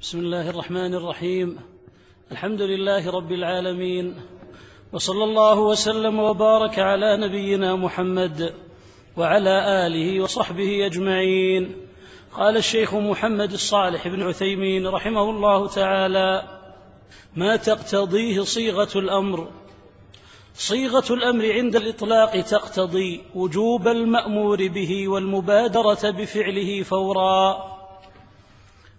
بسم 0.00 0.18
الله 0.18 0.50
الرحمن 0.50 0.94
الرحيم. 0.94 1.56
الحمد 2.32 2.62
لله 2.62 3.10
رب 3.10 3.32
العالمين. 3.32 4.14
وصلى 4.92 5.24
الله 5.24 5.60
وسلم 5.60 6.18
وبارك 6.18 6.78
على 6.78 7.16
نبينا 7.16 7.76
محمد 7.76 8.54
وعلى 9.16 9.86
آله 9.86 10.20
وصحبه 10.20 10.86
أجمعين. 10.86 11.76
قال 12.32 12.56
الشيخ 12.56 12.94
محمد 12.94 13.52
الصالح 13.52 14.08
بن 14.08 14.22
عثيمين 14.22 14.86
رحمه 14.86 15.30
الله 15.30 15.68
تعالى 15.68 16.42
ما 17.36 17.56
تقتضيه 17.56 18.42
صيغة 18.42 18.98
الأمر؟ 18.98 19.48
صيغة 20.54 21.14
الأمر 21.14 21.52
عند 21.52 21.76
الإطلاق 21.76 22.40
تقتضي 22.40 23.20
وجوب 23.34 23.88
المأمور 23.88 24.68
به 24.68 25.08
والمبادرة 25.08 26.10
بفعله 26.10 26.82
فورا. 26.82 27.77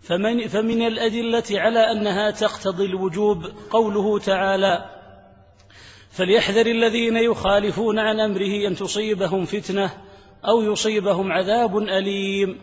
فمن, 0.02 0.48
فمن 0.48 0.82
الأدلة 0.82 1.44
على 1.52 1.92
أنها 1.92 2.32
تقتضي 2.32 2.86
الوجوب 2.86 3.46
قوله 3.70 4.20
تعالى 4.20 4.90
فليحذر 6.12 6.66
الذين 6.66 7.18
يخالفون 7.18 8.00
عن 8.00 8.20
أمره 8.20 8.68
أن 8.68 8.76
تصيبهم 8.76 9.46
فتنة 9.46 9.92
أو 10.48 10.62
يصيبهم 10.62 11.32
عذاب 11.32 11.78
أليم. 11.78 12.60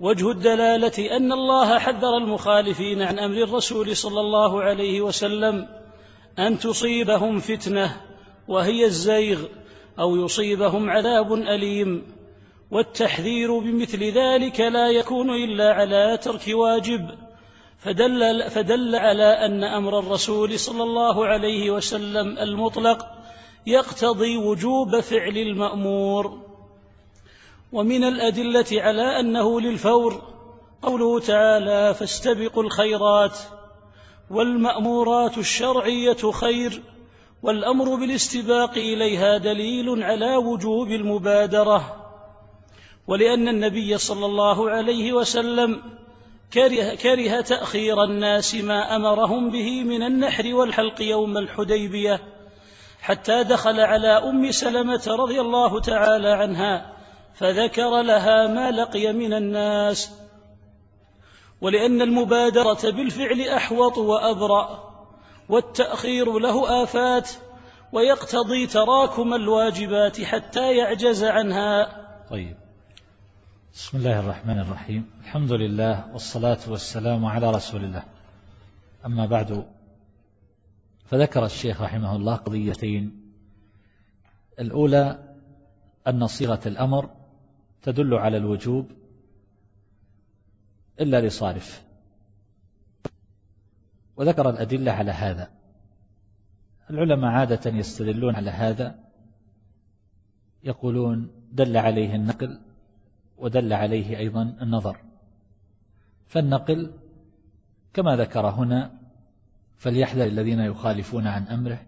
وجه 0.00 0.30
الدلالة 0.30 1.16
أن 1.16 1.32
الله 1.32 1.78
حذر 1.78 2.16
المخالفين 2.16 3.02
عن 3.02 3.18
أمر 3.18 3.42
الرسول 3.42 3.96
صلى 3.96 4.20
الله 4.20 4.62
عليه 4.62 5.00
وسلم 5.00 5.68
أن 6.38 6.58
تصيبهم 6.58 7.40
فتنة 7.40 8.00
وهي 8.48 8.84
الزيغ 8.84 9.44
أو 9.98 10.16
يصيبهم 10.16 10.90
عذاب 10.90 11.32
أليم. 11.32 12.19
والتحذير 12.70 13.58
بمثل 13.58 14.04
ذلك 14.04 14.60
لا 14.60 14.90
يكون 14.90 15.30
إلا 15.30 15.72
على 15.72 16.18
ترك 16.22 16.42
واجب. 16.48 17.10
فدل, 17.78 18.50
فدل 18.50 18.96
على 18.96 19.24
أن 19.24 19.64
أمر 19.64 19.98
الرسول 19.98 20.58
صلى 20.58 20.82
الله 20.82 21.26
عليه 21.26 21.70
وسلم 21.70 22.38
المطلق 22.38 23.06
يقتضي 23.66 24.36
وجوب 24.36 25.00
فعل 25.00 25.38
المأمور. 25.38 26.40
ومن 27.72 28.04
الأدلة 28.04 28.66
على 28.72 29.20
أنه 29.20 29.60
للفور 29.60 30.22
قوله 30.82 31.20
تعالى 31.20 31.94
فاستبقوا 31.94 32.62
الخيرات 32.62 33.38
والمأمورات 34.30 35.38
الشرعية 35.38 36.30
خير 36.30 36.82
والأمر 37.42 37.94
بالاستباق 37.94 38.70
إليها 38.70 39.38
دليل 39.38 40.02
على 40.02 40.36
وجوب 40.36 40.88
المبادرة 40.88 41.99
ولأن 43.06 43.48
النبي 43.48 43.98
صلى 43.98 44.26
الله 44.26 44.70
عليه 44.70 45.12
وسلم 45.12 45.82
كره, 46.52 46.94
كره 46.94 47.40
تأخير 47.40 48.04
الناس 48.04 48.54
ما 48.54 48.96
أمرهم 48.96 49.50
به 49.50 49.84
من 49.84 50.02
النحر 50.02 50.54
والحلق 50.54 51.02
يوم 51.02 51.38
الحديبية 51.38 52.20
حتى 53.00 53.44
دخل 53.44 53.80
على 53.80 54.08
أم 54.08 54.50
سلمة 54.50 55.02
رضي 55.06 55.40
الله 55.40 55.80
تعالى 55.80 56.28
عنها 56.28 56.92
فذكر 57.34 58.02
لها 58.02 58.46
ما 58.46 58.70
لقي 58.70 59.12
من 59.12 59.32
الناس. 59.32 60.10
ولأن 61.60 62.02
المبادرة 62.02 62.90
بالفعل 62.90 63.40
أحوط 63.40 63.98
وأبرأ 63.98 64.90
والتأخير 65.48 66.38
له 66.38 66.82
آفات 66.82 67.30
ويقتضي 67.92 68.66
تراكم 68.66 69.34
الواجبات 69.34 70.20
حتى 70.20 70.76
يعجز 70.76 71.24
عنها. 71.24 72.06
طيب. 72.30 72.59
بسم 73.74 73.98
الله 73.98 74.20
الرحمن 74.20 74.58
الرحيم. 74.58 75.10
الحمد 75.20 75.52
لله 75.52 76.12
والصلاة 76.12 76.58
والسلام 76.68 77.24
على 77.24 77.50
رسول 77.50 77.84
الله. 77.84 78.04
أما 79.06 79.26
بعد 79.26 79.66
فذكر 81.04 81.44
الشيخ 81.44 81.82
رحمه 81.82 82.16
الله 82.16 82.36
قضيتين. 82.36 83.32
الأولى 84.58 85.34
أن 86.06 86.26
صيغة 86.26 86.60
الأمر 86.66 87.10
تدل 87.82 88.14
على 88.14 88.36
الوجوب 88.36 88.90
إلا 91.00 91.20
لصارف. 91.20 91.84
وذكر 94.16 94.50
الأدلة 94.50 94.92
على 94.92 95.10
هذا. 95.10 95.50
العلماء 96.90 97.30
عادة 97.30 97.70
يستدلون 97.70 98.34
على 98.34 98.50
هذا 98.50 98.98
يقولون 100.64 101.30
دل 101.52 101.76
عليه 101.76 102.14
النقل 102.14 102.69
ودل 103.40 103.72
عليه 103.72 104.18
أيضا 104.18 104.56
النظر. 104.62 104.96
فالنقل 106.26 106.94
كما 107.94 108.16
ذكر 108.16 108.46
هنا 108.46 109.00
فليحذر 109.76 110.26
الذين 110.26 110.60
يخالفون 110.60 111.26
عن 111.26 111.42
أمره 111.42 111.86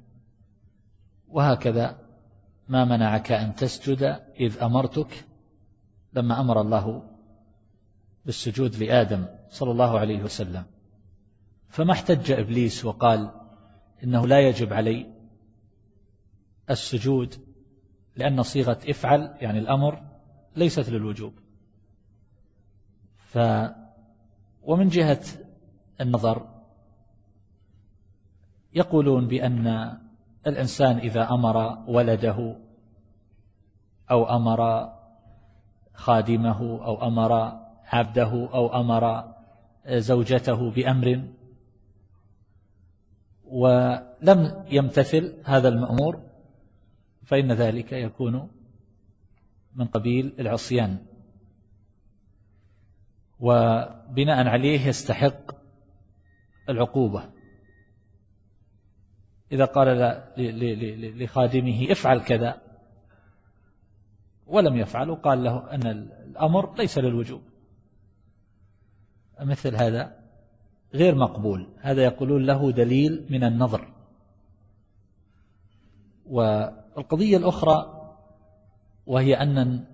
وهكذا 1.28 1.98
ما 2.68 2.84
منعك 2.84 3.32
أن 3.32 3.54
تسجد 3.54 4.02
إذ 4.40 4.62
أمرتك 4.62 5.24
لما 6.12 6.40
أمر 6.40 6.60
الله 6.60 7.02
بالسجود 8.26 8.76
لآدم 8.76 9.26
صلى 9.50 9.70
الله 9.70 9.98
عليه 9.98 10.22
وسلم. 10.22 10.64
فما 11.68 11.92
احتج 11.92 12.32
إبليس 12.32 12.84
وقال 12.84 13.30
إنه 14.04 14.26
لا 14.26 14.40
يجب 14.40 14.72
علي 14.72 15.06
السجود 16.70 17.34
لأن 18.16 18.42
صيغة 18.42 18.78
إفعل 18.88 19.34
يعني 19.40 19.58
الأمر 19.58 20.02
ليست 20.56 20.90
للوجوب. 20.90 21.41
ف 23.32 23.38
ومن 24.62 24.88
جهة 24.88 25.24
النظر 26.00 26.46
يقولون 28.74 29.28
بأن 29.28 29.98
الإنسان 30.46 30.96
إذا 30.98 31.30
أمر 31.30 31.84
ولده 31.88 32.56
أو 34.10 34.24
أمر 34.24 34.92
خادمه 35.94 36.60
أو 36.84 37.06
أمر 37.08 37.32
عبده 37.84 38.48
أو 38.54 38.80
أمر 38.80 39.34
زوجته 39.88 40.70
بأمر 40.70 41.24
ولم 43.44 44.64
يمتثل 44.70 45.34
هذا 45.44 45.68
المأمور 45.68 46.20
فإن 47.22 47.52
ذلك 47.52 47.92
يكون 47.92 48.48
من 49.74 49.86
قبيل 49.86 50.34
العصيان. 50.38 51.11
وبناء 53.42 54.46
عليه 54.46 54.86
يستحق 54.86 55.52
العقوبة. 56.68 57.30
إذا 59.52 59.64
قال 59.64 59.88
لخادمه 61.22 61.92
افعل 61.92 62.20
كذا 62.20 62.62
ولم 64.46 64.76
يفعل 64.76 65.10
وقال 65.10 65.44
له 65.44 65.74
أن 65.74 65.86
الأمر 65.86 66.76
ليس 66.76 66.98
للوجوب. 66.98 67.42
مثل 69.40 69.76
هذا 69.76 70.18
غير 70.94 71.14
مقبول. 71.14 71.68
هذا 71.80 72.02
يقولون 72.02 72.46
له 72.46 72.72
دليل 72.72 73.26
من 73.30 73.44
النظر. 73.44 73.92
والقضية 76.26 77.36
الأخرى 77.36 77.98
وهي 79.06 79.34
أن 79.34 79.84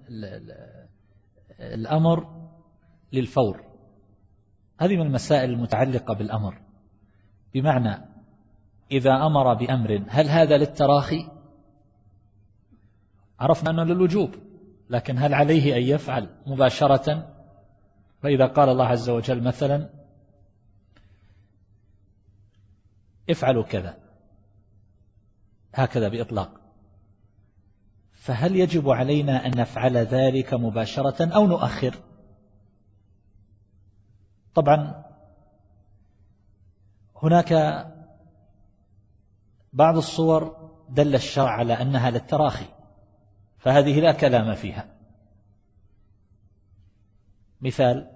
الأمر 1.61 2.38
للفور. 3.13 3.65
هذه 4.81 4.97
من 4.97 5.07
المسائل 5.07 5.51
المتعلقة 5.51 6.15
بالأمر. 6.15 6.59
بمعنى 7.55 8.09
إذا 8.93 9.13
أمر 9.27 9.55
بأمر 9.55 10.05
هل 10.09 10.29
هذا 10.29 10.57
للتراخي؟ 10.57 11.29
عرفنا 13.41 13.71
أنه 13.71 13.85
للوجوب 13.85 14.35
لكن 14.91 15.19
هل 15.19 15.35
عليه 15.35 15.77
أن 15.77 15.83
يفعل 15.83 16.29
مباشرة؟ 16.47 17.35
فإذا 18.23 18.47
قال 18.47 18.69
الله 18.69 18.85
عز 18.85 19.11
وجل 19.11 19.43
مثلا 19.43 19.91
افعلوا 23.31 23.63
كذا. 23.63 23.99
هكذا 25.75 26.09
بإطلاق. 26.09 26.61
فهل 28.13 28.57
يجب 28.57 28.91
علينا 28.91 29.47
أن 29.47 29.51
نفعل 29.57 29.97
ذلك 29.97 30.55
مباشرة 30.55 31.35
أو 31.35 31.47
نؤخر؟ 31.47 31.95
طبعا 34.59 35.05
هناك 37.23 37.53
بعض 39.73 39.97
الصور 39.97 40.71
دل 40.89 41.15
الشرع 41.15 41.51
على 41.51 41.73
أنها 41.83 42.11
للتراخي 42.11 42.67
فهذه 43.59 44.01
لا 44.01 44.13
كلام 44.13 44.55
فيها. 44.55 44.95
مثال 47.61 48.11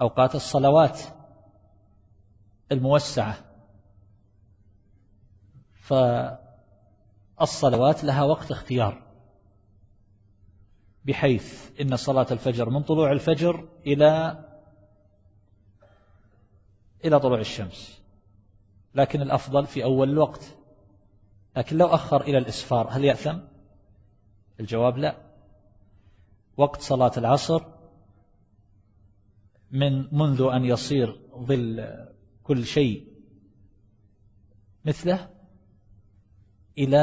أوقات 0.00 0.34
الصلوات 0.34 1.00
الموسعة 2.72 3.36
فالصلوات 7.38 8.04
لها 8.04 8.22
وقت 8.22 8.50
اختيار 8.50 9.02
بحيث 11.04 11.80
إن 11.80 11.96
صلاة 11.96 12.26
الفجر 12.30 12.70
من 12.70 12.82
طلوع 12.82 13.12
الفجر 13.12 13.68
إلى 13.86 14.38
إلى 17.04 17.20
طلوع 17.20 17.40
الشمس. 17.40 18.02
لكن 18.94 19.22
الأفضل 19.22 19.66
في 19.66 19.84
أول 19.84 20.10
الوقت. 20.10 20.56
لكن 21.56 21.76
لو 21.76 21.86
أخر 21.86 22.20
إلى 22.20 22.38
الإسفار 22.38 22.88
هل 22.90 23.04
يأثم؟ 23.04 23.38
الجواب 24.60 24.98
لا. 24.98 25.16
وقت 26.56 26.80
صلاة 26.80 27.12
العصر 27.16 27.62
من 29.70 30.14
منذ 30.14 30.42
أن 30.52 30.64
يصير 30.64 31.20
ظل 31.36 31.88
كل 32.42 32.64
شيء 32.64 33.12
مثله 34.84 35.30
إلى 36.78 36.98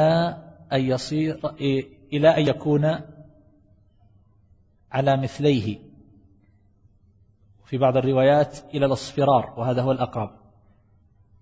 أن 0.72 0.80
يصير 0.80 1.48
إلى 2.12 2.28
أن 2.28 2.46
يكون 2.46 3.00
على 4.92 5.16
مثليه. 5.16 5.89
في 7.70 7.78
بعض 7.78 7.96
الروايات 7.96 8.58
إلى 8.74 8.86
الأصفرار 8.86 9.54
وهذا 9.56 9.82
هو 9.82 9.92
الأقرب. 9.92 10.30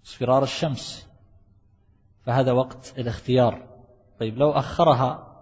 أصفرار 0.07 0.43
الشمس. 0.43 1.09
فهذا 2.23 2.53
وقت 2.53 2.99
الاختيار. 2.99 3.67
طيب 4.21 4.39
لو 4.39 4.51
أخرها 4.51 5.37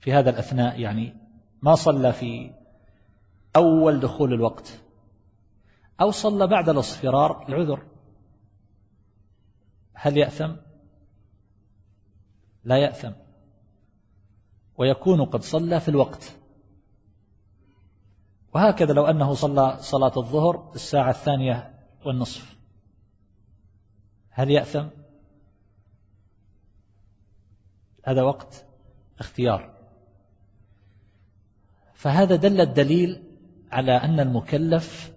في 0.00 0.12
هذا 0.12 0.30
الأثناء 0.30 0.80
يعني 0.80 1.16
ما 1.62 1.74
صلى 1.74 2.12
في 2.12 2.54
أول 3.56 4.00
دخول 4.00 4.32
الوقت 4.32 4.80
أو 6.00 6.10
صلى 6.10 6.46
بعد 6.46 6.68
الأصفرار 6.68 7.48
العذر 7.48 7.86
هل 9.94 10.16
يأثم؟ 10.16 10.56
لا 12.64 12.76
يأثم. 12.76 13.12
ويكون 14.78 15.24
قد 15.24 15.42
صلى 15.42 15.80
في 15.80 15.88
الوقت. 15.88 16.43
وهكذا 18.54 18.92
لو 18.92 19.06
أنه 19.06 19.34
صلى 19.34 19.76
صلاة 19.80 20.12
الظهر 20.16 20.72
الساعة 20.74 21.10
الثانية 21.10 21.74
والنصف. 22.04 22.56
هل 24.30 24.50
يأثم؟ 24.50 24.86
هذا 28.04 28.22
وقت 28.22 28.66
اختيار. 29.18 29.74
فهذا 31.94 32.36
دل 32.36 32.60
الدليل 32.60 33.22
على 33.72 33.92
أن 33.92 34.20
المكلف 34.20 35.14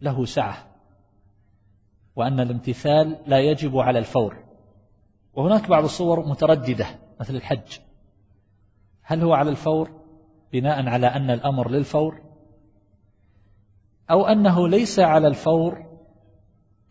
له 0.00 0.24
سعة 0.24 0.66
وأن 2.16 2.40
الامتثال 2.40 3.22
لا 3.26 3.40
يجب 3.40 3.78
على 3.78 3.98
الفور. 3.98 4.44
وهناك 5.32 5.68
بعض 5.68 5.84
الصور 5.84 6.28
مترددة 6.28 6.86
مثل 7.20 7.34
الحج. 7.36 7.78
هل 9.02 9.22
هو 9.22 9.32
على 9.32 9.50
الفور؟ 9.50 9.99
بناء 10.52 10.88
على 10.88 11.06
أن 11.06 11.30
الأمر 11.30 11.70
للفور 11.70 12.22
أو 14.10 14.26
أنه 14.26 14.68
ليس 14.68 14.98
على 14.98 15.26
الفور 15.26 15.90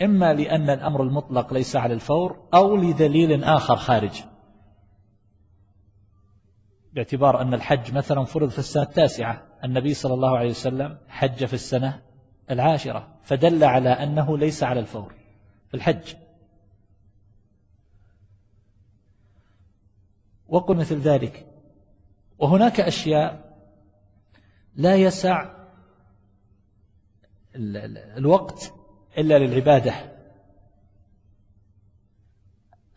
إما 0.02 0.34
لأن 0.34 0.70
الأمر 0.70 1.04
المطلق 1.04 1.54
ليس 1.54 1.76
على 1.76 1.94
الفور 1.94 2.48
أو 2.54 2.76
لدليل 2.76 3.44
آخر 3.44 3.76
خارج. 3.76 4.24
باعتبار 6.94 7.42
أن 7.42 7.54
الحج 7.54 7.94
مثلا 7.94 8.24
فرض 8.24 8.50
في 8.50 8.60
السنة 8.60 8.84
التاسعة 8.84 9.44
النبي 9.64 9.94
صلى 9.94 10.14
الله 10.14 10.38
عليه 10.38 10.50
وسلم 10.50 10.98
حج 11.08 11.46
في 11.46 11.54
السنة 11.54 12.02
العاشرة 12.52 13.08
فدل 13.24 13.64
على 13.64 13.90
أنه 13.90 14.38
ليس 14.38 14.64
على 14.64 14.80
الفور 14.80 15.14
في 15.68 15.74
الحج. 15.74 16.16
وقل 20.48 20.78
مثل 20.78 21.00
ذلك. 21.00 21.46
وهناك 22.40 22.80
أشياء 22.80 23.49
لا 24.80 24.96
يسع 24.96 25.50
الوقت 28.18 28.74
إلا 29.18 29.40
للعبادة 29.40 29.94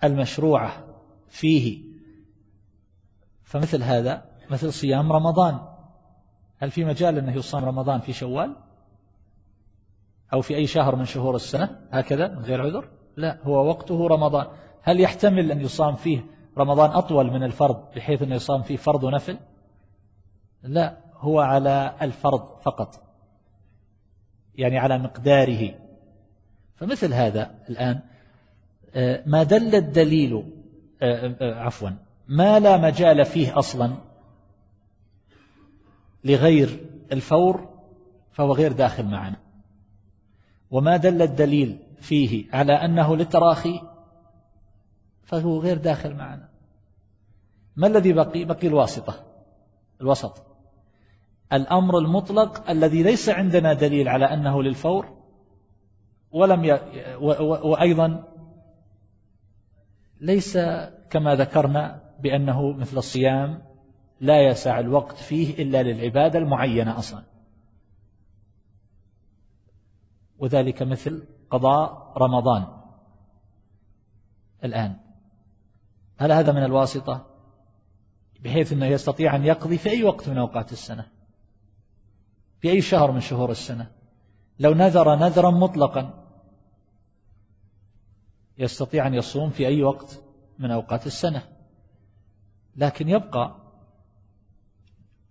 المشروعة 0.04 0.84
فيه. 1.28 1.82
فمثل 3.42 3.82
هذا 3.82 4.24
مثل 4.50 4.72
صيام 4.72 5.12
رمضان. 5.12 5.60
هل 6.58 6.70
في 6.70 6.84
مجال 6.84 7.18
أنه 7.18 7.36
يصام 7.36 7.64
رمضان 7.64 8.00
في 8.00 8.12
شوال؟ 8.12 8.56
أو 10.32 10.40
في 10.40 10.56
أي 10.56 10.66
شهر 10.66 10.96
من 10.96 11.04
شهور 11.04 11.36
السنة؟ 11.36 11.80
هكذا 11.90 12.28
من 12.28 12.42
غير 12.42 12.62
عذر؟ 12.62 12.88
لا 13.16 13.38
هو 13.42 13.68
وقته 13.68 14.06
رمضان. 14.06 14.46
هل 14.82 15.00
يحتمل 15.00 15.52
أن 15.52 15.60
يصام 15.60 15.94
فيه 15.94 16.24
رمضان 16.58 16.90
أطول 16.90 17.30
من 17.30 17.42
الفرض 17.42 17.94
بحيث 17.96 18.22
أنه 18.22 18.34
يصام 18.34 18.62
فيه 18.62 18.76
فرض 18.76 19.04
ونفل 19.04 19.38
لا. 20.62 21.01
هو 21.22 21.40
على 21.40 21.94
الفرض 22.02 22.60
فقط 22.62 23.02
يعني 24.54 24.78
على 24.78 24.98
مقداره. 24.98 25.74
فمثل 26.76 27.14
هذا 27.14 27.54
الآن 27.68 28.00
آه، 28.94 29.22
ما 29.26 29.42
دل 29.42 29.74
الدليل 29.74 30.52
آه، 31.02 31.36
آه، 31.40 31.54
عفوا 31.54 31.90
ما 32.28 32.60
لا 32.60 32.76
مجال 32.76 33.24
فيه 33.24 33.58
أصلا 33.58 33.94
لغير 36.24 36.86
الفور 37.12 37.68
فهو 38.32 38.52
غير 38.52 38.72
داخل 38.72 39.06
معنا. 39.06 39.36
وما 40.70 40.96
دل 40.96 41.22
الدليل 41.22 41.78
فيه 42.00 42.44
على 42.52 42.72
أنه 42.72 43.16
للتراخي 43.16 43.82
فهو 45.24 45.58
غير 45.58 45.78
داخل 45.78 46.14
معنا. 46.14 46.48
ما 47.76 47.86
الذي 47.86 48.12
بقي؟ 48.12 48.44
بقي 48.44 48.66
الواسطة 48.66 49.24
الوسط. 50.00 50.51
الأمر 51.52 51.98
المطلق 51.98 52.70
الذي 52.70 53.02
ليس 53.02 53.28
عندنا 53.28 53.72
دليل 53.72 54.08
على 54.08 54.24
أنه 54.24 54.62
للفور 54.62 55.22
ولم 56.30 56.64
ي... 56.64 56.72
و... 57.16 57.30
و... 57.30 57.70
وأيضا 57.70 58.24
ليس 60.20 60.58
كما 61.10 61.34
ذكرنا 61.34 62.02
بأنه 62.20 62.72
مثل 62.72 62.96
الصيام 62.98 63.62
لا 64.20 64.40
يسع 64.40 64.80
الوقت 64.80 65.16
فيه 65.16 65.62
إلا 65.62 65.82
للعبادة 65.82 66.38
المعينة 66.38 66.98
أصلا. 66.98 67.22
وذلك 70.38 70.82
مثل 70.82 71.26
قضاء 71.50 72.12
رمضان 72.16 72.66
الآن. 74.64 74.96
هل 76.16 76.32
هذا 76.32 76.52
من 76.52 76.64
الواسطة؟ 76.64 77.26
بحيث 78.40 78.72
أنه 78.72 78.86
يستطيع 78.86 79.36
أن 79.36 79.44
يقضي 79.44 79.78
في 79.78 79.90
أي 79.90 80.04
وقت 80.04 80.28
من 80.28 80.38
أوقات 80.38 80.72
السنة. 80.72 81.06
في 82.62 82.70
أي 82.70 82.80
شهر 82.80 83.12
من 83.12 83.20
شهور 83.20 83.50
السنة؟ 83.50 83.90
لو 84.58 84.74
نذر 84.74 85.14
نذرا 85.16 85.50
مطلقا. 85.50 86.24
يستطيع 88.58 89.06
أن 89.06 89.14
يصوم 89.14 89.50
في 89.50 89.66
أي 89.66 89.82
وقت 89.82 90.22
من 90.58 90.70
أوقات 90.70 91.06
السنة. 91.06 91.42
لكن 92.76 93.08
يبقى 93.08 93.56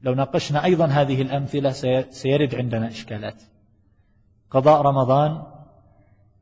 لو 0.01 0.13
ناقشنا 0.13 0.63
أيضا 0.63 0.85
هذه 0.85 1.21
الأمثلة 1.21 1.71
سيرد 2.09 2.55
عندنا 2.55 2.87
إشكالات. 2.87 3.43
قضاء 4.49 4.81
رمضان 4.81 5.43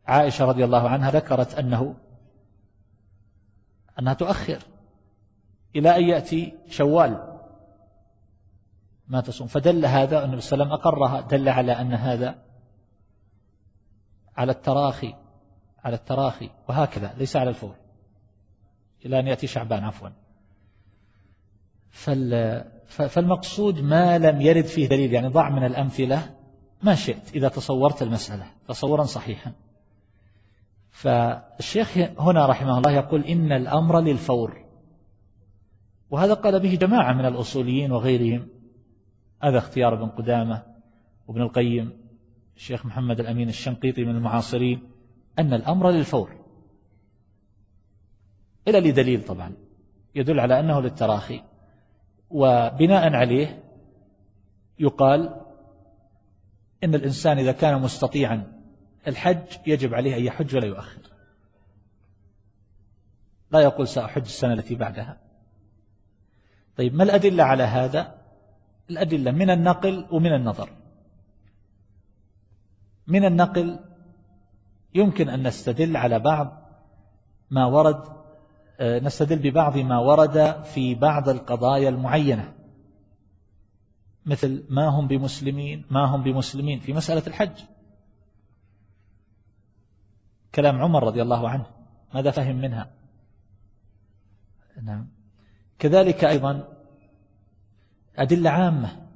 عائشة 0.06 0.46
رضي 0.46 0.66
الله 0.66 0.90
عنها 0.90 1.12
ذكرت 1.12 1.56
أنه 1.56 1.96
أنها 4.00 4.14
تؤخر 4.14 4.60
إلى 5.76 5.98
أن 5.98 6.04
يأتي 6.04 6.54
شوال. 6.70 7.29
ما 9.10 9.22
تصوم. 9.22 9.48
فدل 9.48 9.86
هذا 9.86 10.26
النبي 10.26 10.42
صلى 10.42 10.54
الله 10.54 10.66
عليه 10.66 10.76
وسلم 10.76 10.94
أقرها 10.94 11.22
دل 11.22 11.50
على 11.50 11.72
أن 11.72 11.94
هذا 11.94 12.36
على 14.38 14.52
التراخي 14.52 15.14
على 15.84 15.96
التراخي 15.96 16.50
وهكذا 16.70 17.14
ليس 17.18 17.36
على 17.36 17.50
الفور. 17.50 17.76
إلى 19.06 19.20
أن 19.20 19.28
يأتي 19.28 19.48
شعبان 19.48 19.84
عفوا. 19.84 20.10
فالمقصود 22.88 23.80
ما 23.80 24.18
لم 24.18 24.42
يرد 24.42 24.66
فيه 24.66 24.88
دليل 24.88 25.14
يعني 25.14 25.28
ضع 25.28 25.50
من 25.50 25.66
الأمثلة 25.66 26.36
ما 26.84 26.96
شئت 26.96 27.36
إذا 27.36 27.48
تصورت 27.48 28.02
المسألة 28.02 28.46
تصورا 28.68 29.04
صحيحا. 29.04 29.54
فالشيخ 30.90 31.98
هنا 31.98 32.46
رحمه 32.46 32.78
الله 32.78 32.92
يقول 32.92 33.24
إن 33.24 33.52
الأمر 33.52 34.00
للفور. 34.00 34.66
وهذا 36.10 36.34
قال 36.34 36.60
به 36.60 36.76
جماعة 36.76 37.14
من 37.14 37.26
الأصوليين 37.26 37.92
وغيرهم. 37.92 38.48
هذا 39.40 39.58
اختيار 39.58 39.94
ابن 39.94 40.10
قدامة 40.10 40.64
وابن 41.28 41.42
القيم 41.42 42.10
الشيخ 42.56 42.86
محمد 42.86 43.20
الأمين 43.20 43.50
الشنقيطي 43.50 44.04
من 44.04 44.16
المعاصرين 44.16 44.92
أن 45.40 45.54
الأمر 45.54 45.90
للفور. 45.90 46.36
إلى 48.68 48.80
لدليل 48.80 49.26
طبعا 49.26 49.54
يدل 50.16 50.40
على 50.40 50.60
أنه 50.60 50.82
للتراخي. 50.82 51.44
وبناء 52.30 53.14
عليه 53.14 53.64
يقال 54.80 55.42
إن 56.84 56.96
الإنسان 56.96 57.38
إذا 57.38 57.52
كان 57.52 57.82
مستطيعا 57.82 58.62
الحج 59.08 59.68
يجب 59.68 59.94
عليه 59.94 60.18
أن 60.18 60.24
يحج 60.24 60.56
ولا 60.56 60.66
يؤخر. 60.66 61.02
لا 63.52 63.60
يقول 63.60 63.88
سأحج 63.88 64.22
السنة 64.22 64.54
التي 64.54 64.76
بعدها. 64.76 65.18
طيب 66.78 66.96
ما 66.96 67.04
الأدلة 67.04 67.44
على 67.44 67.64
هذا؟ 67.64 68.19
الأدلة 68.90 69.32
من 69.32 69.50
النقل 69.50 70.06
ومن 70.12 70.34
النظر. 70.34 70.70
من 73.08 73.26
النقل 73.26 73.80
يمكن 74.96 75.30
أن 75.30 75.48
نستدل 75.48 75.98
على 75.98 76.20
بعض 76.20 76.62
ما 77.52 77.66
ورد 77.66 78.20
آه، 78.80 79.00
نستدل 79.00 79.52
ببعض 79.52 79.78
ما 79.78 80.00
ورد 80.00 80.64
في 80.64 80.96
بعض 80.96 81.30
القضايا 81.30 81.90
المعينة. 81.90 82.54
مثل 84.26 84.66
ما 84.70 84.88
هم 84.88 85.08
بمسلمين 85.08 85.86
ما 85.92 86.06
هم 86.06 86.24
بمسلمين 86.24 86.80
في 86.80 86.94
مسألة 86.94 87.24
الحج. 87.28 87.60
كلام 90.56 90.82
عمر 90.82 91.04
رضي 91.04 91.22
الله 91.22 91.50
عنه 91.50 91.66
ماذا 92.14 92.32
فهم 92.32 92.56
منها؟ 92.56 92.92
نعم. 94.84 95.08
كذلك 95.80 96.26
أيضا 96.26 96.79
أدلة 98.20 98.50
عامة. 98.50 99.08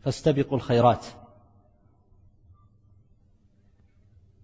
فاستبقوا 0.00 0.56
الخيرات. 0.56 1.06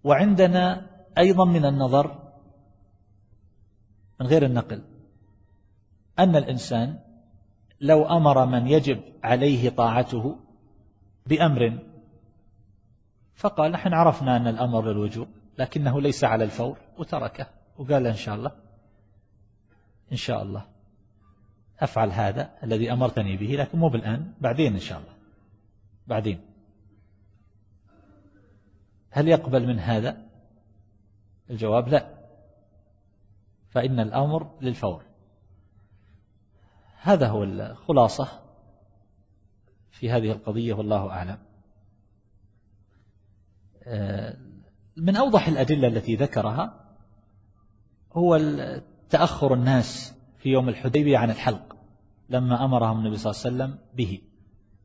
وعندنا 0.04 0.86
أيضا 1.18 1.44
من 1.44 1.64
النظر 1.64 2.32
من 4.20 4.26
غير 4.26 4.44
النقل 4.44 4.82
أن 6.18 6.36
الإنسان 6.36 6.98
لو 7.80 8.04
أمر 8.06 8.46
من 8.46 8.66
يجب 8.66 9.00
عليه 9.24 9.70
طاعته 9.70 10.38
بأمر 11.26 11.78
فقال 13.34 13.72
نحن 13.72 13.94
عرفنا 13.94 14.36
أن 14.36 14.46
الأمر 14.46 14.92
للوجوب 14.92 15.28
لكنه 15.58 16.00
ليس 16.00 16.24
على 16.24 16.44
الفور 16.44 16.78
وتركه 16.98 17.46
وقال 17.78 18.06
إن 18.06 18.14
شاء 18.14 18.34
الله 18.34 18.52
إن 20.12 20.16
شاء 20.16 20.42
الله. 20.42 20.66
أفعل 21.80 22.10
هذا 22.10 22.50
الذي 22.62 22.92
أمرتني 22.92 23.36
به 23.36 23.46
لكن 23.46 23.78
مو 23.78 23.88
بالآن 23.88 24.32
بعدين 24.40 24.74
إن 24.74 24.80
شاء 24.80 24.98
الله. 24.98 25.12
بعدين. 26.06 26.40
هل 29.10 29.28
يقبل 29.28 29.66
من 29.66 29.78
هذا؟ 29.78 30.28
الجواب 31.50 31.88
لا. 31.88 32.18
فإن 33.68 34.00
الأمر 34.00 34.58
للفور. 34.60 35.02
هذا 37.00 37.28
هو 37.28 37.44
الخلاصة 37.44 38.28
في 39.90 40.10
هذه 40.10 40.32
القضية 40.32 40.74
والله 40.74 41.10
أعلم. 41.10 41.38
آه، 43.84 44.36
من 44.96 45.16
أوضح 45.16 45.48
الأدلة 45.48 45.88
التي 45.88 46.16
ذكرها 46.16 46.84
هو 48.12 48.40
تأخر 49.10 49.54
الناس 49.54 50.17
في 50.38 50.48
يوم 50.48 50.68
الحديبية 50.68 51.18
عن 51.18 51.30
الحلق 51.30 51.76
لما 52.28 52.64
أمرهم 52.64 52.98
النبي 52.98 53.16
صلى 53.16 53.30
الله 53.30 53.42
عليه 53.44 53.74
وسلم 53.74 53.78
به 53.94 54.20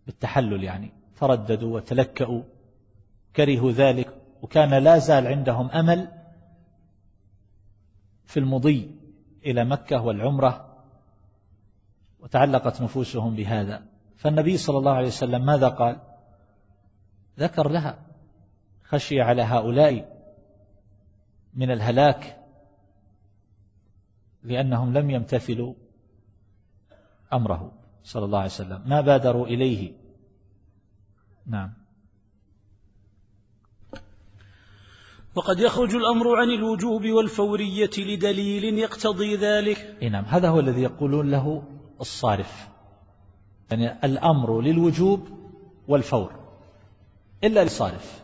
بالتحلل 0.05 0.63
يعني 0.63 0.91
ترددوا 1.19 1.75
وتلكأوا 1.75 2.43
كرهوا 3.35 3.71
ذلك 3.71 4.21
وكان 4.41 4.73
لا 4.73 4.97
زال 4.97 5.27
عندهم 5.27 5.69
أمل 5.69 6.11
في 8.25 8.39
المضي 8.39 8.91
إلى 9.45 9.65
مكة 9.65 10.01
والعمرة 10.01 10.83
وتعلقت 12.19 12.81
نفوسهم 12.81 13.35
بهذا. 13.35 13.83
فالنبي 14.17 14.57
صلى 14.57 14.77
الله 14.77 14.91
عليه 14.91 15.07
وسلم 15.07 15.45
ماذا 15.45 15.67
قال؟ 15.67 15.99
ذكر 17.39 17.69
لها 17.69 17.99
خشي 18.83 19.21
على 19.21 19.41
هؤلاء 19.41 20.23
من 21.53 21.71
الهلاك 21.71 22.42
لأنهم 24.43 24.93
لم 24.93 25.09
يمتثلوا 25.09 25.73
أمره 27.33 27.71
صلى 28.03 28.25
الله 28.25 28.37
عليه 28.37 28.49
وسلم. 28.49 28.81
ما 28.85 29.01
بادروا 29.01 29.47
إليه؟ 29.47 29.91
نعم. 31.45 31.73
وقد 35.35 35.59
يخرج 35.59 35.95
الأمر 35.95 36.35
عن 36.35 36.49
الوجوب 36.49 37.05
والفورية 37.05 37.89
لدليل 37.97 38.63
يقتضي 38.79 39.35
ذلك. 39.35 39.97
نعم 40.11 40.25
هذا 40.25 40.49
هو 40.49 40.59
الذي 40.59 40.81
يقولون 40.81 41.31
له 41.31 41.63
الصارف. 42.01 42.67
يعني 43.71 44.05
الأمر 44.05 44.61
للوجوب 44.61 45.27
والفور 45.87 46.31
إلا 47.43 47.63
للصارف. 47.63 48.23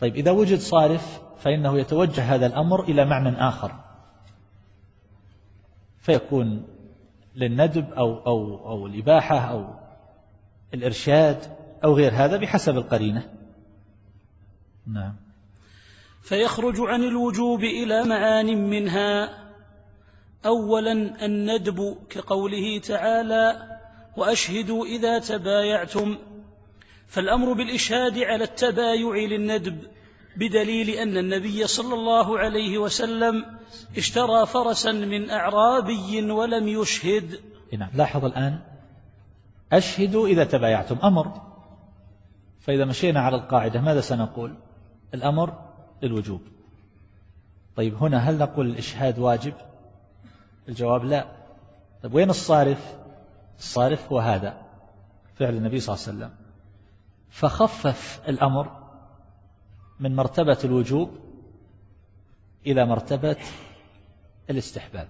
طيب 0.00 0.14
إذا 0.14 0.30
وجد 0.30 0.58
صارف 0.58 1.20
فإنه 1.38 1.78
يتوجه 1.78 2.34
هذا 2.34 2.46
الأمر 2.46 2.84
إلى 2.84 3.04
معنى 3.04 3.48
آخر. 3.48 3.85
فيكون 6.06 6.66
للندب 7.34 7.92
أو, 7.92 8.26
أو, 8.26 8.68
أو 8.68 8.86
الإباحة 8.86 9.38
أو 9.38 9.74
الإرشاد 10.74 11.56
أو 11.84 11.94
غير 11.94 12.12
هذا 12.14 12.36
بحسب 12.36 12.76
القرينة. 12.76 13.30
نعم. 14.86 15.16
فيخرج 16.22 16.74
عن 16.80 17.02
الوجوب 17.02 17.60
إلى 17.60 18.04
معان 18.04 18.70
منها. 18.70 19.38
أولا 20.46 20.92
الندب 21.24 21.96
كقوله 22.10 22.78
تعالى 22.78 23.78
وأشهدوا 24.16 24.86
إذا 24.86 25.18
تبايعتم. 25.18 26.18
فالأمر 27.06 27.52
بالإشهاد 27.52 28.18
على 28.18 28.44
التبايع 28.44 29.14
للندب 29.16 29.78
بدليل 30.36 30.90
أن 30.90 31.16
النبي 31.16 31.66
صلى 31.66 31.94
الله 31.94 32.38
عليه 32.38 32.78
وسلم 32.78 33.44
اشترى 33.96 34.46
فرسا 34.46 34.92
من 34.92 35.30
أعرابي 35.30 36.30
ولم 36.30 36.68
يشهد. 36.68 37.40
نعم 37.78 37.90
لاحظ 37.94 38.24
الآن. 38.24 38.58
أشهدوا 39.72 40.28
إذا 40.28 40.44
تبايعتم. 40.44 40.98
أمر. 41.04 41.40
فإذا 42.60 42.84
مشينا 42.84 43.20
على 43.20 43.36
القاعدة 43.36 43.80
ماذا 43.80 44.00
سنقول؟ 44.00 44.54
الأمر 45.14 45.52
للوجوب. 46.02 46.40
طيب 47.76 47.94
هنا 47.94 48.18
هل 48.18 48.38
نقول 48.38 48.66
الإشهاد 48.66 49.18
واجب؟ 49.18 49.54
الجواب 50.68 51.04
لا. 51.04 51.26
طيب 52.02 52.14
وين 52.14 52.30
الصارف؟ 52.30 52.94
الصارف 53.58 54.12
هو 54.12 54.18
هذا 54.18 54.62
فعل 55.38 55.54
النبي 55.56 55.80
صلى 55.80 55.94
الله 55.94 56.06
عليه 56.06 56.16
وسلم. 56.16 56.34
فخفف 57.30 58.20
الأمر 58.28 58.85
من 60.00 60.16
مرتبة 60.16 60.58
الوجوب 60.64 61.10
إلى 62.66 62.86
مرتبة 62.86 63.36
الاستحباب. 64.50 65.08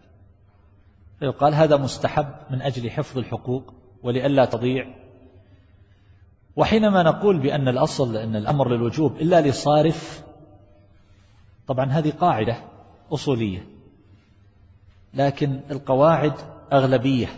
فيقال 1.19 1.55
هذا 1.55 1.77
مستحب 1.77 2.29
من 2.51 2.63
أجل 2.63 2.91
حفظ 2.91 3.19
الحقوق 3.19 3.75
ولئلا 4.03 4.45
تضيع. 4.45 4.95
وحينما 6.57 7.03
نقول 7.03 7.39
بأن 7.39 7.69
الأصل 7.69 8.17
أن 8.17 8.37
الأمر 8.37 8.69
للوجوب 8.69 9.17
إلا 9.17 9.41
لصارف 9.41 10.25
طبعا 11.67 11.85
هذه 11.85 12.11
قاعدة 12.11 12.57
أصولية 13.13 13.67
لكن 15.15 15.61
القواعد 15.71 16.33
أغلبية 16.73 17.29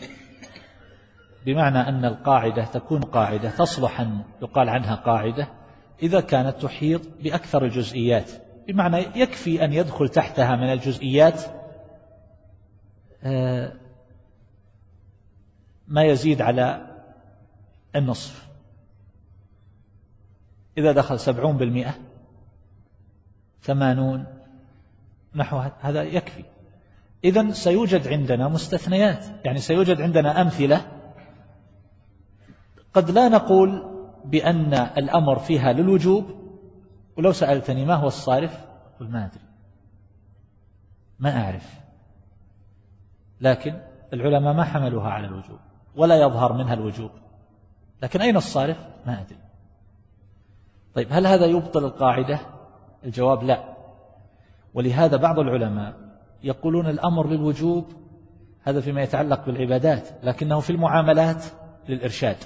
بمعنى 1.47 1.78
أن 1.78 2.05
القاعدة 2.05 2.64
تكون 2.64 3.00
قاعدة 3.00 3.50
تصلح 3.50 4.00
أن 4.00 4.23
يقال 4.43 4.69
عنها 4.69 4.95
قاعدة 4.95 5.49
إذا 6.02 6.21
كانت 6.21 6.62
تحيط 6.62 7.02
بأكثر 7.23 7.64
الجزئيات. 7.64 8.31
بمعنى 8.69 8.97
يكفي 8.97 9.64
أن 9.64 9.73
يدخل 9.73 10.09
تحتها 10.09 10.57
من 10.57 10.73
الجزئيات 10.73 11.43
آه، 13.23 13.73
ما 15.88 16.05
يزيد 16.05 16.43
على 16.43 16.87
النصف. 17.97 18.49
إذا 20.78 20.93
دخل 20.93 21.21
سبعون 21.21 21.57
بالمئة 21.57 21.95
ثمانون 23.62 24.26
نحو 25.35 25.59
هذا 25.81 26.02
يكفي. 26.02 26.45
إذا 27.25 27.50
سيوجد 27.50 28.09
عندنا 28.09 28.49
مستثنيات. 28.49 29.26
يعني 29.45 29.59
سيوجد 29.59 30.00
عندنا 30.00 30.40
أمثلة 30.40 30.99
قد 32.95 33.11
لا 33.11 33.28
نقول 33.28 33.98
بأن 34.25 34.75
الأمر 34.75 35.39
فيها 35.39 35.73
للوجوب؟ 35.73 36.25
ولو 37.17 37.33
سألتني 37.33 37.85
ما 37.85 37.95
هو 37.95 38.07
الصارف؟ 38.07 38.67
قل 39.01 39.09
ما 39.11 39.25
أدري. 39.25 39.45
ما 41.19 41.45
أعرف. 41.45 41.81
لكن 43.41 43.81
العلماء 44.13 44.53
ما 44.55 44.65
حملوها 44.65 45.11
على 45.11 45.27
الوجوب 45.27 45.59
ولا 45.97 46.17
يظهر 46.17 46.53
منها 46.53 46.75
الوجوب. 46.75 47.11
لكن 48.03 48.21
أين 48.21 48.37
الصارف؟ 48.37 48.87
ما 49.07 49.21
أدري. 49.21 49.39
طيب 50.95 51.07
هل 51.11 51.27
هذا 51.27 51.47
يبطل 51.47 51.85
القاعدة؟ 51.85 52.41
الجواب 53.05 53.43
لا. 53.43 53.77
ولهذا 54.75 55.17
بعض 55.17 55.39
العلماء 55.39 55.95
يقولون 56.43 56.87
الأمر 56.87 57.29
للوجوب 57.29 57.93
هذا 58.63 58.81
فيما 58.81 59.03
يتعلق 59.03 59.47
بالعبادات 59.47 60.09
لكنه 60.23 60.61
في 60.61 60.71
المعاملات 60.71 61.45
للإرشاد. 61.89 62.37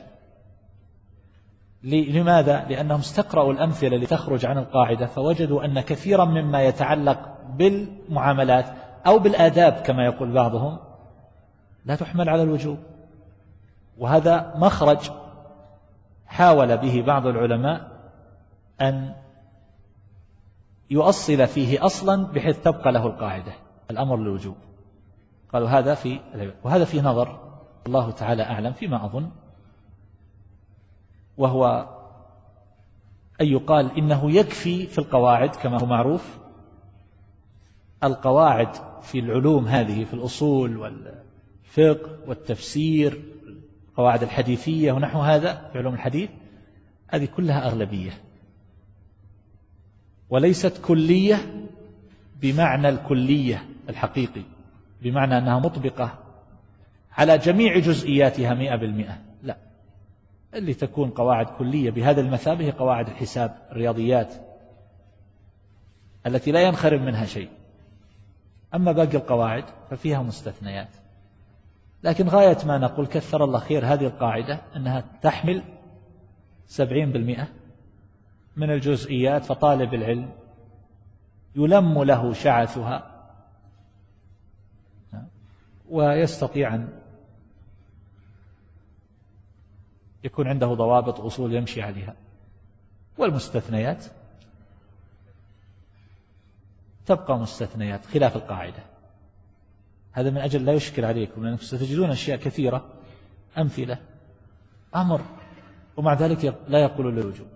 لماذا؟ 1.84 2.64
لأنهم 2.68 2.98
استقرأوا 2.98 3.52
الأمثلة 3.52 3.96
لتخرج 3.96 4.46
عن 4.46 4.58
القاعدة 4.58 5.06
فوجدوا 5.06 5.64
أن 5.64 5.80
كثيرا 5.80 6.24
مما 6.24 6.62
يتعلق 6.62 7.18
بالمعاملات 7.56 8.66
أو 9.06 9.18
بالآداب 9.18 9.72
كما 9.72 10.04
يقول 10.04 10.32
بعضهم 10.32 10.78
لا 11.84 11.96
تحمل 11.96 12.28
على 12.28 12.42
الوجوب 12.42 12.78
وهذا 13.98 14.52
مخرج 14.56 15.10
حاول 16.26 16.76
به 16.76 17.02
بعض 17.06 17.26
العلماء 17.26 17.88
أن 18.80 19.14
يؤصل 20.90 21.46
فيه 21.46 21.86
أصلا 21.86 22.26
بحيث 22.26 22.60
تبقى 22.60 22.92
له 22.92 23.06
القاعدة 23.06 23.52
الأمر 23.90 24.16
للوجوب 24.16 24.56
قالوا 25.52 25.68
هذا 25.68 25.94
في 25.94 26.20
وهذا 26.64 26.84
في 26.84 27.00
نظر 27.00 27.40
الله 27.86 28.10
تعالى 28.10 28.42
أعلم 28.42 28.72
فيما 28.72 29.04
أظن 29.04 29.30
وهو 31.42 31.88
أن 33.40 33.46
يقال 33.46 33.99
إنه 33.99 34.30
يكفي 34.30 34.87
في 34.87 34.99
القواعد 34.99 35.56
كما 35.56 35.80
هو 35.80 35.87
معروف. 35.87 36.38
القواعد 38.04 38.68
في 39.02 39.18
العلوم 39.18 39.66
هذه 39.66 40.04
في 40.04 40.14
الأصول 40.14 40.76
والفقه 40.76 42.18
والتفسير 42.26 43.22
القواعد 43.88 44.22
الحديثية 44.22 44.92
ونحو 44.92 45.20
هذا 45.20 45.70
في 45.72 45.78
علوم 45.78 45.94
الحديث 45.94 46.30
هذه 47.08 47.25
كلها 47.25 47.66
أغلبية. 47.66 48.12
وليست 50.30 50.78
كلية 50.84 51.68
بمعنى 52.42 52.88
الكلية 52.88 53.68
الحقيقي 53.88 54.42
بمعنى 55.02 55.38
أنها 55.38 55.58
مطبقة 55.58 56.18
على 57.12 57.38
جميع 57.38 57.78
جزئياتها 57.78 58.54
مئة 58.54 58.76
بالمئة. 58.76 59.31
اللي 60.54 60.75
تكون 60.75 61.11
قواعد 61.11 61.47
كلية 61.47 61.90
بهذا 61.90 62.21
المثابة 62.21 62.64
هي 62.64 62.71
قواعد 62.71 63.09
الحساب 63.09 63.59
الرياضيات 63.71 64.35
التي 66.26 66.52
لا 66.52 66.62
ينخرم 66.62 67.04
منها 67.04 67.25
شيء. 67.25 67.49
أما 68.75 68.92
باقي 68.92 69.16
القواعد 69.16 69.64
ففيها 69.90 70.23
مستثنيات. 70.23 70.88
لكن 72.02 72.28
غاية 72.28 72.59
ما 72.66 72.78
نقول 72.78 73.06
كثر 73.06 73.44
الله 73.44 73.59
خير 73.59 73.87
هذه 73.87 74.06
القاعدة 74.06 74.61
أنها 74.76 75.04
تحمل 75.23 75.62
سبعين 76.66 77.12
بالمئة 77.12 77.49
من 78.56 78.71
الجزئيات 78.71 79.44
فطالب 79.44 79.94
العلم 79.94 80.30
يلم 81.56 82.02
له 82.02 82.32
شعثها 82.32 83.12
ويستطيع 85.90 86.75
أن 86.75 86.88
يكون 90.25 90.49
عنده 90.49 90.67
ضوابط 90.67 91.21
أصول 91.21 91.55
يمشي 91.55 91.83
عليها. 91.83 92.14
والمستثنيات؟ 93.19 94.05
تبقى 97.07 97.38
مستثنيات 97.38 98.07
خلاف 98.07 98.37
القاعدة. 98.37 98.83
هذا 100.12 100.31
من 100.31 100.38
أجل 100.38 100.64
لا 100.64 100.73
يشكل 100.73 101.05
عليكم 101.05 101.45
لأنكم 101.45 101.62
ستجدون 101.62 102.11
أشياء 102.11 102.38
كثيرة 102.38 102.93
أمثلة 103.59 103.99
أمر 104.95 105.21
ومع 105.97 106.14
ذلك 106.14 106.59
لا 106.69 106.79
يقول 106.79 107.17
للوجوب 107.17 107.47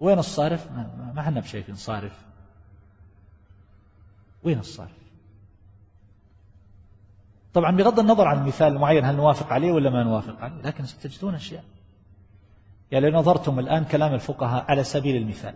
وين 0.00 0.18
الصارف؟ 0.18 0.72
ما 0.72 1.14
إحنا 1.18 1.40
بشايفين 1.40 1.74
صارف. 1.74 2.24
وين 4.44 4.58
الصارف؟ 4.58 5.01
طبعا 7.54 7.76
بغض 7.76 7.98
النظر 7.98 8.28
عن 8.28 8.38
المثال 8.38 8.72
المعين 8.72 9.04
هل 9.04 9.16
نوافق 9.16 9.52
عليه 9.52 9.72
ولا 9.72 9.90
ما 9.90 10.02
نوافق 10.02 10.40
عليه 10.40 10.62
لكن 10.62 10.86
ستجدون 10.86 11.34
أشياء. 11.34 11.64
يعني 12.92 13.10
لو 13.10 13.18
نظرتم 13.18 13.58
الآن 13.58 13.84
كلام 13.84 14.14
الفقهاء 14.14 14.64
على 14.68 14.84
سبيل 14.84 15.16
المثال 15.16 15.54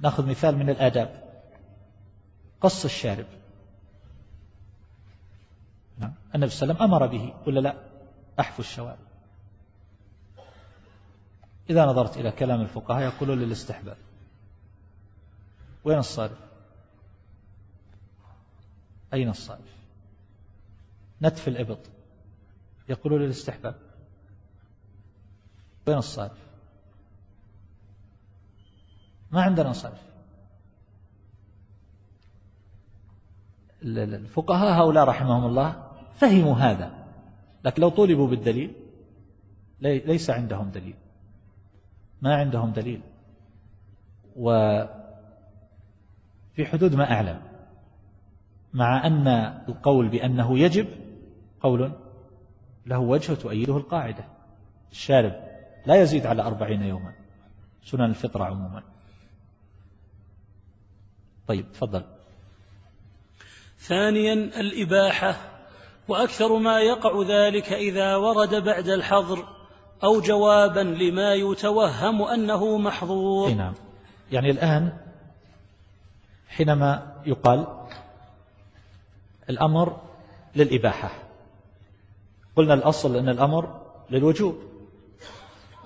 نأخذ 0.00 0.26
مثال 0.26 0.56
من 0.56 0.70
الآداب. 0.70 1.22
قص 2.60 2.84
الشارب. 2.84 3.26
نعم. 5.98 6.12
النبي 6.34 6.50
صلى 6.50 6.70
الله 6.70 6.82
عليه 6.82 6.94
وسلم 6.94 6.94
أمر 6.94 7.06
به 7.06 7.34
ولا 7.46 7.60
لا؟ 7.60 7.74
أحفو 8.40 8.62
الشوارب. 8.62 8.98
إذا 11.70 11.86
نظرت 11.86 12.16
إلى 12.16 12.30
كلام 12.30 12.60
الفقهاء 12.60 13.02
يقولون 13.02 13.38
للاستحباب. 13.38 13.96
وين 15.84 15.98
الصارف؟ 15.98 16.38
أين 19.14 19.28
الصارف؟ 19.28 19.81
نتف 21.22 21.48
الإبط. 21.48 21.78
يقولون 22.88 23.20
للاستحباب 23.20 23.74
وين 25.86 25.98
الصارف. 25.98 26.38
ما 29.30 29.42
عندنا 29.42 29.72
صارف. 29.72 30.02
الفقهاء 33.82 34.82
هؤلاء 34.82 35.04
رحمهم 35.04 35.46
الله 35.46 35.90
فهموا 36.14 36.54
هذا. 36.54 37.06
لكن 37.64 37.82
لو 37.82 37.88
طولبوا 37.88 38.28
بالدليل 38.28 38.74
ليس 39.80 40.30
عندهم 40.30 40.70
دليل. 40.70 40.94
ما 42.22 42.34
عندهم 42.36 42.72
دليل. 42.72 43.00
وفي 44.36 44.88
حدود 46.64 46.94
ما 46.94 47.12
أعلم. 47.12 47.42
مع 48.74 49.06
أن 49.06 49.28
القول 49.68 50.08
بأنه 50.08 50.58
يجب 50.58 51.01
قول 51.62 51.92
له 52.86 52.98
وجه 52.98 53.34
تؤيده 53.34 53.76
القاعدة. 53.76 54.24
الشارب 54.92 55.32
لا 55.86 56.02
يزيد 56.02 56.26
على 56.26 56.42
أربعين 56.42 56.82
يوما. 56.82 57.12
سنن 57.84 58.04
الفطرة 58.04 58.44
عموما. 58.44 58.82
طيب 61.48 61.72
تفضل. 61.72 62.04
ثانيا 63.78 64.32
الإباحة. 64.32 65.34
وأكثر 66.08 66.58
ما 66.58 66.80
يقع 66.80 67.22
ذلك 67.22 67.72
إذا 67.72 68.16
ورد 68.16 68.54
بعد 68.54 68.88
الحظر 68.88 69.48
أو 70.04 70.20
جوابا 70.20 70.80
لما 70.80 71.34
يتوهم 71.34 72.22
أنه 72.22 72.78
محظور. 72.78 73.50
نعم. 73.50 73.74
يعني 74.32 74.50
الآن 74.50 74.98
حينما 76.48 77.16
يقال 77.26 77.66
الأمر 79.50 80.00
للإباحة. 80.56 81.31
قلنا 82.56 82.74
الأصل 82.74 83.16
أن 83.16 83.28
الأمر 83.28 83.80
للوجوب. 84.10 84.58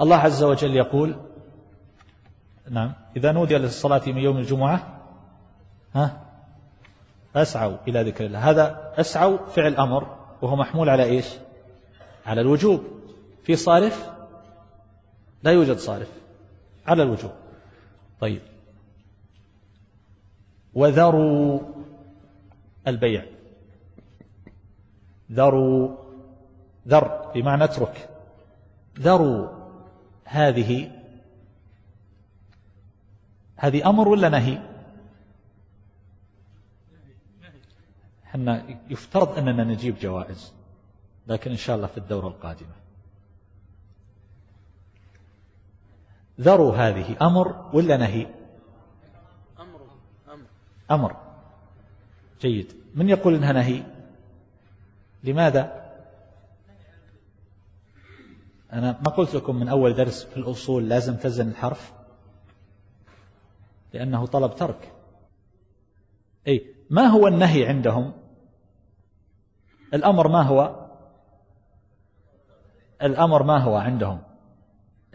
الله 0.01 0.17
عز 0.17 0.43
وجل 0.43 0.77
يقول 0.77 1.17
نعم 2.71 2.93
إذا 3.17 3.33
نودي 3.33 3.59
للصلاة 3.59 4.03
من 4.07 4.19
يوم 4.19 4.37
الجمعة 4.37 5.01
ها 5.95 6.23
أسعوا 7.37 7.77
إلى 7.89 8.03
ذكر 8.03 8.27
الله. 8.27 8.51
هذا 8.51 8.93
أسعوا 8.97 9.39
فعل 9.47 9.75
أمر 9.75 10.17
وهو 10.43 10.57
محمول 10.57 10.89
على 10.89 11.05
إيش؟ 11.05 11.27
على 12.27 12.41
الوجوب. 12.41 12.85
في 13.45 13.57
صارف؟ 13.57 14.11
لا 15.43 15.51
يوجد 15.51 15.77
صارف 15.77 16.09
على 16.87 17.03
الوجوب. 17.03 17.33
طيب. 18.21 18.43
وذروا 20.75 21.61
البيع. 22.87 23.25
ذروا 25.33 26.06
ذر 26.87 27.33
بمعنى 27.35 27.65
اترك. 27.65 28.09
ذروا 28.99 29.49
هذه 30.25 30.93
هذه 33.57 33.89
أمر 33.89 34.09
ولا 34.09 34.29
نهي؟ 34.29 34.59
إحنا 38.25 38.65
يفترض 38.91 39.39
أننا 39.39 39.65
نجيب 39.65 39.99
جوائز 39.99 40.53
لكن 41.27 41.51
إن 41.51 41.57
شاء 41.57 41.77
الله 41.77 41.87
في 41.87 41.99
الدورة 41.99 42.29
القادمة. 42.29 42.75
ذروا 46.41 46.77
هذه 46.77 47.17
أمر 47.23 47.71
ولا 47.73 47.97
نهي؟ 47.97 48.27
أمر 49.61 49.81
أمر. 50.29 50.47
أمر. 50.91 51.17
جيد. 52.41 52.73
من 52.95 53.09
يقول 53.09 53.35
إنها 53.35 53.53
نهي؟ 53.53 53.83
لماذا؟ 55.25 55.86
أنا 58.77 59.01
ما 59.01 59.11
قلت 59.11 59.35
لكم 59.35 59.57
من 59.57 59.69
أول 59.69 59.95
درس 59.95 60.25
في 60.25 60.37
الأصول 60.37 60.89
لازم 60.89 61.17
تزن 61.17 61.49
الحرف؟ 61.49 61.93
لأنه 63.93 64.27
طلب 64.27 64.55
ترك. 64.55 64.93
أي 66.49 66.75
ما 66.91 67.03
هو 67.03 67.27
النهي 67.27 67.67
عندهم؟ 67.67 68.13
الأمر 69.95 70.29
ما 70.29 70.43
هو؟ 70.43 70.89
الأمر 73.03 73.43
ما 73.43 73.59
هو 73.59 73.77
عندهم؟ 73.77 74.23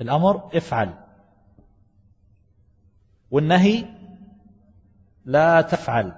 الأمر 0.02 0.58
افعل. 0.58 0.94
والنهي 3.32 3.86
لا 5.26 5.62
تفعل. 5.62 6.14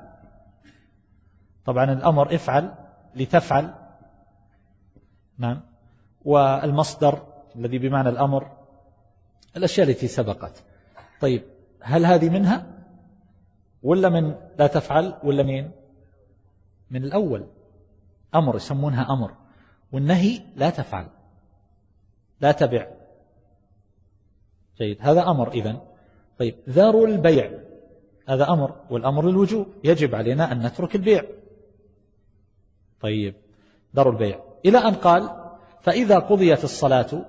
طبعا 1.65 1.83
الأمر 1.83 2.35
افعل 2.35 2.75
لتفعل. 3.15 3.73
نعم. 5.37 5.61
والمصدر 6.25 7.32
الذي 7.55 7.77
بمعنى 7.77 8.09
الأمر 8.09 8.51
الأشياء 9.57 9.89
التي 9.89 10.07
سبقت. 10.07 10.63
طيب 11.21 11.43
هل 11.81 12.05
هذه 12.05 12.29
منها؟ 12.29 12.65
ولا 13.83 14.09
من 14.09 14.35
لا 14.59 14.67
تفعل؟ 14.67 15.13
ولا 15.23 15.43
مين 15.43 15.71
من 16.91 17.03
الأول. 17.03 17.47
أمر 18.35 18.55
يسمونها 18.55 19.13
أمر. 19.13 19.31
والنهي 19.91 20.41
لا 20.55 20.69
تفعل. 20.69 21.07
لا 22.41 22.51
تبع. 22.51 22.87
جيد. 24.77 24.97
هذا 25.01 25.21
أمر 25.21 25.51
إذن. 25.51 25.79
طيب 26.39 26.55
ذروا 26.69 27.07
البيع. 27.07 27.51
هذا 28.29 28.49
أمر 28.49 28.75
والأمر 28.89 29.25
للوجوب. 29.29 29.67
يجب 29.83 30.15
علينا 30.15 30.51
أن 30.51 30.65
نترك 30.65 30.95
البيع. 30.95 31.23
طيب 33.01 33.35
ذروا 33.95 34.13
البيع. 34.13 34.39
إلى 34.65 34.77
أن 34.77 34.93
قال 34.93 35.43
فإذا 35.81 36.19
قضيت 36.19 36.63
الصلاة 36.63 37.25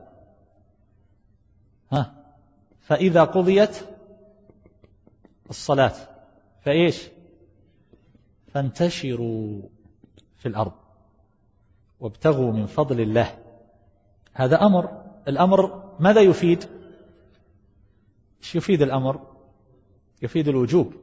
ها؟ 1.92 2.14
فإذا 2.80 3.24
قضيت 3.24 3.84
الصلاة 5.50 5.94
فإيش؟ 6.62 7.08
فانتشروا 8.48 9.62
في 10.36 10.46
الأرض 10.46 10.72
وابتغوا 12.00 12.52
من 12.52 12.66
فضل 12.66 13.00
الله. 13.00 13.38
هذا 14.32 14.62
أمر. 14.62 15.04
الأمر 15.28 15.90
ماذا 16.00 16.20
يفيد؟ 16.20 16.64
يفيد 18.54 18.82
الأمر؟ 18.82 19.20
يفيد 20.22 20.48
الوجوب. 20.48 20.94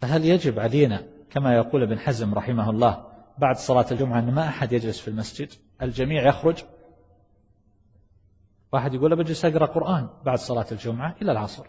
فهل 0.00 0.24
يجب 0.24 0.58
علينا 0.60 1.06
كما 1.30 1.54
يقول 1.54 1.82
ابن 1.82 1.98
حزم 1.98 2.34
رحمه 2.34 2.70
الله 2.70 3.06
بعد 3.38 3.56
صلاة 3.56 3.86
الجمعة 3.90 4.18
أن 4.18 4.34
ما 4.34 4.48
أحد 4.48 4.72
يجلس 4.72 5.00
في 5.00 5.08
المسجد؟ 5.08 5.48
الجميع 5.82 6.28
يخرج 6.28 6.64
واحد 8.76 8.94
يقول 8.94 9.16
بجلس 9.16 9.44
أقرأ 9.44 9.66
قرآن 9.66 10.08
بعد 10.24 10.38
صلاة 10.38 10.66
الجمعة 10.72 11.16
إلى 11.22 11.32
العصر. 11.32 11.66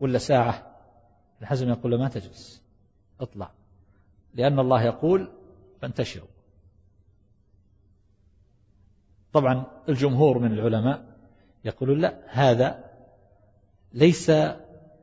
ولا 0.00 0.18
ساعة. 0.18 0.76
الحزم 1.42 1.68
يقول 1.68 1.92
له 1.92 1.98
ما 1.98 2.08
تجلس. 2.08 2.62
اطلع. 3.20 3.50
لأن 4.34 4.58
الله 4.58 4.82
يقول 4.82 5.30
فانتشروا. 5.80 6.28
طبعا 9.32 9.64
الجمهور 9.88 10.38
من 10.38 10.52
العلماء 10.52 11.04
يقولون 11.64 12.00
لا 12.00 12.20
هذا 12.28 12.84
ليس 13.92 14.32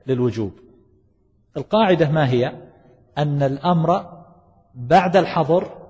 للوجوب. 0.07 0.59
القاعدة 1.57 2.09
ما 2.09 2.29
هي؟ 2.29 2.69
أن 3.17 3.43
الأمر 3.43 4.23
بعد 4.75 5.15
الحظر 5.15 5.87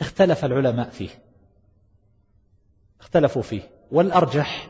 اختلف 0.00 0.44
العلماء 0.44 0.90
فيه. 0.90 1.10
اختلفوا 3.00 3.42
فيه. 3.42 3.71
والأرجح 3.92 4.68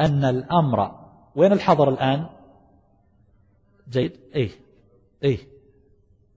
أن 0.00 0.24
الأمر 0.24 1.00
وين 1.34 1.52
الحظر 1.52 1.88
الآن؟ 1.88 2.26
جيد. 3.88 4.20
إيه 4.34 4.50
إيه. 5.24 5.38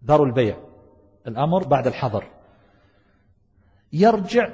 دار 0.01 0.23
البيع. 0.23 0.57
الأمر 1.27 1.67
بعد 1.67 1.87
الحظر 1.87 2.23
يرجع 3.93 4.49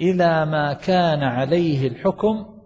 إلى 0.00 0.46
ما 0.46 0.72
كان 0.72 1.22
عليه 1.22 1.88
الحكم 1.88 2.58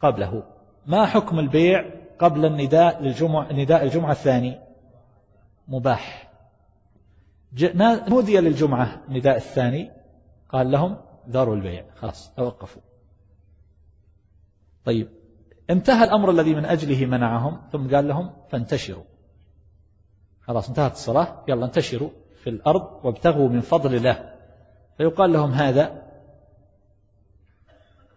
قبله. 0.00 0.42
ما 0.86 1.06
حكم 1.06 1.38
البيع 1.38 1.90
قبل 2.18 2.44
النداء 2.44 3.02
للجمعة 3.02 3.52
نداء 3.52 3.82
الجمعة 3.84 4.12
الثاني؟ 4.12 4.60
مباح. 5.68 6.30
نودي 8.08 8.40
للجمعة 8.40 9.00
نداء 9.08 9.36
الثاني؟ 9.36 9.90
قال 10.48 10.70
لهم 10.70 10.96
داروا 11.26 11.56
البيع. 11.56 11.84
خلاص 11.94 12.32
توقفوا. 12.34 12.82
طيب 14.84 15.08
انتهى 15.70 16.04
الأمر 16.04 16.30
الذي 16.30 16.54
من 16.54 16.64
أجله 16.64 17.06
منعهم 17.06 17.60
ثم 17.72 17.94
قال 17.94 18.08
لهم 18.08 18.32
فانتشروا. 18.48 19.04
خلاص 20.40 20.68
انتهت 20.68 20.92
الصلاة 20.92 21.44
يلا 21.48 21.66
انتشروا 21.66 22.10
في 22.42 22.50
الأرض 22.50 23.04
وابتغوا 23.04 23.48
من 23.48 23.60
فضل 23.60 23.94
الله. 23.94 24.34
فيقال 24.98 25.32
لهم 25.32 25.50
هذا 25.50 26.02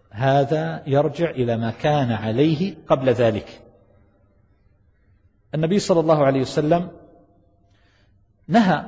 هذا 0.10 0.84
يرجع 0.88 1.30
إلى 1.30 1.58
ما 1.58 1.72
كان 1.72 2.12
عليه 2.12 2.76
قبل 2.88 3.10
ذلك. 3.10 3.62
النبي 5.56 5.80
صلى 5.80 6.00
الله 6.00 6.26
عليه 6.26 6.42
وسلم 6.42 6.92
نهى 8.48 8.86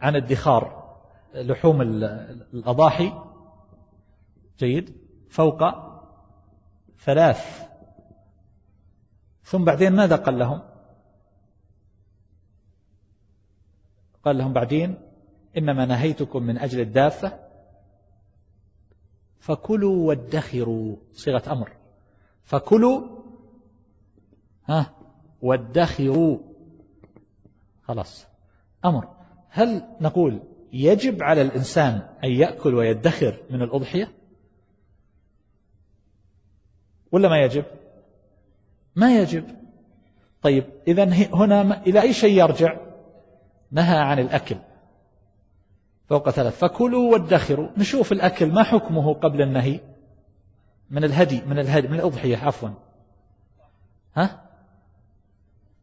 عن 0.00 0.16
ادخار 0.16 0.84
لحوم 1.34 1.82
الأضاحي 1.82 3.12
جيد. 4.58 4.96
فوق 5.28 5.60
ثلاث. 6.98 7.62
ثم 9.42 9.64
بعدين 9.64 9.92
ماذا 9.92 10.16
قال 10.16 10.38
لهم؟ 10.38 10.62
قال 14.24 14.38
لهم 14.38 14.52
بعدين 14.52 14.98
إنما 15.56 15.86
نهيتكم 15.86 16.42
من 16.42 16.58
أجل 16.58 16.80
الدافة 16.80 17.40
فكلوا 19.38 20.08
وادخروا 20.08 20.96
صيغة 21.12 21.52
أمر. 21.52 21.72
فكلوا 22.42 23.22
ها 24.64 24.94
وادخروا. 25.42 26.38
خلاص. 27.82 28.26
أمر. 28.84 29.08
هل 29.48 29.96
نقول 30.00 30.42
يجب 30.72 31.22
على 31.22 31.42
الإنسان 31.42 32.08
أن 32.24 32.30
يأكل 32.30 32.74
ويدخر 32.74 33.42
من 33.50 33.62
الأضحية؟ 33.62 34.23
ولا 37.14 37.28
ما 37.28 37.42
يجب؟ 37.42 37.64
ما 38.96 39.18
يجب. 39.18 39.44
طيب 40.42 40.64
إذا 40.88 41.04
هنا 41.34 41.82
إلى 41.86 42.02
أي 42.02 42.12
شيء 42.12 42.38
يرجع؟ 42.38 42.76
نهى 43.70 43.98
عن 43.98 44.18
الأكل. 44.18 44.56
فوق 46.08 46.30
ثلاث 46.30 46.58
فكلوا 46.58 47.12
وادخروا. 47.12 47.68
نشوف 47.76 48.12
الأكل 48.12 48.52
ما 48.52 48.62
حكمه 48.62 49.14
قبل 49.14 49.42
النهي؟ 49.42 49.80
من 50.90 51.04
الهدي 51.04 51.42
من 51.46 51.58
الهدي 51.58 51.88
من 51.88 51.94
الأضحية 51.94 52.36
عفوا. 52.36 52.68
ها؟ 54.16 54.50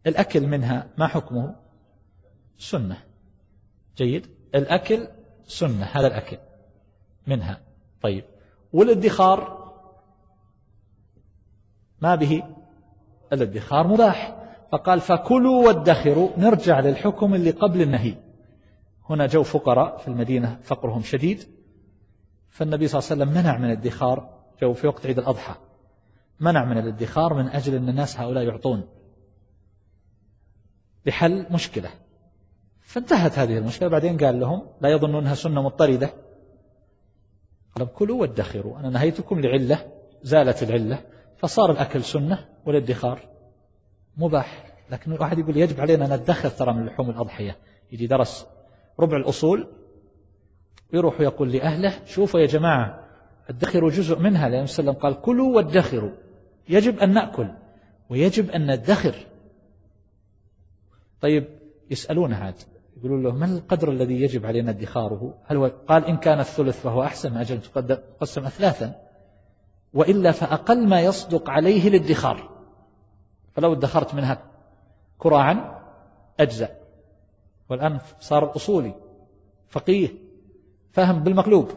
الأكل 0.07 0.47
منها 0.47 0.87
ما 0.97 1.07
حكمه؟ 1.07 1.55
سنة. 2.57 2.97
جيد. 3.97 4.27
الأكل 4.55 5.07
سنة 5.47 5.85
هذا 5.85 6.07
الأكل 6.07 6.37
منها. 7.27 7.61
طيب. 8.01 8.23
والادخار؟ 8.73 9.60
ما 12.01 12.15
به 12.15 12.43
الادخار 13.33 13.87
مباح. 13.87 14.37
فقال 14.71 14.99
فكلوا 14.99 15.67
وادخروا 15.67 16.29
نرجع 16.37 16.79
للحكم 16.79 17.33
اللي 17.33 17.51
قبل 17.51 17.81
النهي. 17.81 18.15
هنا 19.09 19.27
جو 19.27 19.43
فقراء 19.43 19.97
في 19.97 20.07
المدينة 20.07 20.59
فقرهم 20.63 21.01
شديد. 21.03 21.43
فالنبي 22.49 22.87
صلى 22.87 22.99
الله 22.99 23.11
عليه 23.11 23.23
وسلم 23.23 23.43
منع 23.43 23.57
من 23.57 23.65
الادخار 23.65 24.39
جو 24.61 24.73
في 24.73 24.87
وقت 24.87 25.05
عيد 25.05 25.19
الأضحى. 25.19 25.55
منع 26.39 26.65
من 26.65 26.77
الادخار 26.77 27.33
من 27.33 27.47
أجل 27.47 27.75
أن 27.75 27.89
الناس 27.89 28.19
هؤلاء 28.19 28.43
يعطون. 28.43 28.87
لحل 31.05 31.45
مشكلة. 31.51 31.89
فانتهت 32.81 33.39
هذه 33.39 33.57
المشكلة. 33.57 33.89
بعدين 33.89 34.17
قال 34.17 34.39
لهم 34.39 34.67
لا 34.81 34.89
يظن 34.89 35.15
أنها 35.15 35.35
سنة 35.35 35.61
مضطردة. 35.61 36.13
قال 37.75 37.93
كلوا 37.93 38.21
وادخروا. 38.21 38.79
أنا 38.79 38.89
نهيتكم 38.89 39.39
لعلة 39.39 39.91
زالت 40.23 40.63
العلة. 40.63 40.99
فصار 41.41 41.71
الأكل 41.71 42.03
سنة 42.03 42.45
والادخار 42.65 43.19
مباح. 44.17 44.73
لكن 44.91 45.11
الواحد 45.11 45.39
يقول 45.39 45.57
يجب 45.57 45.81
علينا 45.81 46.15
ندخر 46.15 46.49
ترى 46.49 46.73
من 46.73 46.85
لحوم 46.85 47.09
الأضحية. 47.09 47.57
يجي 47.91 48.07
درس 48.07 48.47
ربع 48.99 49.17
الأصول 49.17 49.67
يروح 50.93 51.19
ويقول 51.19 51.51
لأهله 51.51 52.05
شوفوا 52.05 52.39
يا 52.39 52.45
جماعة 52.45 53.07
ادخروا 53.49 53.89
جزء 53.89 54.19
منها. 54.19 54.49
لأن 54.49 54.63
وسلم 54.63 54.93
قال 54.93 55.21
كلوا 55.21 55.55
وادخروا. 55.55 56.11
يجب 56.69 56.99
أن 56.99 57.13
نأكل 57.13 57.47
ويجب 58.09 58.49
أن 58.49 58.71
ندخر. 58.71 59.15
طيب 61.21 61.45
يسألون 61.91 62.33
هذا 62.33 62.55
يقولون 62.97 63.23
له 63.23 63.31
ما 63.31 63.45
القدر 63.45 63.91
الذي 63.91 64.21
يجب 64.21 64.45
علينا 64.45 64.71
ادخاره؟ 64.71 65.37
هل 65.45 65.57
هو 65.57 65.71
قال 65.87 66.05
إن 66.05 66.17
كان 66.17 66.39
الثلث 66.39 66.81
فهو 66.81 67.03
أحسن 67.03 67.37
أجل 67.37 67.61
تقسم 67.61 68.45
أثلاثا. 68.45 69.10
وإلا 69.93 70.31
فأقل 70.31 70.87
ما 70.87 71.01
يصدق 71.01 71.49
عليه 71.49 71.87
الادخار. 71.87 72.49
فلو 73.53 73.73
ادخرت 73.73 74.15
منها 74.15 74.43
كراعا 75.17 75.81
أجزأ. 76.39 76.69
والآن 77.69 77.99
صار 78.19 78.55
أصولي 78.55 78.95
فقيه 79.67 80.09
فهم 80.91 81.23
بالمقلوب. 81.23 81.71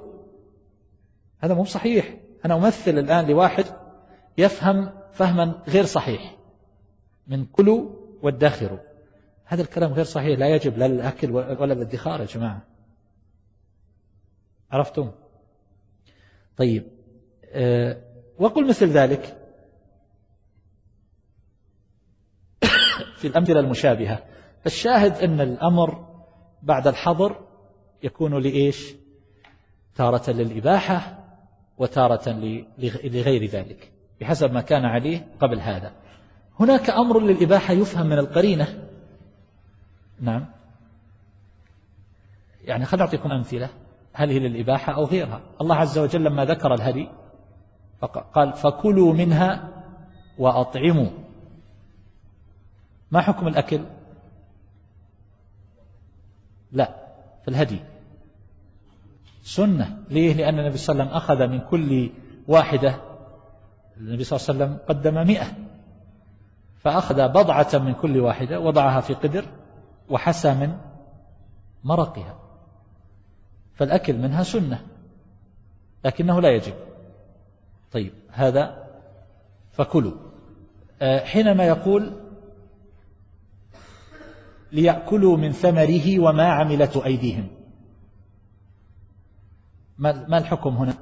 هذا 1.38 1.54
مو 1.54 1.64
صحيح. 1.64 2.16
أنا 2.44 2.54
أمثل 2.54 2.98
الآن 2.98 3.26
لواحد 3.26 3.64
يفهم 4.38 4.92
فهما 5.12 5.62
غير 5.68 5.84
صحيح. 5.84 6.36
من 7.26 7.44
كلوا 7.44 7.90
وادخروا. 8.22 8.78
هذا 9.44 9.62
الكلام 9.62 9.92
غير 9.92 10.04
صحيح. 10.04 10.38
لا 10.38 10.48
يجب 10.48 10.78
لا 10.78 10.86
الأكل 10.86 11.30
ولا 11.30 11.72
الادخار 11.72 12.20
يا 12.20 12.26
جماعة. 12.26 12.62
عرفتم؟ 14.70 15.10
طيب. 16.56 16.93
وقل 18.38 18.68
مثل 18.68 18.86
ذلك. 18.86 19.36
في 23.18 23.26
الأمثلة 23.26 23.60
المشابهة 23.60 24.18
الشاهد 24.66 25.16
أن 25.16 25.40
الأمر 25.40 26.06
بعد 26.62 26.86
الحظر 26.86 27.40
يكون 28.02 28.42
لإيش؟ 28.42 28.94
تارة 29.94 30.30
للإباحة 30.30 31.24
وتارة 31.78 32.28
لغير 33.04 33.44
ذلك 33.44 33.92
بحسب 34.20 34.52
ما 34.52 34.60
كان 34.60 34.84
عليه 34.84 35.26
قبل 35.40 35.60
هذا. 35.60 35.92
هناك 36.60 36.90
أمر 36.90 37.20
للإباحة 37.20 37.74
يفهم 37.74 38.06
من 38.06 38.18
القرينة. 38.18 38.88
نعم. 40.20 40.46
يعني 42.64 42.84
خلينا 42.84 43.04
نعطيكم 43.04 43.32
أمثلة 43.32 43.68
هل 44.12 44.30
هي 44.30 44.38
للإباحة 44.38 44.92
أو 44.92 45.04
غيرها. 45.04 45.40
الله 45.60 45.76
عز 45.76 45.98
وجل 45.98 46.24
لما 46.24 46.44
ذكر 46.44 46.74
الهدي 46.74 47.08
قال 48.34 48.52
فكلوا 48.52 49.12
منها 49.12 49.68
وأطعموا. 50.38 51.10
ما 53.10 53.20
حكم 53.20 53.48
الأكل؟ 53.48 53.80
لا 56.72 56.94
في 57.42 57.48
الهدي. 57.48 57.80
سنة. 59.42 59.98
ليه؟ 60.10 60.34
لأن 60.34 60.58
النبي 60.58 60.76
صلى 60.76 60.92
الله 60.92 61.04
عليه 61.04 61.14
وسلم 61.14 61.22
أخذ 61.22 61.46
من 61.46 61.60
كل 61.60 62.10
واحدة. 62.48 63.00
النبي 63.96 64.24
صلى 64.24 64.38
الله 64.38 64.64
عليه 64.64 64.74
وسلم 64.74 64.86
قدم 64.88 65.26
مئة. 65.26 65.46
فأخذ 66.78 67.28
بضعة 67.28 67.78
من 67.78 67.94
كل 67.94 68.20
واحدة 68.20 68.60
وضعها 68.60 69.00
في 69.00 69.14
قدر 69.14 69.44
وحسى 70.08 70.54
من 70.54 70.78
مرقها. 71.84 72.38
فالأكل 73.74 74.18
منها 74.18 74.42
سنة 74.42 74.86
لكنه 76.04 76.40
لا 76.40 76.50
يجب. 76.50 76.74
طيب 77.94 78.12
هذا 78.30 78.88
فكلوا. 79.72 80.12
آه، 81.02 81.24
حينما 81.24 81.64
يقول 81.64 82.20
ليأكلوا 84.72 85.36
من 85.36 85.52
ثمره 85.52 86.20
وما 86.20 86.44
عملت 86.44 86.96
أيديهم. 86.96 87.48
ما 89.98 90.38
الحكم 90.38 90.76
هنا؟ 90.76 90.94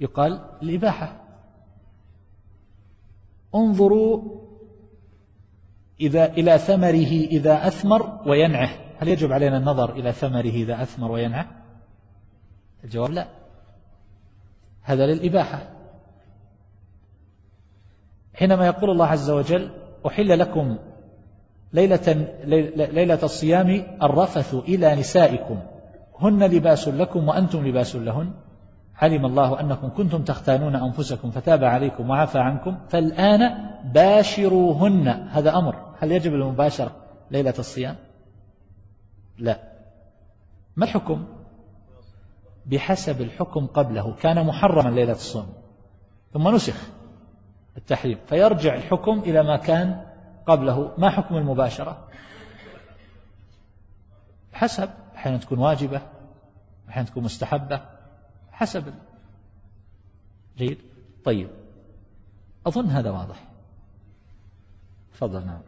يقال 0.00 0.44
الإباحة. 0.62 1.22
انظروا 3.54 4.40
إذا 6.00 6.24
إلى 6.24 6.58
ثمره 6.58 7.12
إذا 7.26 7.66
أثمر 7.66 8.22
وينعه. 8.26 8.70
هل 8.98 9.08
يجب 9.08 9.32
علينا 9.32 9.56
النظر 9.56 9.92
إلى 9.92 10.12
ثمره 10.12 10.40
إذا 10.40 10.82
أثمر 10.82 11.10
وينعه؟ 11.10 11.62
الجواب 12.84 13.10
لا. 13.10 13.41
هذا 14.82 15.06
للإباحة. 15.06 15.68
حينما 18.34 18.66
يقول 18.66 18.90
الله 18.90 19.06
عز 19.06 19.30
وجل 19.30 19.70
أحل 20.06 20.38
لكم 20.38 20.78
ليلة, 21.72 22.28
ليلة 22.74 23.18
الصيام 23.22 23.96
الرفث 24.02 24.54
إلى 24.54 24.94
نسائكم. 24.96 25.58
هن 26.18 26.42
لباس 26.42 26.88
لكم 26.88 27.28
وأنتم 27.28 27.66
لباس 27.66 27.96
لهن. 27.96 28.32
علم 28.96 29.26
الله 29.26 29.60
أنكم 29.60 29.88
كنتم 29.88 30.22
تختانون 30.22 30.76
أنفسكم 30.76 31.30
فتاب 31.30 31.64
عليكم 31.64 32.10
وعفى 32.10 32.38
عنكم. 32.38 32.78
فالآن 32.88 33.70
باشروهن. 33.84 35.08
هذا 35.08 35.56
أمر. 35.56 35.94
هل 35.98 36.12
يجب 36.12 36.34
المباشرة 36.34 36.96
ليلة 37.30 37.54
الصيام؟ 37.58 37.96
لا. 39.38 39.58
ما 40.76 40.84
الحكم؟ 40.84 41.24
بحسب 42.66 43.20
الحكم 43.20 43.66
قبله. 43.66 44.14
كان 44.14 44.46
محرما 44.46 44.90
ليلة 44.90 45.12
الصوم. 45.12 45.54
ثم 46.32 46.48
نسخ 46.48 46.76
التحريم. 47.76 48.18
فيرجع 48.26 48.74
الحكم 48.74 49.18
إلى 49.18 49.42
ما 49.42 49.56
كان 49.56 50.06
قبله. 50.46 50.94
ما 50.98 51.10
حكم 51.10 51.36
المباشرة؟ 51.36 52.08
حسب. 54.52 54.90
أحيانا 55.16 55.38
تكون 55.38 55.58
واجبة. 55.58 56.02
أحيانا 56.88 57.08
تكون 57.08 57.22
مستحبة. 57.22 57.80
حسب. 58.52 58.94
جيد. 60.58 60.78
طيب. 61.24 61.50
أظن 62.66 62.86
هذا 62.86 63.10
واضح. 63.10 63.44
تفضل 65.14 65.46
نعم. 65.46 65.62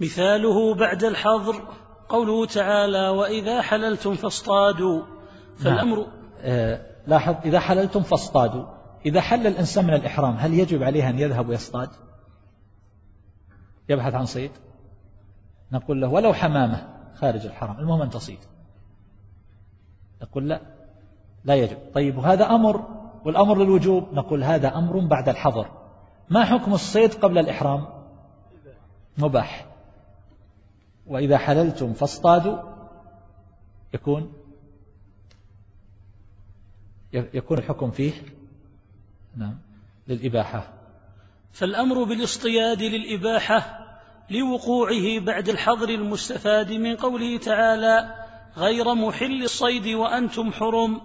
مثاله 0.00 0.74
بعد 0.74 1.04
الحظر. 1.04 1.68
قوله 2.08 2.46
تعالى 2.46 3.08
وإذا 3.08 3.62
حللتم 3.62 4.14
فاصطادوا. 4.14 5.15
فالأمر 5.56 5.96
نعم. 5.96 6.06
آه 6.40 6.80
لاحظ 7.06 7.34
إذا 7.44 7.60
حللتم 7.60 8.02
فاصطادوا. 8.02 8.64
إذا 9.06 9.20
حل 9.20 9.46
الإنسان 9.46 9.84
من 9.84 9.94
الإحرام 9.94 10.36
هل 10.36 10.54
يجب 10.54 10.82
عليه 10.82 11.08
أن 11.08 11.18
يذهب 11.18 11.48
ويصطاد؟ 11.48 11.88
يبحث 13.88 14.14
عن 14.14 14.26
صيد؟ 14.26 14.50
نقول 15.72 16.00
له 16.00 16.08
ولو 16.08 16.32
حمامة 16.32 16.88
خارج 17.14 17.46
الحرم 17.46 17.78
المهم 17.78 18.02
أن 18.02 18.10
تصيد. 18.10 18.38
يقول 20.22 20.48
لا 20.48 20.60
لا 21.44 21.54
يجب. 21.54 21.78
طيب 21.94 22.18
وهذا 22.18 22.44
أمر 22.44 22.84
والأمر 23.24 23.58
للوجوب 23.58 24.14
نقول 24.14 24.44
هذا 24.44 24.76
أمر 24.76 24.98
بعد 24.98 25.28
الحظر. 25.28 25.66
ما 26.30 26.44
حكم 26.44 26.72
الصيد 26.74 27.14
قبل 27.14 27.38
الإحرام؟ 27.38 27.86
مباح. 29.18 29.66
وإذا 31.06 31.38
حللتم 31.38 31.92
فاصطادوا 31.92 32.58
يكون 33.94 34.32
يكون 37.12 37.58
الحكم 37.58 37.90
فيه 37.90 38.12
نعم 39.36 39.58
للإباحة. 40.08 40.72
فالأمر 41.52 42.04
بالاصطياد 42.04 42.82
للإباحة 42.82 43.86
لوقوعه 44.30 45.20
بعد 45.20 45.48
الحظر 45.48 45.88
المستفاد 45.88 46.72
من 46.72 46.96
قوله 46.96 47.38
تعالى 47.38 48.14
غير 48.56 48.94
محل 48.94 49.42
الصيد 49.42 49.86
وأنتم 49.86 50.52
حرم. 50.52 51.00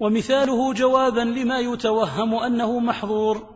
ومثاله 0.00 0.72
جوابا 0.72 1.20
لما 1.20 1.58
يتوهم 1.58 2.34
أنه 2.34 2.78
محظور. 2.78 3.48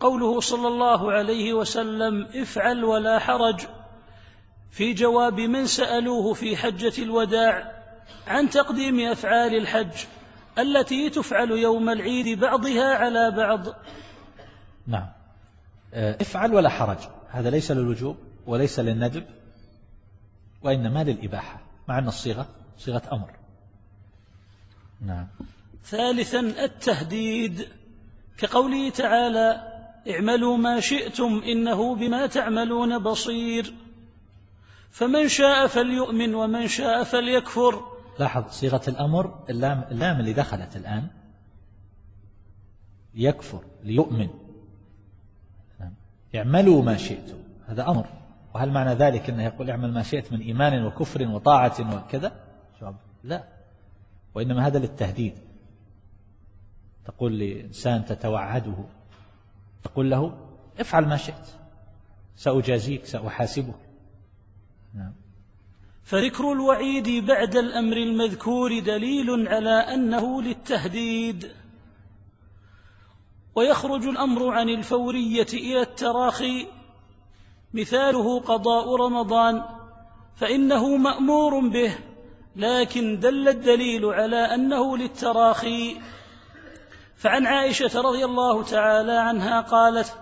قوله 0.00 0.40
صلى 0.40 0.68
الله 0.68 1.12
عليه 1.12 1.52
وسلم 1.52 2.28
افعل 2.34 2.84
ولا 2.84 3.18
حرج. 3.18 3.60
في 4.70 4.92
جواب 4.92 5.40
من 5.40 5.66
سألوه 5.66 6.34
في 6.34 6.56
حجة 6.56 7.02
الوداع 7.02 7.77
عن 8.26 8.50
تقديم 8.50 9.00
أفعال 9.00 9.54
الحج 9.54 10.04
التي 10.58 11.10
تفعل 11.10 11.50
يوم 11.50 11.88
العيد 11.88 12.40
بعضها 12.40 12.94
على 12.94 13.30
بعض. 13.30 13.66
نعم. 14.86 15.06
آه، 15.94 16.16
افعل 16.20 16.54
ولا 16.54 16.68
حرج. 16.68 16.98
هذا 17.30 17.50
ليس 17.50 17.70
للوجوب 17.70 18.16
وليس 18.46 18.80
للندب 18.80 19.24
وإنما 20.62 21.04
للإباحة 21.04 21.60
مع 21.88 21.98
أن 21.98 22.08
الصيغة 22.08 22.46
صيغة 22.78 23.02
أمر. 23.12 23.30
نعم. 25.06 25.26
ثالثا 25.84 26.40
التهديد. 26.40 27.68
كقوله 28.38 28.90
تعالى 28.90 29.78
اعملوا 30.10 30.56
ما 30.56 30.80
شئتم 30.80 31.42
إنه 31.46 31.94
بما 31.94 32.26
تعملون 32.26 32.98
بصير. 32.98 33.74
فمن 34.90 35.28
شاء 35.28 35.66
فليؤمن 35.66 36.34
ومن 36.34 36.68
شاء 36.68 37.04
فليكفر. 37.04 37.97
لاحظ 38.18 38.50
صيغة 38.50 38.82
الأمر 38.88 39.44
اللام, 39.50 39.84
اللام 39.90 40.20
اللي 40.20 40.32
دخلت 40.32 40.76
الآن 40.76 41.08
يكفر 43.14 43.62
ليؤمن. 43.82 44.28
اعملوا 46.34 46.82
ما 46.82 46.96
شئتم. 46.96 47.38
هذا 47.66 47.88
أمر. 47.88 48.06
وهل 48.54 48.70
معنى 48.70 48.94
ذلك 48.94 49.30
أنه 49.30 49.42
يقول 49.42 49.70
اعمل 49.70 49.92
ما 49.92 50.02
شئت 50.02 50.32
من 50.32 50.40
إيمان 50.40 50.84
وكفر 50.84 51.28
وطاعة 51.28 51.96
وكذا؟ 51.96 52.32
لا. 53.24 53.44
وإنما 54.34 54.66
هذا 54.66 54.78
للتهديد. 54.78 55.34
تقول 57.04 57.38
لإنسان 57.38 58.04
تتوعده. 58.04 58.84
تقول 59.82 60.10
له 60.10 60.48
افعل 60.80 61.06
ما 61.06 61.16
شئت. 61.16 61.48
سأجازيك 62.36 63.04
سأحاسبك. 63.04 63.78
نعم. 64.94 65.12
فذكر 66.08 66.52
الوعيد 66.52 67.26
بعد 67.26 67.56
الأمر 67.56 67.96
المذكور 67.96 68.78
دليل 68.78 69.48
على 69.48 69.70
أنه 69.70 70.42
للتهديد. 70.42 71.52
ويخرج 73.54 74.06
الأمر 74.06 74.50
عن 74.50 74.68
الفورية 74.68 75.46
إلى 75.52 75.80
التراخي 75.80 76.66
مثاله 77.74 78.40
قضاء 78.40 78.96
رمضان 78.96 79.62
فإنه 80.36 80.96
مأمور 80.96 81.68
به 81.68 81.98
لكن 82.56 83.18
دل 83.18 83.48
الدليل 83.48 84.04
على 84.04 84.54
أنه 84.54 84.96
للتراخي. 84.96 85.96
فعن 87.16 87.46
عائشة 87.46 88.00
رضي 88.00 88.24
الله 88.24 88.62
تعالى 88.62 89.12
عنها 89.12 89.60
قالت 89.60 90.14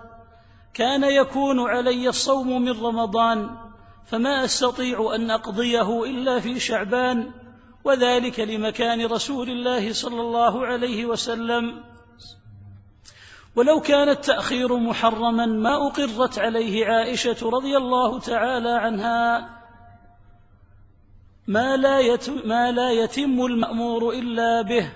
كان 0.73 1.03
يكون 1.03 1.69
علي 1.69 2.09
الصوم 2.09 2.61
من 2.61 2.83
رمضان 2.83 3.66
فما 4.07 4.45
أستطيع 4.45 5.15
أن 5.15 5.31
أقضيه 5.31 6.03
إلا 6.03 6.39
في 6.39 6.59
شعبان 6.59 7.31
وذلك 7.83 8.39
لمكان 8.39 9.05
رسول 9.05 9.49
الله 9.49 9.93
صلى 9.93 10.21
الله 10.21 10.65
عليه 10.65 11.05
وسلم. 11.05 11.83
ولو 13.55 13.79
كان 13.81 14.09
التاخير 14.09 14.77
محرما 14.77 15.45
ما 15.45 15.87
أقرت 15.87 16.39
عليه 16.39 16.85
عائشة 16.85 17.49
رضي 17.49 17.77
الله 17.77 18.19
تعالى 18.19 18.69
عنها 18.69 19.49
ما 21.47 21.77
لا 21.77 22.17
ما 22.45 22.71
لا 22.71 22.91
يتم 22.91 23.45
المأمور 23.45 24.13
إلا 24.13 24.61
به. 24.61 24.91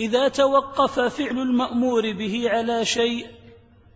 إذا 0.00 0.28
توقف 0.28 1.00
فعل 1.00 1.38
المأمور 1.38 2.12
به 2.12 2.50
على 2.50 2.84
شيء 2.84 3.26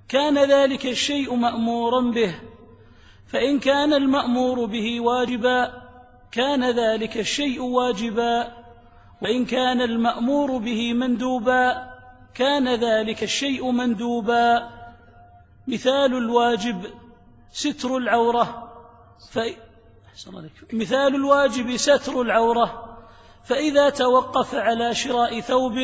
كان 0.08 0.38
ذلك 0.38 0.86
الشيء 0.86 1.34
مأمورا 1.34 2.00
به. 2.00 2.34
فإن 3.32 3.58
كان 3.58 3.92
المأمور 3.92 4.64
به 4.64 5.00
واجبا 5.00 5.82
كان 6.32 6.70
ذلك 6.70 7.16
الشيء 7.16 7.62
واجبا. 7.62 8.52
وإن 9.22 9.44
كان 9.44 9.80
المأمور 9.80 10.58
به 10.58 10.92
مندوبا 10.92 11.90
كان 12.34 12.74
ذلك 12.74 13.22
الشيء 13.22 13.70
مندوبا. 13.70 14.70
مثال 15.66 16.16
الواجب 16.16 16.86
ستر 17.52 17.96
العورة. 17.96 18.72
ف... 19.30 19.38
مثال 20.72 21.14
الواجب 21.14 21.76
ستر 21.76 22.20
العورة. 22.20 22.98
فإذا 23.44 23.90
توقف 23.90 24.54
على 24.54 24.94
شراء 24.94 25.40
ثوب 25.40 25.74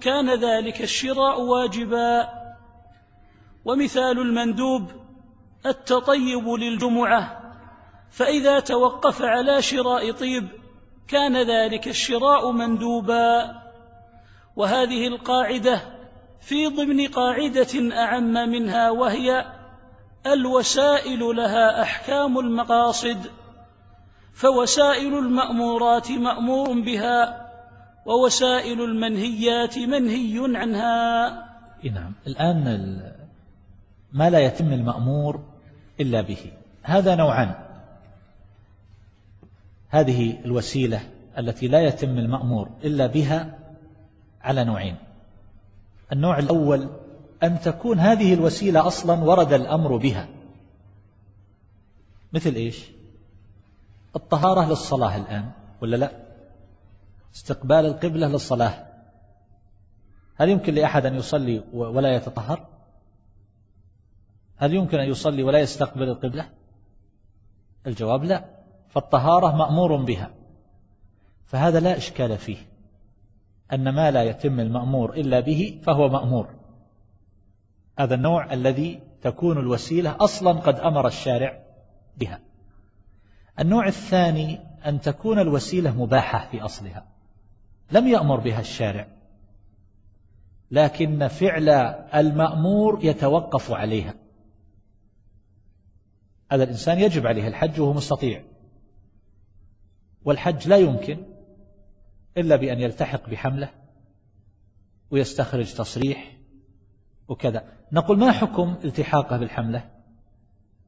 كان 0.00 0.30
ذلك 0.30 0.82
الشراء 0.82 1.40
واجبا. 1.40 2.28
ومثال 3.64 4.18
المندوب 4.18 5.07
التطيب 5.66 6.48
للجمعة 6.48 7.38
فإذا 8.10 8.60
توقف 8.60 9.22
على 9.22 9.62
شراء 9.62 10.12
طيب 10.12 10.48
كان 11.08 11.36
ذلك 11.36 11.88
الشراء 11.88 12.52
مندوبا. 12.52 13.54
وهذه 14.56 15.06
القاعدة 15.06 15.80
في 16.40 16.66
ضمن 16.66 17.06
قاعدة 17.06 17.96
أعم 17.96 18.32
منها 18.32 18.90
وهي 18.90 19.46
الوسائل 20.26 21.20
لها 21.20 21.82
أحكام 21.82 22.38
المقاصد 22.38 23.18
فوسائل 24.34 25.18
المأمورات 25.18 26.10
مأمور 26.10 26.80
بها 26.80 27.48
ووسائل 28.06 28.80
المنهيات 28.80 29.78
منهي 29.78 30.56
عنها. 30.58 31.28
نعم 31.84 32.12
الآن 32.26 33.17
ما 34.18 34.30
لا 34.30 34.38
يتم 34.38 34.72
المأمور 34.72 35.42
إلا 36.00 36.20
به. 36.20 36.52
هذا 36.82 37.14
نوعان. 37.14 37.54
هذه 39.88 40.44
الوسيلة 40.44 41.00
التي 41.38 41.68
لا 41.68 41.80
يتم 41.80 42.18
المأمور 42.18 42.68
إلا 42.84 43.06
بها 43.06 43.58
على 44.42 44.64
نوعين. 44.64 44.96
النوع 46.12 46.38
الأول 46.38 46.88
أن 47.42 47.60
تكون 47.60 47.98
هذه 47.98 48.34
الوسيلة 48.34 48.86
أصلا 48.86 49.24
ورد 49.24 49.52
الأمر 49.52 49.96
بها. 49.96 50.28
مثل 52.32 52.54
إيش؟ 52.54 52.84
الطهارة 54.16 54.68
للصلاة 54.68 55.16
الآن 55.16 55.50
ولا 55.80 55.96
لا؟ 55.96 56.10
استقبال 57.34 57.86
القبلة 57.86 58.28
للصلاة. 58.28 58.86
هل 60.36 60.48
يمكن 60.48 60.74
لأحد 60.74 61.06
أن 61.06 61.14
يصلي 61.14 61.62
ولا 61.72 62.16
يتطهر؟ 62.16 62.77
هل 64.58 64.74
يمكن 64.74 64.98
أن 64.98 65.08
يصلي 65.08 65.42
ولا 65.42 65.58
يستقبل 65.58 66.08
القبلة؟ 66.08 66.48
الجواب 67.86 68.24
لا 68.24 68.44
فالطهارة 68.88 69.56
مأمور 69.56 69.96
بها. 69.96 70.30
فهذا 71.44 71.80
لا 71.80 71.96
إشكال 71.96 72.38
فيه 72.38 72.56
أن 73.72 73.88
ما 73.88 74.10
لا 74.10 74.22
يتم 74.22 74.60
المأمور 74.60 75.14
إلا 75.14 75.40
به 75.40 75.80
فهو 75.82 76.08
مأمور. 76.08 76.48
هذا 77.98 78.14
النوع 78.14 78.52
الذي 78.52 79.00
تكون 79.22 79.58
الوسيلة 79.58 80.16
أصلا 80.20 80.52
قد 80.52 80.80
أمر 80.80 81.06
الشارع 81.06 81.62
بها. 82.16 82.40
النوع 83.60 83.86
الثاني 83.86 84.60
أن 84.86 85.00
تكون 85.00 85.38
الوسيلة 85.38 86.02
مباحة 86.02 86.48
في 86.50 86.60
أصلها. 86.60 87.06
لم 87.92 88.08
يأمر 88.08 88.40
بها 88.40 88.60
الشارع 88.60 89.06
لكن 90.70 91.28
فعل 91.28 91.68
المأمور 92.14 92.98
يتوقف 93.02 93.72
عليها. 93.72 94.14
هذا 96.50 96.64
الإنسان 96.64 96.98
يجب 96.98 97.26
عليه 97.26 97.48
الحج 97.48 97.80
وهو 97.80 97.92
مستطيع. 97.92 98.44
والحج 100.24 100.68
لا 100.68 100.76
يمكن 100.76 101.24
إلا 102.36 102.56
بأن 102.56 102.80
يلتحق 102.80 103.30
بحمله 103.30 103.70
ويستخرج 105.10 105.74
تصريح 105.74 106.36
وكذا. 107.28 107.64
نقول 107.92 108.18
ما 108.18 108.32
حكم 108.32 108.76
التحاقه 108.84 109.36
بالحملة؟ 109.36 109.90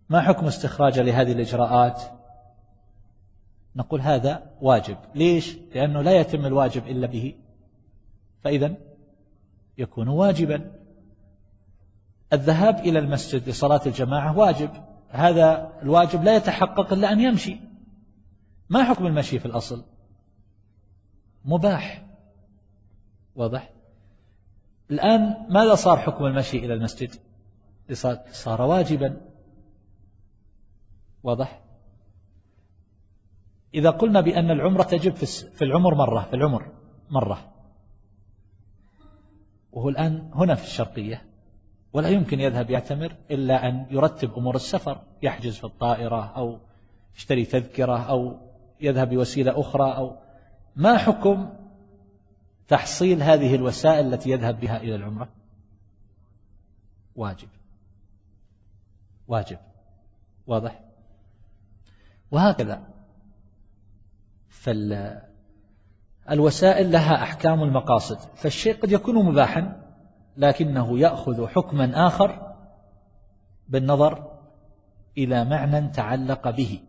ما 0.09 0.21
حكم 0.21 0.47
استخراجه 0.47 1.03
لهذه 1.03 1.33
الإجراءات؟ 1.33 2.03
نقول 3.77 4.01
هذا 4.01 4.51
واجب. 4.61 4.97
ليش؟ 5.15 5.57
لأنه 5.75 6.03
لا 6.03 6.21
يتم 6.21 6.47
الواجب 6.47 6.87
إلا 6.87 7.07
به. 7.07 7.35
فإذا 8.41 8.75
يكون 9.79 10.09
واجبا. 10.09 10.73
الذهاب 12.33 12.79
إلى 12.79 12.99
المسجد 12.99 13.49
لصلاة 13.49 13.81
الجماعة 13.87 14.39
واجب. 14.39 14.71
هذا 15.11 15.73
الواجب 15.83 16.25
لا 16.25 16.37
يتحقق 16.37 16.93
إلا 16.93 17.13
أن 17.13 17.21
يمشي. 17.21 17.61
ما 18.69 18.85
حكم 18.85 19.07
المشي 19.07 19.39
في 19.39 19.47
الأصل؟ 19.47 19.85
مباح. 21.45 22.07
واضح؟ 23.37 23.71
الآن 24.91 25.47
ماذا 25.49 25.75
صار 25.75 25.97
حكم 25.97 26.25
المشي 26.25 26.59
إلى 26.59 26.75
المسجد؟ 26.75 27.15
صار 28.33 28.63
واجبا. 28.63 29.21
واضح؟ 31.23 31.63
إذا 33.75 33.91
قلنا 33.91 34.21
بأن 34.21 34.51
العمرة 34.51 34.83
تجب 34.83 35.15
في 35.15 35.63
العمر 35.63 35.95
مرة 35.95 36.23
في 36.31 36.37
العمر 36.37 36.73
مرة. 37.11 37.53
وهو 39.73 39.89
الآن 39.89 40.31
هنا 40.35 40.55
في 40.55 40.65
الشرقية. 40.65 41.30
ولا 41.93 42.09
يمكن 42.09 42.41
يذهب 42.41 42.71
يعتمر 42.71 43.17
إلا 43.31 43.69
أن 43.69 43.87
يرتب 43.91 44.35
أمور 44.35 44.57
السفر 44.57 45.01
يحجز 45.23 45.57
في 45.57 45.65
الطائرة 45.65 46.33
أو 46.37 46.59
يشتري 47.17 47.45
تذكرة 47.45 47.99
أو 47.99 48.37
يذهب 48.81 49.09
بوسيلة 49.09 49.61
أخرى 49.61 49.97
أو 49.97 50.17
ما 50.77 50.99
حكم 50.99 51.53
تحصيل 52.69 53.23
هذه 53.23 53.55
الوسائل 53.55 54.15
التي 54.15 54.31
يذهب 54.31 54.61
بها 54.61 54.77
إلى 54.77 54.95
العمرة؟ 54.95 55.29
واجب. 57.17 57.49
واجب. 59.29 59.59
واضح؟ 60.47 60.81
وهكذا. 62.31 62.83
فالوسائل 66.29 66.93
لها 66.93 67.23
أحكام 67.23 67.63
المقاصد. 67.63 68.19
فالشيء 68.37 68.77
قد 68.81 68.93
يكون 68.93 69.25
مباحا 69.25 69.80
لكنه 70.41 70.99
يأخذ 70.99 71.47
حكما 71.47 72.07
آخر 72.07 72.55
بالنظر 73.69 74.31
إلى 75.19 75.45
معنى 75.45 75.89
تعلق 75.89 76.51
به 76.51 76.81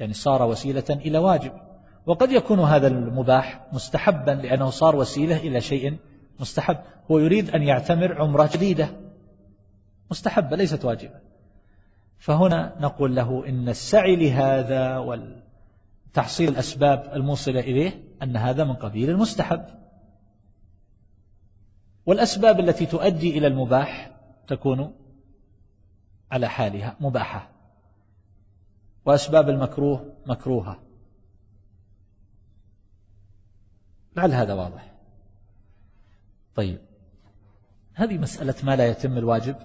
يعني 0.00 0.12
صار 0.12 0.42
وسيلة 0.42 0.84
إلى 0.90 1.18
واجب. 1.18 1.52
وقد 2.06 2.32
يكون 2.32 2.60
هذا 2.60 2.86
المباح 2.86 3.66
مستحبا 3.72 4.30
لأنه 4.30 4.70
صار 4.70 4.96
وسيلة 4.96 5.36
إلى 5.36 5.60
شيء 5.60 5.96
مستحب. 6.40 6.76
هو 7.10 7.18
يريد 7.18 7.50
أن 7.50 7.62
يعتمر 7.62 8.22
عمرة 8.22 8.50
جديدة. 8.52 8.88
مستحبة 10.10 10.56
ليست 10.56 10.84
واجبة. 10.84 11.20
فهنا 12.18 12.76
نقول 12.80 13.16
له 13.16 13.48
إن 13.48 13.68
السعي 13.68 14.16
لهذا 14.16 14.98
وتحصيل 14.98 16.48
الأسباب 16.48 17.10
الموصلة 17.14 17.60
إليه 17.60 18.04
أن 18.22 18.36
هذا 18.36 18.64
من 18.64 18.74
قبيل 18.74 19.10
المستحب. 19.10 19.83
والأسباب 22.06 22.60
التي 22.60 22.86
تؤدي 22.86 23.38
إلى 23.38 23.46
المباح 23.46 24.10
تكون 24.46 24.94
على 26.32 26.48
حالها 26.48 26.96
مباحة. 27.00 27.50
وأسباب 29.04 29.48
المكروه 29.48 30.14
مكروهة. 30.26 30.82
لعل 34.16 34.32
هذا 34.32 34.54
واضح. 34.54 34.92
طيب. 36.54 36.80
هذه 37.94 38.18
مسألة 38.18 38.54
ما 38.62 38.76
لا 38.76 38.86
يتم 38.86 39.18
الواجب 39.18 39.56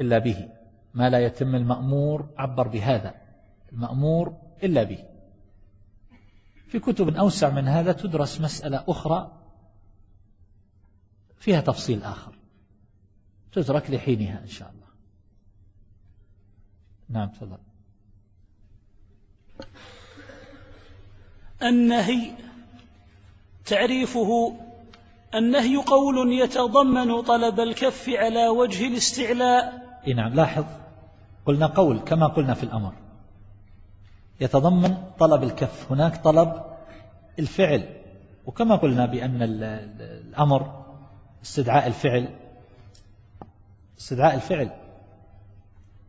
إلا 0.00 0.18
به. 0.18 0.48
ما 0.94 1.10
لا 1.10 1.18
يتم 1.18 1.54
المأمور 1.54 2.28
عبر 2.36 2.68
بهذا. 2.68 3.14
المأمور 3.72 4.36
إلا 4.62 4.82
به. 4.82 5.04
في 6.68 6.78
كتب 6.78 7.16
أوسع 7.16 7.50
من 7.50 7.68
هذا 7.68 7.92
تدرس 7.92 8.40
مسألة 8.40 8.84
أخرى 8.88 9.39
فيها 11.40 11.60
تفصيل 11.60 12.02
آخر. 12.02 12.32
تترك 13.52 13.90
لحينها 13.90 14.40
إن 14.42 14.48
شاء 14.48 14.70
الله. 14.70 14.86
نعم 17.08 17.28
تفضل. 17.28 17.58
النهي. 21.62 22.30
تعريفه 23.66 24.56
النهي 25.34 25.76
قول 25.76 26.32
يتضمن 26.32 27.22
طلب 27.22 27.60
الكف 27.60 28.08
على 28.08 28.48
وجه 28.48 28.86
الاستعلاء. 28.86 29.82
نعم 30.16 30.34
لاحظ. 30.34 30.64
قلنا 31.46 31.66
قول 31.66 31.98
كما 31.98 32.26
قلنا 32.26 32.54
في 32.54 32.62
الأمر. 32.62 32.94
يتضمن 34.40 34.96
طلب 35.18 35.42
الكف. 35.42 35.92
هناك 35.92 36.24
طلب 36.24 36.64
الفعل. 37.38 37.96
وكما 38.46 38.76
قلنا 38.76 39.06
بأن 39.06 39.42
الأمر 39.42 40.80
استدعاء 41.44 41.86
الفعل 41.86 42.28
استدعاء 43.98 44.34
الفعل 44.34 44.70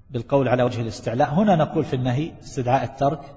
بالقول 0.10 0.48
على 0.48 0.64
وجه 0.64 0.82
الاستعلاء. 0.82 1.34
هنا 1.34 1.56
نقول 1.56 1.86
في 1.86 1.96
النهي 1.96 2.32
استدعاء 2.44 2.84
الترك 2.84 3.36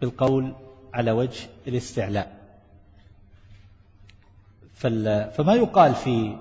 بالقول 0.00 0.54
على 0.94 1.10
وجه 1.10 1.48
الاستعلاء. 1.66 2.32
فما 5.30 5.54
يقال 5.54 5.94
في 5.94 6.36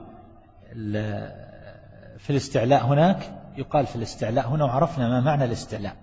في 2.18 2.30
الاستعلاء 2.30 2.86
هناك؟ 2.86 3.34
يقال 3.58 3.86
في 3.86 3.95
الاستعلاء 3.95 4.47
هنا 4.47 4.66
وعرفنا 4.66 5.10
ما 5.10 5.22
معنى 5.22 5.45
الاستعلاء. 5.45 5.95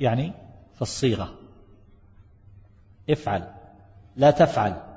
يعني 0.00 0.32
في 0.74 0.82
الصيغة. 0.82 1.34
افعل. 3.10 3.48
لا 4.16 4.30
تفعل. 4.30 4.91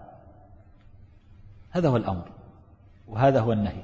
هذا 1.75 1.89
هو 1.89 1.97
الأمر 1.97 2.31
وهذا 3.07 3.39
هو 3.39 3.51
النهي. 3.53 3.83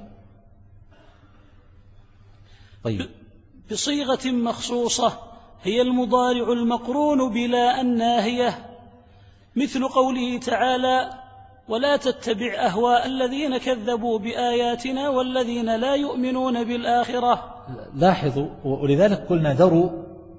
طيب. 2.84 3.08
بصيغة 3.70 4.30
مخصوصة 4.30 5.18
هي 5.62 5.82
المضارع 5.82 6.52
المقرون 6.52 7.32
بلا 7.32 7.80
الناهية 7.80 8.78
مثل 9.56 9.88
قوله 9.88 10.38
تعالى 10.38 11.10
ولا 11.68 11.96
تتبع 11.96 12.54
أهواء 12.66 13.06
الذين 13.06 13.58
كذبوا 13.58 14.18
بآياتنا 14.18 15.08
والذين 15.08 15.76
لا 15.76 15.94
يؤمنون 15.94 16.64
بالآخرة. 16.64 17.64
لاحظوا 17.94 18.48
ولذلك 18.64 19.18
قلنا 19.18 19.54
ذروا 19.54 19.90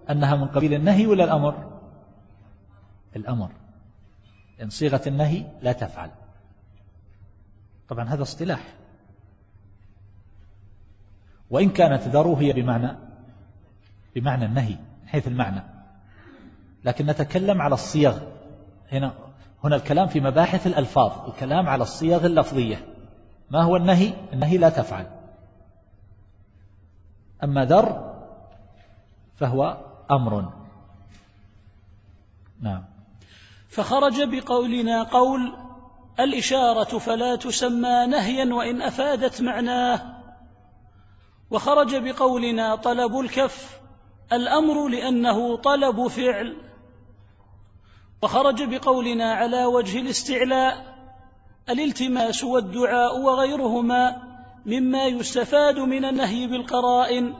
أنها 0.09 0.35
من 0.35 0.47
قبيل 0.47 0.73
النهي 0.73 1.07
ولا 1.07 1.23
الأمر؟ 1.23 1.79
الأمر. 3.15 3.49
إن 4.61 4.69
صيغة 4.69 5.01
النهي 5.07 5.45
لا 5.61 5.71
تفعل. 5.71 6.09
طبعا 7.93 8.05
هذا 8.05 8.21
اصطلاح. 8.21 8.59
وإن 11.49 11.69
كانت 11.69 12.01
ذروا 12.01 12.39
هي 12.39 12.53
بمعنى 12.53 12.97
بمعنى 14.15 14.45
النهي 14.45 14.77
حيث 15.07 15.27
المعنى. 15.27 15.63
لكن 16.85 17.05
نتكلم 17.05 17.61
على 17.61 17.73
الصيغ. 17.73 18.19
هنا 18.91 19.13
هنا 19.63 19.75
الكلام 19.75 20.07
في 20.07 20.19
مباحث 20.19 20.67
الألفاظ. 20.67 21.29
الكلام 21.29 21.69
على 21.69 21.83
الصيغ 21.83 22.25
اللفظية. 22.25 22.85
ما 23.51 23.63
هو 23.63 23.75
النهي؟ 23.75 24.13
النهي 24.33 24.57
لا 24.57 24.69
تفعل. 24.69 25.07
أما 27.43 27.65
ذر 27.65 28.15
فهو 29.35 29.77
أمر. 30.11 30.53
نعم. 32.61 32.85
فخرج 33.69 34.23
بقولنا 34.23 35.03
قول 35.03 35.62
الإشارة 36.20 36.97
فلا 36.97 37.36
تسمى 37.36 38.05
نهيا 38.07 38.53
وإن 38.53 38.82
أفادت 38.82 39.41
معناه. 39.41 40.24
وخرج 41.51 41.95
بقولنا 41.95 42.76
طلب 42.76 43.20
الكف 43.20 43.80
الأمر 44.34 44.88
لأنه 44.88 45.55
طلب 45.55 46.07
فعل. 46.07 46.57
وخرج 48.22 48.64
بقولنا 48.64 49.34
على 49.34 49.66
وجه 49.66 49.99
الاستعلاء 49.99 50.95
الالتماس 51.70 52.43
والدعاء 52.43 53.20
وغيرهما 53.20 54.22
مما 54.66 55.05
يستفاد 55.05 55.80
من 55.80 56.05
النهي 56.05 56.47
بالقرائن. 56.47 57.34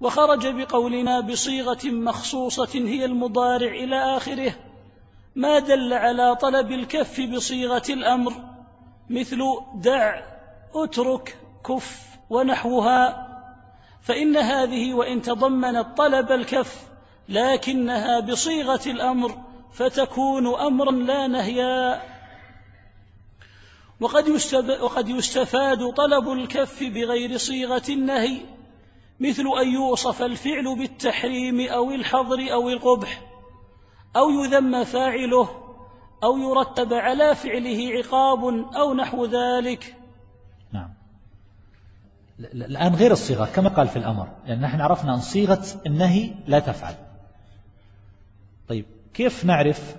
وخرج 0.00 0.46
بقولنا 0.46 1.20
بصيغة 1.20 1.84
مخصوصة 1.84 2.74
هي 2.74 3.04
المضارع 3.04 3.70
إلى 3.74 4.16
آخره. 4.16 4.65
ما 5.36 5.58
دل 5.58 5.92
على 5.92 6.36
طلب 6.36 6.72
الكف 6.72 7.20
بصيغة 7.20 7.82
الأمر 7.90 8.32
مثل 9.10 9.42
دع 9.74 10.22
اترك 10.74 11.38
كف 11.66 12.06
ونحوها. 12.30 13.26
فإن 14.02 14.36
هذه 14.36 14.94
وإن 14.94 15.22
تضمنت 15.22 15.86
طلب 15.96 16.32
الكف 16.32 16.82
لكنها 17.28 18.20
بصيغة 18.20 18.80
الأمر 18.86 19.38
فتكون 19.72 20.54
أمرا 20.54 20.90
لا 20.92 21.26
نهيا. 21.26 22.02
وقد, 24.00 24.28
وقد 24.80 25.08
يستفاد 25.08 25.92
طلب 25.92 26.32
الكف 26.32 26.82
بغير 26.82 27.36
صيغة 27.36 27.82
النهي 27.88 28.40
مثل 29.20 29.44
أن 29.60 29.68
يوصف 29.68 30.22
الفعل 30.22 30.76
بالتحريم 30.78 31.60
أو 31.60 31.90
الحظر 31.90 32.52
أو 32.52 32.68
القبح. 32.68 33.35
أو 34.16 34.30
يذم 34.30 34.84
فاعله 34.84 35.48
أو 36.24 36.38
يرتب 36.38 36.92
على 36.92 37.34
فعله 37.34 37.78
عقاب 37.98 38.44
أو 38.76 38.94
نحو 38.94 39.24
ذلك. 39.24 39.96
نعم. 40.72 40.88
الآن 42.40 42.94
غير 42.94 43.12
الصيغة 43.12 43.44
كما 43.44 43.68
قال 43.68 43.88
في 43.88 43.96
الأمر 43.96 44.28
لأن 44.46 44.60
نحن 44.60 44.80
عرفنا 44.80 45.14
أن 45.14 45.20
صيغة 45.20 45.64
النهي 45.86 46.34
لا 46.46 46.58
تفعل. 46.58 46.94
طيب 48.68 48.84
كيف 49.14 49.44
نعرف 49.44 49.96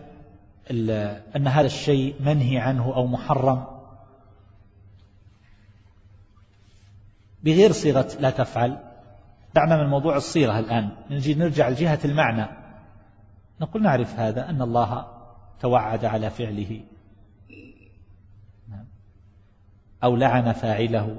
أن 0.72 1.48
هذا 1.48 1.66
الشيء 1.66 2.16
منهي 2.20 2.58
عنه 2.58 2.96
أو 2.96 3.08
محرم؟ 3.08 3.66
بغير 7.44 7.72
صيغة 7.72 8.08
لا 8.20 8.30
تفعل. 8.30 8.78
دعنا 9.56 9.84
من 9.84 9.90
موضوع 9.90 10.16
الصيغة 10.16 10.60
الآن 10.60 10.90
نجي 11.10 11.34
نرجع 11.34 11.70
لجهة 11.70 12.00
المعنى. 12.06 12.57
نقول 13.62 13.84
نعرف 13.84 14.20
هذا 14.20 14.50
أن 14.50 14.62
الله 14.62 15.08
توعد 15.60 16.06
على 16.06 16.30
فعله. 16.30 16.82
أو 20.04 20.16
لعن 20.16 20.52
فاعله. 20.52 21.18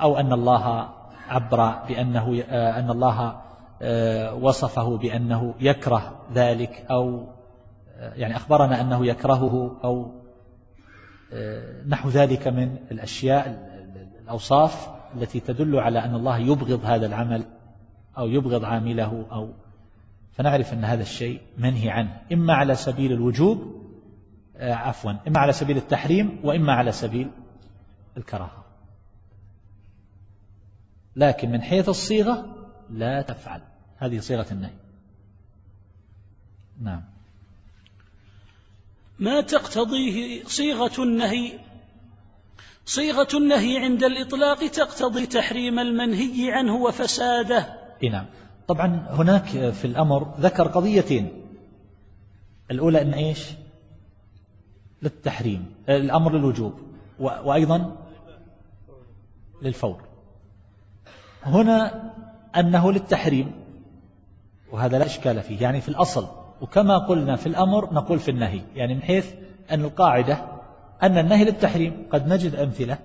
أو 0.00 0.16
أن 0.16 0.32
الله 0.32 0.88
عبر 1.28 1.86
بأنه 1.88 2.42
أن 2.50 2.90
الله 2.90 3.42
آه، 3.82 4.34
وصفه 4.34 4.96
بأنه 4.96 5.54
يكره 5.60 6.20
ذلك 6.34 6.86
أو 6.90 7.26
آه، 7.96 8.14
يعني 8.14 8.36
أخبرنا 8.36 8.80
أنه 8.80 9.06
يكرهه 9.06 9.76
أو 9.84 10.12
آه، 11.32 11.82
نحو 11.88 12.08
ذلك 12.08 12.48
من 12.48 12.76
الأشياء 12.90 13.68
الأوصاف 14.22 14.88
التي 15.16 15.40
تدل 15.40 15.76
على 15.76 15.98
أن 15.98 16.14
الله 16.14 16.38
يبغض 16.38 16.80
هذا 16.84 17.06
العمل. 17.06 17.44
أو 18.18 18.28
يبغض 18.28 18.64
عامله 18.64 19.26
أو 19.32 19.52
فنعرف 20.32 20.72
أن 20.72 20.84
هذا 20.84 21.02
الشيء 21.02 21.40
منهي 21.58 21.90
عنه. 21.90 22.20
إما 22.32 22.54
على 22.54 22.74
سبيل 22.74 23.12
الوجوب 23.12 23.78
عفوا 24.56 25.12
إما 25.28 25.38
على 25.38 25.52
سبيل 25.52 25.76
التحريم 25.76 26.40
وإما 26.44 26.72
على 26.72 26.92
سبيل 26.92 27.30
الكراهة. 28.16 28.64
لكن 31.16 31.50
من 31.50 31.62
حيث 31.62 31.88
الصيغة 31.88 32.56
لا 32.90 33.22
تفعل. 33.22 33.62
هذه 33.96 34.18
صيغة 34.18 34.46
النهي. 34.52 34.74
نعم. 36.80 37.02
ما 39.18 39.40
تقتضيه 39.40 40.44
صيغة 40.44 41.02
النهي؟ 41.02 41.58
صيغة 42.84 43.28
النهي 43.34 43.78
عند 43.78 44.04
الإطلاق 44.04 44.66
تقتضي 44.66 45.26
تحريم 45.26 45.78
المنهي 45.78 46.52
عنه 46.52 46.74
وفساده. 46.74 47.77
نعم. 48.02 48.26
طبعا 48.68 49.06
هناك 49.10 49.44
في 49.70 49.84
الأمر 49.84 50.34
ذكر 50.40 50.68
قضيتين. 50.68 51.28
الأولى 52.70 53.02
أن 53.02 53.14
إيش؟ 53.14 53.48
للتحريم 55.02 55.74
الأمر 55.88 56.32
للوجوب 56.32 56.74
وأيضا 57.20 57.96
للفور. 59.62 60.02
هنا 61.42 62.10
أنه 62.56 62.92
للتحريم 62.92 63.52
وهذا 64.72 64.98
لا 64.98 65.06
إشكال 65.06 65.42
فيه. 65.42 65.62
يعني 65.62 65.80
في 65.80 65.88
الأصل 65.88 66.28
وكما 66.60 66.98
قلنا 66.98 67.36
في 67.36 67.46
الأمر 67.46 67.94
نقول 67.94 68.18
في 68.18 68.30
النهي. 68.30 68.62
يعني 68.74 68.94
من 68.94 69.02
حيث 69.02 69.34
أن 69.70 69.84
القاعدة 69.84 70.44
أن 71.02 71.18
النهي 71.18 71.44
للتحريم 71.44 72.06
قد 72.12 72.28
نجد 72.28 72.54
أمثلة 72.54 72.98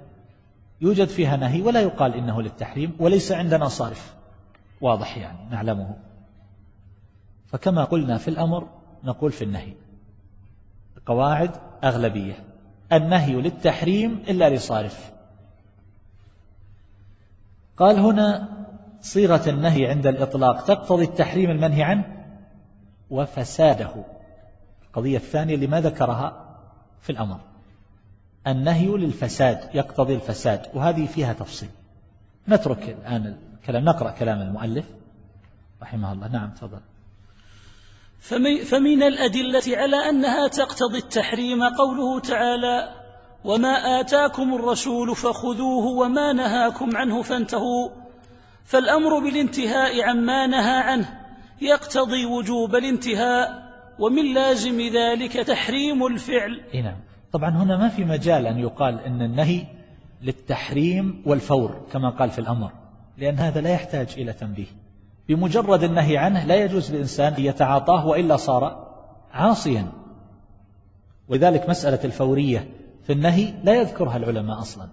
يوجد 0.81 1.07
فيها 1.07 1.37
نهي 1.37 1.61
ولا 1.61 1.81
يقال 1.81 2.13
إنه 2.13 2.41
للتحريم 2.41 2.95
وليس 2.99 3.31
عندنا 3.31 3.67
صارف. 3.67 4.15
واضح 4.83 5.17
يعني 5.17 5.49
نعلمه. 5.49 5.95
فكما 7.47 7.83
قلنا 7.83 8.17
في 8.17 8.27
الأمر 8.27 8.67
نقول 9.03 9.31
في 9.31 9.43
النهي. 9.43 9.73
قواعد 11.05 11.51
أغلبية. 11.83 12.33
النهي 12.93 13.33
للتحريم 13.33 14.23
إلا 14.27 14.49
لصارف. 14.49 15.11
قال 17.77 17.99
هنا 17.99 18.49
صيغة 19.01 19.49
النهي 19.49 19.87
عند 19.87 20.07
الإطلاق 20.07 20.65
تقتضي 20.65 21.03
التحريم 21.03 21.51
المنهي 21.51 21.83
عنه؟ 21.83 22.25
وفساده. 23.09 23.91
القضية 24.87 25.17
الثانية 25.17 25.55
اللي 25.55 25.67
ما 25.67 25.81
ذكرها 25.81 26.57
في 27.01 27.09
الأمر. 27.09 27.39
النهي 28.47 28.87
للفساد 28.87 29.75
يقتضي 29.75 30.15
الفساد 30.15 30.67
وهذه 30.73 31.05
فيها 31.05 31.33
تفصيل. 31.33 31.69
نترك 32.47 32.89
الآن 32.89 33.52
الكلام 33.63 33.85
نقرأ 33.85 34.11
كلام 34.11 34.41
المؤلف. 34.41 34.85
رحمه 35.81 36.11
الله. 36.11 36.27
نعم 36.27 36.51
تفضل. 36.51 36.79
فمن 38.65 39.03
الأدلة 39.03 39.77
على 39.77 40.09
أنها 40.09 40.47
تقتضي 40.47 40.97
التحريم 40.97 41.63
قوله 41.63 42.19
تعالى 42.19 42.89
وما 43.43 43.99
آتاكم 43.99 44.53
الرسول 44.53 45.15
فخذوه 45.15 45.85
وما 45.85 46.33
نهاكم 46.33 46.97
عنه 46.97 47.21
فانتهوا 47.21 47.89
فالأمر 48.65 49.19
بالانتهاء 49.19 50.03
عما 50.03 50.47
نهى 50.47 50.77
عنه 50.77 51.19
يقتضي 51.61 52.25
وجوب 52.25 52.75
الانتهاء 52.75 53.63
ومن 53.99 54.33
لازم 54.33 54.81
ذلك 54.81 55.33
تحريم 55.33 56.05
الفعل. 56.05 56.61
نعم. 56.73 56.97
طبعا 57.31 57.49
هنا 57.49 57.77
ما 57.77 57.89
في 57.89 58.03
مجال 58.03 58.47
أن 58.47 58.59
يقال 58.59 58.99
أن 58.99 59.21
النهي 59.21 59.65
للتحريم 60.21 61.23
والفور 61.25 61.85
كما 61.91 62.09
قال 62.09 62.29
في 62.31 62.39
الأمر. 62.39 62.71
لأن 63.17 63.39
هذا 63.39 63.61
لا 63.61 63.69
يحتاج 63.69 64.13
إلى 64.17 64.33
تنبيه. 64.33 64.67
بمجرد 65.27 65.83
النهي 65.83 66.17
عنه 66.17 66.45
لا 66.45 66.55
يجوز 66.55 66.91
للإنسان 66.91 67.35
يتعاطاه 67.37 68.07
وإلا 68.07 68.37
صار 68.37 68.93
عاصيا. 69.31 69.91
ولذلك 71.27 71.69
مسألة 71.69 71.99
الفورية 72.03 72.69
في 73.03 73.13
النهي 73.13 73.53
لا 73.63 73.73
يذكرها 73.73 74.17
العلماء 74.17 74.59
أصلا. 74.59 74.89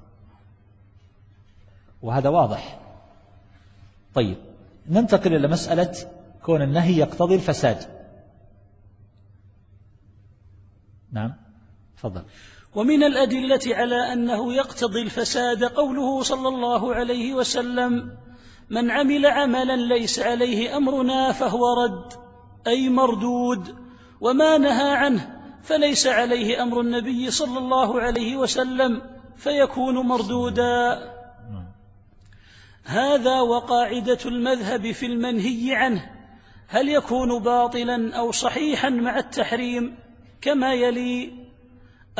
وهذا 2.02 2.28
واضح. 2.28 2.80
طيب 4.14 4.36
ننتقل 4.88 5.34
إلى 5.34 5.48
مسألة 5.48 5.92
كون 6.42 6.62
النهي 6.62 6.98
يقتضي 6.98 7.34
الفساد. 7.34 8.00
نعم 11.12 11.32
تفضل. 11.96 12.22
ومن 12.74 13.02
الأدلة 13.02 13.60
على 13.66 14.12
أنه 14.12 14.54
يقتضي 14.54 15.02
الفساد 15.02 15.64
قوله 15.64 16.22
صلى 16.22 16.48
الله 16.48 16.94
عليه 16.94 17.34
وسلم 17.34 18.16
من 18.70 18.90
عمل 18.90 19.26
عملا 19.26 19.76
ليس 19.76 20.18
عليه 20.18 20.76
أمرنا 20.76 21.32
فهو 21.32 21.82
رد 21.84 22.12
أي 22.66 22.88
مردود 22.88 23.76
وما 24.20 24.58
نهى 24.58 24.90
عنه 24.92 25.40
فليس 25.62 26.06
عليه 26.06 26.62
أمر 26.62 26.80
النبي 26.80 27.30
صلى 27.30 27.58
الله 27.58 28.00
عليه 28.00 28.36
وسلم 28.36 29.02
فيكون 29.36 29.94
مردودا. 29.94 31.10
هذا 32.84 33.40
وقاعدة 33.40 34.18
المذهب 34.26 34.92
في 34.92 35.06
المنهي 35.06 35.74
عنه 35.74 36.10
هل 36.68 36.88
يكون 36.88 37.42
باطلا 37.42 38.16
أو 38.16 38.32
صحيحا 38.32 38.88
مع 38.88 39.18
التحريم؟ 39.18 39.98
كما 40.40 40.74
يلي 40.74 41.32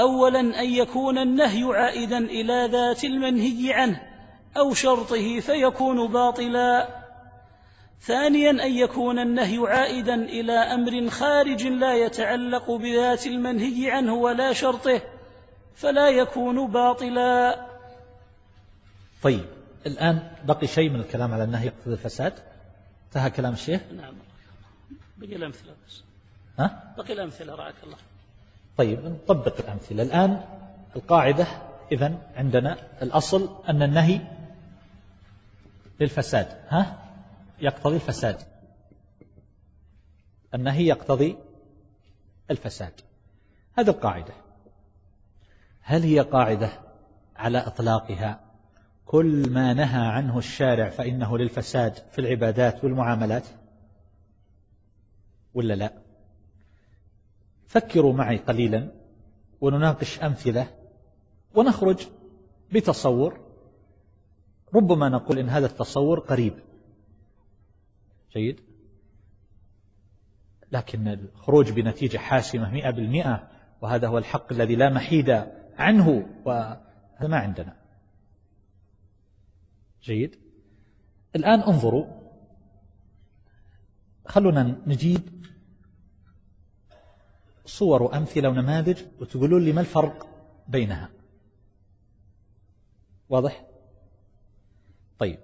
أولا 0.01 0.41
أن 0.41 0.71
يكون 0.71 1.19
النهي 1.19 1.65
عائدا 1.65 2.19
إلى 2.19 2.69
ذات 2.73 3.05
المنهي 3.05 3.73
عنه 3.73 4.01
أو 4.57 4.75
شرطه 4.75 5.41
فيكون 5.41 6.13
باطلا. 6.13 7.01
ثانيا 8.01 8.51
أن 8.51 8.73
يكون 8.73 9.19
النهي 9.19 9.59
عائدا 9.59 10.15
إلى 10.15 10.53
أمر 10.53 11.11
خارج 11.11 11.67
لا 11.67 11.95
يتعلق 11.95 12.71
بذات 12.71 13.27
المنهي 13.27 13.91
عنه 13.91 14.15
ولا 14.15 14.53
شرطه 14.53 15.03
فلا 15.75 16.09
يكون 16.09 16.71
باطلا. 16.73 17.67
طيب 19.23 19.45
الآن 19.87 20.31
بقي 20.45 20.67
شيء 20.67 20.91
من 20.91 21.01
الكلام 21.01 21.35
على 21.35 21.45
النهي 21.45 21.67
يقتضي 21.67 21.93
الفساد؟ 21.93 22.33
انتهى 23.07 23.31
كلام 23.31 23.53
الشيخ؟ 23.53 23.81
نعم. 23.97 24.15
بقي 25.17 25.37
الأمثلة 25.37 25.75
بس. 25.87 26.03
ها؟ 26.59 26.95
بقي 26.99 27.13
الأمثلة 27.13 27.55
رعاك 27.55 27.75
الله. 27.85 27.97
طيب 28.81 29.05
نطبق 29.05 29.59
الأمثلة. 29.59 30.03
الآن 30.03 30.45
القاعدة 30.97 31.47
إذا 31.93 32.19
عندنا 32.37 32.77
الأصل 33.03 33.57
أن 33.69 33.83
النهي 33.83 34.21
للفساد. 36.01 36.47
ها؟ 36.69 36.99
يقتضي 37.61 37.95
الفساد. 37.95 38.37
النهي 40.55 40.87
يقتضي 40.87 41.37
الفساد. 42.51 42.93
هذه 43.79 43.91
القاعدة. 43.91 44.33
هل 45.81 46.03
هي 46.03 46.21
قاعدة 46.21 46.71
على 47.37 47.59
إطلاقها؟ 47.59 48.41
كل 49.07 49.51
ما 49.51 49.73
نهى 49.75 50.07
عنه 50.07 50.39
الشارع 50.39 50.89
فإنه 50.89 51.39
للفساد 51.39 51.95
في 52.13 52.21
العبادات 52.21 52.85
والمعاملات؟ 52.85 53.47
ولا 55.55 55.75
لا؟ 55.75 56.00
فكروا 57.71 58.13
معي 58.13 58.37
قليلا 58.37 58.93
ونناقش 59.61 60.23
أمثلة 60.23 60.67
ونخرج 61.55 62.07
بتصور. 62.73 63.41
ربما 64.75 65.09
نقول 65.09 65.39
إن 65.39 65.49
هذا 65.49 65.67
التصور 65.67 66.21
قريب. 66.21 66.55
جيد. 68.33 68.61
لكن 70.73 71.09
الخروج 71.09 71.73
بنتيجة 71.73 72.19
حاسمة 72.19 72.71
مئة 72.71 72.91
بالمئة 72.91 73.49
وهذا 73.83 74.09
هو 74.09 74.19
الحق 74.19 74.53
الذي 74.53 74.77
لا 74.77 74.91
محيد 74.91 75.31
عنه 75.79 76.27
وهذا 76.45 77.29
ما 77.29 77.37
عندنا. 77.37 77.77
جيد. 80.03 80.37
الآن 81.37 81.61
انظروا. 81.61 82.07
خلونا 84.27 84.83
نجيب 84.87 85.40
صور 87.67 88.03
وأمثلة 88.03 88.49
ونماذج 88.49 89.03
وتقولون 89.21 89.65
لي 89.65 89.73
ما 89.73 89.81
الفرق 89.81 90.29
بينها. 90.69 91.11
واضح؟ 93.29 93.67
طيب. 95.19 95.39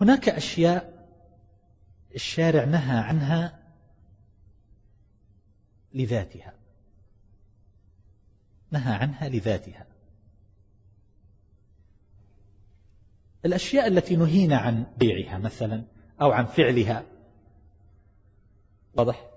هناك 0.00 0.28
أشياء 0.28 1.08
الشارع 2.14 2.64
نهى 2.64 2.98
عنها 2.98 3.58
لذاتها. 5.94 6.54
نهى 8.70 8.94
عنها 8.94 9.28
لذاتها. 9.28 9.86
الأشياء 13.44 13.86
التي 13.86 14.16
نهينا 14.16 14.56
عن 14.56 14.86
بيعها 14.96 15.38
مثلا 15.38 15.84
أو 16.22 16.30
عن 16.30 16.46
فعلها. 16.46 17.04
واضح؟ 18.94 19.27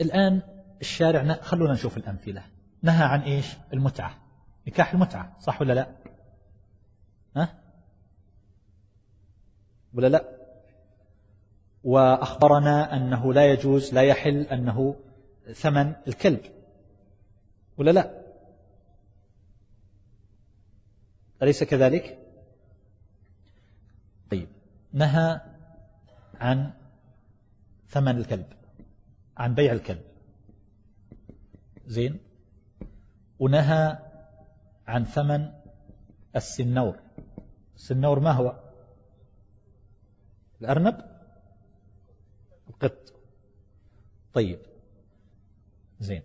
الآن 0.00 0.42
الشارع 0.80 1.34
خلونا 1.34 1.72
نشوف 1.72 1.96
الأمثلة. 1.96 2.44
نهى 2.82 3.04
عن 3.04 3.20
إيش؟ 3.20 3.56
المتعة. 3.72 4.18
نكاح 4.68 4.92
المتعة 4.92 5.36
صح 5.40 5.60
ولا 5.60 5.72
لا؟ 5.72 5.96
ها؟ 7.36 7.54
ولا 9.94 10.06
لا؟ 10.06 10.28
وأخبرنا 11.84 12.96
أنه 12.96 13.32
لا 13.32 13.46
يجوز 13.46 13.94
لا 13.94 14.02
يحل 14.02 14.40
أنه 14.40 14.96
ثمن 15.52 15.94
الكلب. 16.08 16.40
ولا 17.76 17.90
لا؟ 17.90 18.24
أليس 21.42 21.64
كذلك؟ 21.64 22.18
طيب. 24.30 24.48
نهى 24.92 25.40
عن 26.40 26.72
ثمن 27.88 28.16
الكلب. 28.18 28.63
عن 29.36 29.54
بيع 29.54 29.72
الكلب. 29.72 30.02
زين؟ 31.86 32.18
ونهى 33.38 33.98
عن 34.86 35.04
ثمن 35.04 35.52
السنور. 36.36 37.00
السنور 37.74 38.20
ما 38.20 38.32
هو؟ 38.32 38.60
الأرنب؟ 40.60 40.96
القط. 42.68 43.12
طيب. 44.34 44.58
زين. 46.00 46.22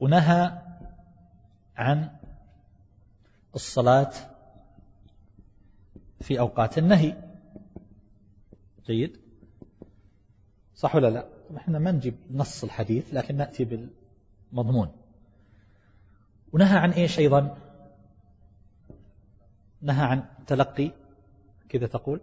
ونهى 0.00 0.62
عن 1.76 2.10
الصلاة 3.54 4.12
في 6.20 6.40
أوقات 6.40 6.78
النهي. 6.78 7.16
جيد؟ 8.86 9.20
صح 10.74 10.94
ولا 10.94 11.10
لا؟ 11.10 11.31
إحنا 11.56 11.78
ما 11.78 11.92
نجيب 11.92 12.14
نص 12.30 12.64
الحديث 12.64 13.14
لكن 13.14 13.36
نأتي 13.36 13.64
بالمضمون. 13.64 14.92
ونهى 16.52 16.78
عن 16.78 16.90
إيش 16.90 17.18
أيضا؟ 17.18 17.58
نهى 19.80 20.04
عن 20.04 20.24
تلقي 20.46 20.90
كذا 21.68 21.86
تقول؟ 21.86 22.20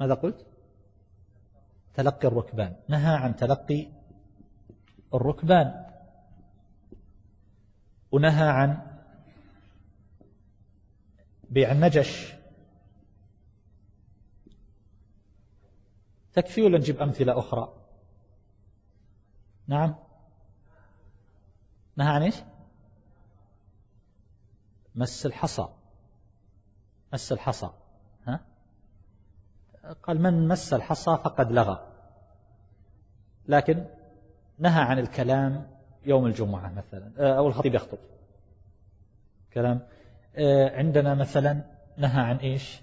ماذا 0.00 0.14
قلت؟ 0.14 0.46
تلقي 1.94 2.28
الركبان. 2.28 2.76
نهى 2.88 3.14
عن 3.14 3.36
تلقي 3.36 3.88
الركبان. 5.14 5.84
ونهى 8.12 8.48
عن 8.48 8.98
بيع 11.50 11.72
النجش. 11.72 12.32
تكفي 16.32 16.62
ولا 16.62 16.78
نجيب 16.78 17.02
أمثلة 17.02 17.38
أخرى؟ 17.38 17.81
نعم. 19.66 19.94
نهى 21.96 22.08
عن 22.08 22.22
إيش؟ 22.22 22.36
مس 24.94 25.26
الحصى. 25.26 25.68
مس 27.12 27.32
الحصى. 27.32 27.70
ها؟ 28.26 28.40
قال 30.02 30.22
من 30.22 30.48
مس 30.48 30.74
الحصى 30.74 31.16
فقد 31.16 31.52
لغى. 31.52 31.88
لكن 33.46 33.86
نهى 34.58 34.82
عن 34.82 34.98
الكلام 34.98 35.70
يوم 36.04 36.26
الجمعة 36.26 36.72
مثلا 36.72 37.12
آه، 37.18 37.38
أو 37.38 37.48
الخطيب 37.48 37.74
يخطب. 37.74 37.98
كلام 39.52 39.86
آه، 40.36 40.76
عندنا 40.76 41.14
مثلا 41.14 41.64
نهى 41.96 42.20
عن 42.20 42.36
إيش؟ 42.36 42.82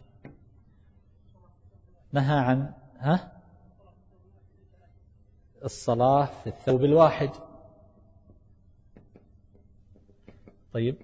نهى 2.11 2.39
عن 2.39 2.73
ها؟ 2.99 3.38
الصلاة 5.63 6.25
في 6.25 6.47
الثوب 6.47 6.83
الواحد. 6.83 7.29
طيب. 10.73 10.97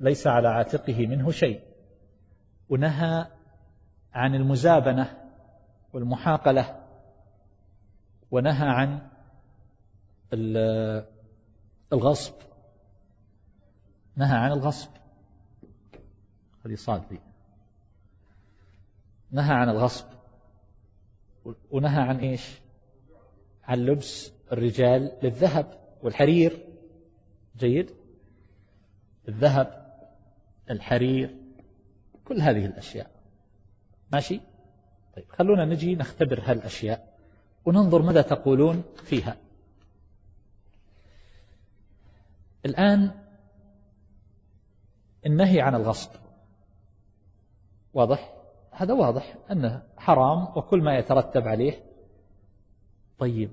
ليس 0.00 0.26
على 0.26 0.48
عاتقه 0.48 1.06
منه 1.06 1.30
شيء. 1.30 1.62
ونهى 2.68 3.26
عن 4.12 4.34
المزابنة 4.34 5.30
والمحاقلة. 5.92 6.86
ونهى 8.30 8.68
عن 8.68 9.08
الغصب. 11.92 12.34
نهى 14.16 14.38
عن 14.38 14.52
الغصب. 14.52 14.90
هذه 16.66 16.74
صاد 16.74 17.08
دي 17.08 17.20
نهى 19.30 19.54
عن 19.54 19.68
الغصب. 19.68 20.06
ونهى 21.70 22.02
عن 22.02 22.18
إيش؟ 22.18 22.63
عن 23.66 23.78
لبس 23.78 24.32
الرجال 24.52 25.12
للذهب 25.22 25.78
والحرير. 26.02 26.66
جيد؟ 27.56 27.90
الذهب 29.28 29.94
الحرير 30.70 31.36
كل 32.24 32.40
هذه 32.40 32.66
الأشياء. 32.66 33.10
ماشي؟ 34.12 34.40
طيب 35.16 35.24
خلونا 35.28 35.64
نجي 35.64 35.94
نختبر 35.94 36.40
هالأشياء 36.44 37.18
وننظر 37.64 38.02
ماذا 38.02 38.22
تقولون 38.22 38.82
فيها. 39.04 39.36
الآن 42.66 43.10
النهي 45.26 45.60
عن 45.60 45.74
الغصب. 45.74 46.10
واضح؟ 47.94 48.34
هذا 48.70 48.94
واضح 48.94 49.36
أنه 49.50 49.82
حرام 49.96 50.42
وكل 50.56 50.82
ما 50.82 50.98
يترتب 50.98 51.48
عليه 51.48 51.93
طيب 53.18 53.52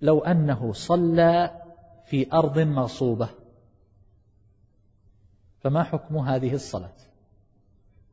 لو 0.00 0.20
أنه 0.20 0.72
صلى 0.72 1.60
في 2.06 2.32
أرض 2.32 2.58
مغصوبة 2.58 3.28
فما 5.60 5.82
حكم 5.82 6.18
هذه 6.18 6.54
الصلاة؟ 6.54 6.96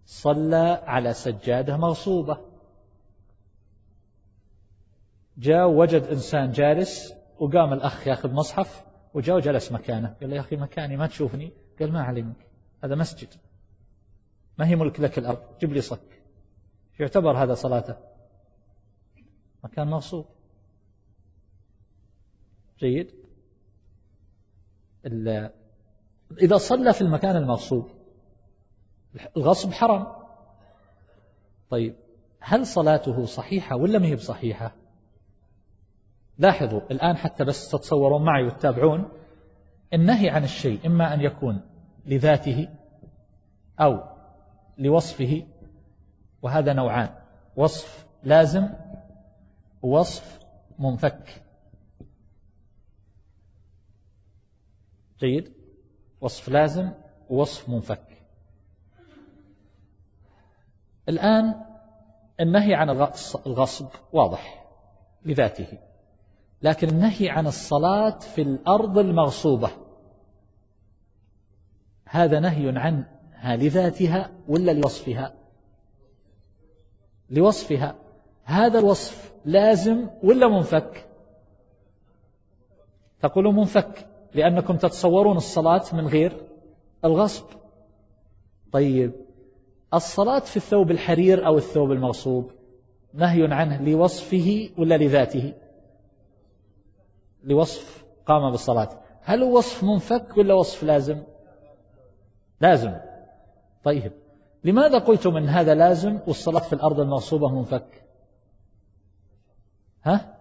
صلى 0.06 0.82
على 0.86 1.14
سجادة 1.14 1.78
مغصوبة 1.78 2.38
جاء 5.38 5.70
وجد 5.70 6.04
إنسان 6.04 6.52
جالس 6.52 7.14
وقام 7.40 7.74
الأخ 7.74 8.08
ياخذ 8.08 8.32
مصحف 8.32 8.86
وجاء 9.14 9.36
وجلس 9.36 9.72
مكانه. 9.72 10.16
قال 10.22 10.30
له 10.30 10.36
يا 10.36 10.42
أخي 10.42 10.56
مكاني 10.56 10.98
ما 10.98 11.08
تشوفني. 11.08 11.52
قال 11.80 11.92
ما 11.92 12.04
علمك 12.04 12.48
هذا 12.84 12.96
مسجد 12.96 13.28
ما 14.58 14.68
هي 14.68 14.76
ملك 14.76 15.00
لك 15.00 15.18
الأرض 15.18 15.58
جيب 15.60 15.74
لي 15.74 15.82
صك. 15.82 16.22
يعتبر 17.00 17.44
هذا 17.44 17.54
صلاته 17.54 17.96
مكان 19.64 19.88
مغصوب 19.88 20.26
جيد؟ 22.80 23.12
إذا 26.42 26.58
صلى 26.58 26.94
في 26.94 27.02
المكان 27.02 27.36
المغصوب 27.36 27.90
الغصب 29.38 29.72
حرام. 29.72 30.08
طيب 31.70 31.96
هل 32.40 32.68
صلاته 32.68 33.26
صحيحة 33.26 33.76
ولا 33.76 34.00
ما 34.00 34.08
هي 34.08 34.16
بصحيحة؟ 34.16 34.76
لاحظوا 36.38 36.82
الآن 36.92 37.18
حتى 37.18 37.44
بس 37.44 37.70
تتصورون 37.72 38.26
معي 38.26 38.44
وتتابعون 38.44 39.10
النهي 39.94 40.30
عن 40.30 40.44
الشيء 40.44 40.88
إما 40.88 41.14
أن 41.14 41.22
يكون 41.22 41.62
لذاته 42.06 42.70
أو 43.80 44.04
لوصفه 44.78 45.48
وهذا 46.42 46.74
نوعان 46.74 47.10
وصف 47.56 48.08
لازم 48.24 48.70
ووصف 49.82 50.40
منفك. 50.80 51.42
جيد 55.20 55.54
وصف 56.22 56.50
لازم 56.50 56.90
ووصف 57.30 57.70
منفك. 57.70 58.24
الآن 61.10 61.56
النهي 62.40 62.74
عن 62.74 62.90
الغصب 63.46 63.88
واضح 64.14 64.66
لذاته 65.26 65.78
لكن 66.62 66.88
النهي 66.88 67.30
عن 67.30 67.48
الصلاة 67.48 68.20
في 68.20 68.42
الأرض 68.42 68.98
المغصوبة 68.98 69.72
هذا 72.06 72.40
نهي 72.40 72.70
عنها 72.80 73.56
لذاتها 73.56 74.32
ولا 74.48 74.72
لوصفها؟ 74.72 75.34
لوصفها. 77.30 77.96
هذا 78.44 78.80
الوصف 78.80 79.34
لازم 79.46 80.10
ولا 80.24 80.48
منفك؟ 80.48 81.10
تقولوا 83.22 83.52
منفك. 83.52 84.07
لأنكم 84.34 84.78
تتصورون 84.78 85.38
الصلاة 85.38 85.84
من 85.94 86.08
غير 86.08 86.48
الغصب. 87.06 87.46
طيب 88.72 89.14
الصلاة 89.94 90.40
في 90.40 90.58
الثوب 90.58 90.92
الحرير 90.92 91.48
أو 91.48 91.58
الثوب 91.58 91.92
المغصوب 91.92 92.52
نهي 93.14 93.48
عنه 93.54 93.82
لوصفه 93.82 94.70
ولا 94.78 94.98
لذاته؟ 94.98 95.54
لوصف 97.44 98.06
قام 98.26 98.52
بالصلاة. 98.52 98.90
هل 99.22 99.44
هو 99.44 99.58
وصف 99.58 99.84
منفك 99.84 100.38
ولا 100.38 100.54
وصف 100.54 100.84
لازم؟ 100.84 101.24
لازم. 102.62 102.94
طيب 103.84 104.12
لماذا 104.64 105.00
قلتم 105.00 105.38
ان 105.38 105.50
هذا 105.50 105.76
لازم 105.76 106.20
والصلاة 106.28 106.60
في 106.60 106.74
الأرض 106.74 107.00
المغصوبة 107.00 107.50
منفك؟ 107.50 108.04
ها؟ 110.04 110.37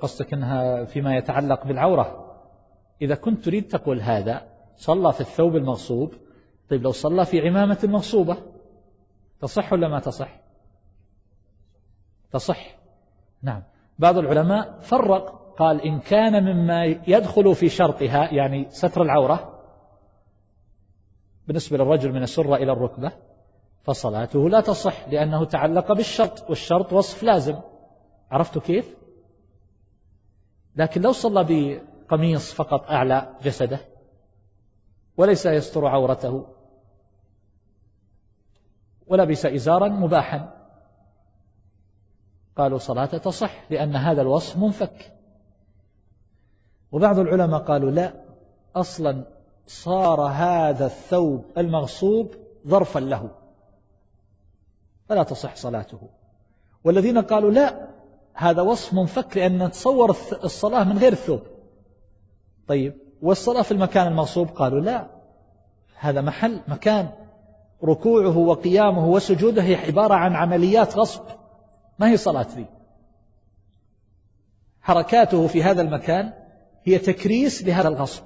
قصدك 0.00 0.32
إنها 0.32 0.84
فيما 0.84 1.16
يتعلق 1.16 1.66
بالعورة. 1.66 2.34
إذا 3.02 3.14
كنت 3.14 3.44
تريد 3.44 3.68
تقول 3.68 4.00
هذا 4.00 4.42
صلى 4.76 5.12
في 5.12 5.20
الثوب 5.20 5.56
المغصوب. 5.56 6.14
طيب 6.70 6.82
لو 6.82 6.90
صلى 6.90 7.24
في 7.24 7.48
عمامة 7.48 7.78
مغصوبة 7.84 8.36
تصح 9.40 9.72
ولا 9.72 9.88
ما 9.88 10.00
تصح؟ 10.00 10.40
تصح. 12.32 12.76
نعم. 13.42 13.62
بعض 13.98 14.18
العلماء 14.18 14.78
فرق 14.80 15.54
قال 15.56 15.80
إن 15.80 16.00
كان 16.00 16.44
مما 16.44 16.84
يدخل 16.84 17.54
في 17.54 17.68
شرطها 17.68 18.34
يعني 18.34 18.66
ستر 18.70 19.02
العورة 19.02 19.62
بالنسبة 21.46 21.76
للرجل 21.78 22.12
من 22.12 22.22
السرة 22.22 22.56
إلى 22.56 22.72
الركبة 22.72 23.12
فصلاته 23.82 24.48
لا 24.48 24.60
تصح 24.60 25.08
لأنه 25.08 25.44
تعلق 25.44 25.92
بالشرط 25.92 26.50
والشرط 26.50 26.92
وصف 26.92 27.22
لازم. 27.22 27.56
عرفتوا 28.30 28.62
كيف؟ 28.62 29.01
لكن 30.76 31.02
لو 31.02 31.12
صلى 31.12 31.46
بقميص 31.48 32.52
فقط 32.52 32.90
أعلى 32.90 33.36
جسده 33.42 33.80
وليس 35.16 35.46
يستر 35.46 35.86
عورته 35.86 36.46
ولبس 39.06 39.46
إزارا 39.46 39.88
مباحا 39.88 40.62
قالوا 42.56 42.78
صلاة 42.78 43.06
تصح 43.06 43.70
لأن 43.70 43.96
هذا 43.96 44.22
الوصف 44.22 44.56
منفك. 44.56 45.12
وبعض 46.92 47.18
العلماء 47.18 47.60
قالوا 47.60 47.90
لا 47.90 48.24
أصلا 48.76 49.24
صار 49.66 50.20
هذا 50.20 50.86
الثوب 50.86 51.44
المغصوب 51.58 52.34
ظرفا 52.66 52.98
له 52.98 53.30
فلا 55.08 55.22
تصح 55.22 55.56
صلاته. 55.56 56.08
والذين 56.84 57.18
قالوا 57.18 57.50
لا 57.50 57.81
هذا 58.34 58.62
وصف 58.62 58.94
منفك 58.94 59.36
لأن 59.36 59.66
نتصور 59.66 60.10
الصلاة 60.44 60.84
من 60.84 60.98
غير 60.98 61.12
الثوب. 61.12 61.42
طيب 62.68 62.94
والصلاة 63.22 63.62
في 63.62 63.72
المكان 63.72 64.06
المغصوب؟ 64.06 64.48
قالوا 64.48 64.80
لا. 64.80 65.06
هذا 65.98 66.20
محل 66.20 66.60
مكان. 66.68 67.10
ركوعه 67.84 68.38
وقيامه 68.38 69.08
وسجوده 69.08 69.62
هي 69.62 69.74
عبارة 69.74 70.14
عن 70.14 70.36
عمليات 70.36 70.96
غصب. 70.96 71.22
ما 71.98 72.10
هي 72.10 72.16
صلاة 72.16 72.46
ذي 72.54 72.66
حركاته 74.80 75.46
في 75.46 75.62
هذا 75.62 75.82
المكان 75.82 76.32
هي 76.84 76.98
تكريس 76.98 77.62
لهذا 77.62 77.88
الغصب. 77.88 78.22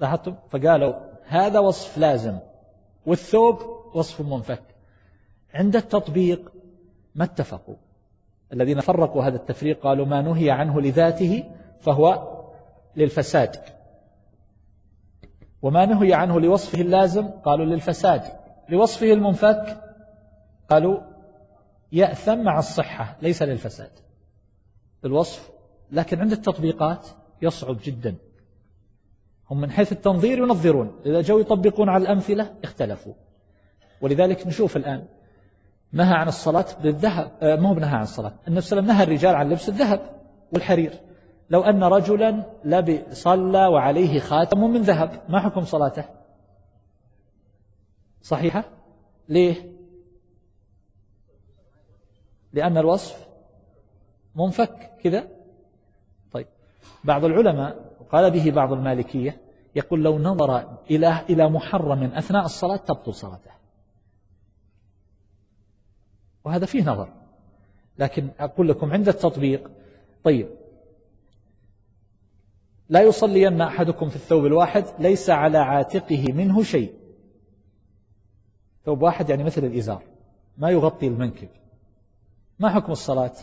لاحظتم؟ 0.00 0.34
فقالوا 0.50 0.94
هذا 1.26 1.58
وصف 1.58 1.98
لازم 1.98 2.38
والثوب 3.06 3.58
وصف 3.94 4.20
منفك. 4.20 4.62
عند 5.54 5.76
التطبيق 5.76 6.52
ما 7.14 7.24
اتفقوا. 7.24 7.76
الذين 8.52 8.80
فرقوا 8.80 9.22
هذا 9.24 9.36
التفريق 9.36 9.80
قالوا 9.80 10.06
ما 10.06 10.22
نهي 10.22 10.50
عنه 10.50 10.80
لذاته 10.80 11.44
فهو 11.80 12.38
للفساد. 12.96 13.56
وما 15.62 15.86
نهي 15.86 16.14
عنه 16.14 16.40
لوصفه 16.40 16.80
اللازم 16.80 17.28
قالوا 17.28 17.66
للفساد. 17.66 18.22
لوصفه 18.68 19.12
المنفك 19.12 19.82
قالوا 20.70 21.00
يأثم 21.92 22.38
مع 22.38 22.58
الصحة 22.58 23.16
ليس 23.22 23.42
للفساد. 23.42 23.90
الوصف 25.04 25.50
لكن 25.92 26.20
عند 26.20 26.32
التطبيقات 26.32 27.06
يصعب 27.42 27.76
جدا. 27.84 28.14
هم 29.50 29.60
من 29.60 29.70
حيث 29.70 29.92
التنظير 29.92 30.38
ينظرون. 30.38 31.00
إذا 31.06 31.20
جو 31.20 31.38
يطبقون 31.38 31.88
على 31.88 32.02
الأمثلة 32.02 32.54
اختلفوا. 32.64 33.14
ولذلك 34.00 34.46
نشوف 34.46 34.76
الآن 34.76 35.06
نهى 35.92 36.14
عن 36.14 36.28
الصلاة 36.28 36.66
بالذهب. 36.82 37.30
آه، 37.42 37.56
مو 37.56 37.74
بنهى 37.74 37.94
عن 37.94 38.02
الصلاة. 38.02 38.32
النبي 38.48 38.60
صلى 38.60 38.78
الله 38.78 38.92
عليه 38.92 38.92
وسلم 38.92 38.96
نهى 38.96 39.02
الرجال 39.02 39.34
عن 39.34 39.48
لبس 39.48 39.68
الذهب 39.68 40.20
والحرير. 40.52 41.00
لو 41.50 41.60
أن 41.60 41.84
رجلا 41.84 42.44
صلى 43.12 43.66
وعليه 43.66 44.20
خاتم 44.20 44.60
من 44.60 44.82
ذهب 44.82 45.22
ما 45.28 45.40
حكم 45.40 45.60
صلاته؟ 45.60 46.04
صحيحة؟ 48.22 48.64
ليه؟ 49.28 49.72
لأن 52.52 52.78
الوصف 52.78 53.26
منفك 54.34 54.90
كذا؟ 55.02 55.28
طيب. 56.32 56.46
بعض 57.04 57.24
العلماء 57.24 57.76
قال 58.12 58.30
به 58.30 58.50
بعض 58.50 58.72
المالكية 58.72 59.40
يقول 59.74 60.02
لو 60.02 60.18
نظر 60.18 60.78
إلى 60.90 61.20
إلى 61.30 61.48
محرم 61.48 62.02
أثناء 62.02 62.44
الصلاة 62.44 62.76
تبطل 62.76 63.14
صلاته. 63.14 63.59
وهذا 66.50 66.66
فيه 66.66 66.82
نظر. 66.82 67.08
لكن 67.98 68.30
أقول 68.38 68.68
لكم 68.68 68.92
عند 68.92 69.08
التطبيق 69.08 69.70
طيب 70.24 70.48
لا 72.88 73.02
يصلين 73.02 73.60
أحدكم 73.60 74.08
في 74.08 74.16
الثوب 74.16 74.46
الواحد 74.46 74.84
ليس 74.98 75.30
على 75.30 75.58
عاتقه 75.58 76.24
منه 76.32 76.62
شيء. 76.62 76.94
ثوب 78.84 79.02
واحد 79.02 79.30
يعني 79.30 79.44
مثل 79.44 79.64
الإزار 79.64 80.02
ما 80.58 80.70
يغطي 80.70 81.06
المنكب. 81.06 81.48
ما 82.58 82.70
حكم 82.70 82.92
الصلاة؟ 82.92 83.34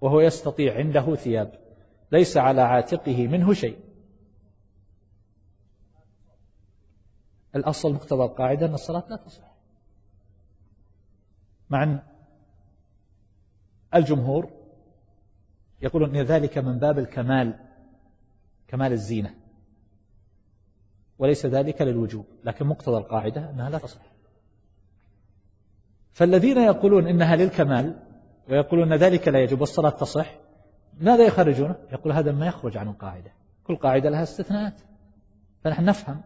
وهو 0.00 0.20
يستطيع 0.20 0.76
عنده 0.76 1.14
ثياب 1.14 1.52
ليس 2.12 2.36
على 2.36 2.60
عاتقه 2.60 3.26
منه 3.26 3.52
شيء. 3.52 3.78
الأصل 7.56 7.94
مقتضى 7.94 8.24
القاعدة 8.24 8.66
أن 8.66 8.74
الصلاة 8.74 9.04
لا 9.10 9.16
تصح. 9.16 9.52
مع 11.70 11.82
أن 11.82 12.11
الجمهور 13.94 14.50
يقولون 15.82 16.16
أن 16.16 16.22
ذلك 16.22 16.58
من 16.58 16.78
باب 16.78 16.98
الكمال 16.98 17.54
كمال 18.68 18.92
الزينة 18.92 19.34
وليس 21.18 21.46
ذلك 21.46 21.82
للوجوب 21.82 22.26
لكن 22.44 22.66
مقتضى 22.66 22.96
القاعدة 22.96 23.50
أنها 23.50 23.70
لا 23.70 23.78
تصح. 23.78 24.00
فالذين 26.12 26.58
يقولون 26.58 27.06
إنها 27.06 27.36
للكمال 27.36 27.98
ويقولون 28.48 28.94
ذلك 28.94 29.28
لا 29.28 29.42
يجب 29.42 29.60
والصلاة 29.60 29.90
تصح 29.90 30.34
ماذا 31.00 31.24
يخرجونه؟ 31.24 31.76
يقول 31.92 32.12
هذا 32.12 32.32
ما 32.32 32.46
يخرج 32.46 32.76
عن 32.76 32.88
القاعدة. 32.88 33.32
كل 33.64 33.76
قاعدة 33.76 34.10
لها 34.10 34.22
استثناءات. 34.22 34.80
فنحن 35.64 35.84
نفهم 35.84 36.20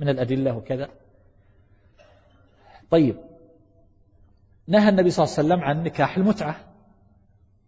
من 0.00 0.08
الأدلة 0.08 0.56
وكذا. 0.56 0.88
طيب. 2.90 3.16
نهى 4.66 4.88
النبي 4.88 5.10
صلى 5.10 5.24
الله 5.24 5.36
عليه 5.38 5.46
وسلم 5.48 5.64
عن 5.64 5.82
نكاح 5.82 6.16
المتعة. 6.16 6.56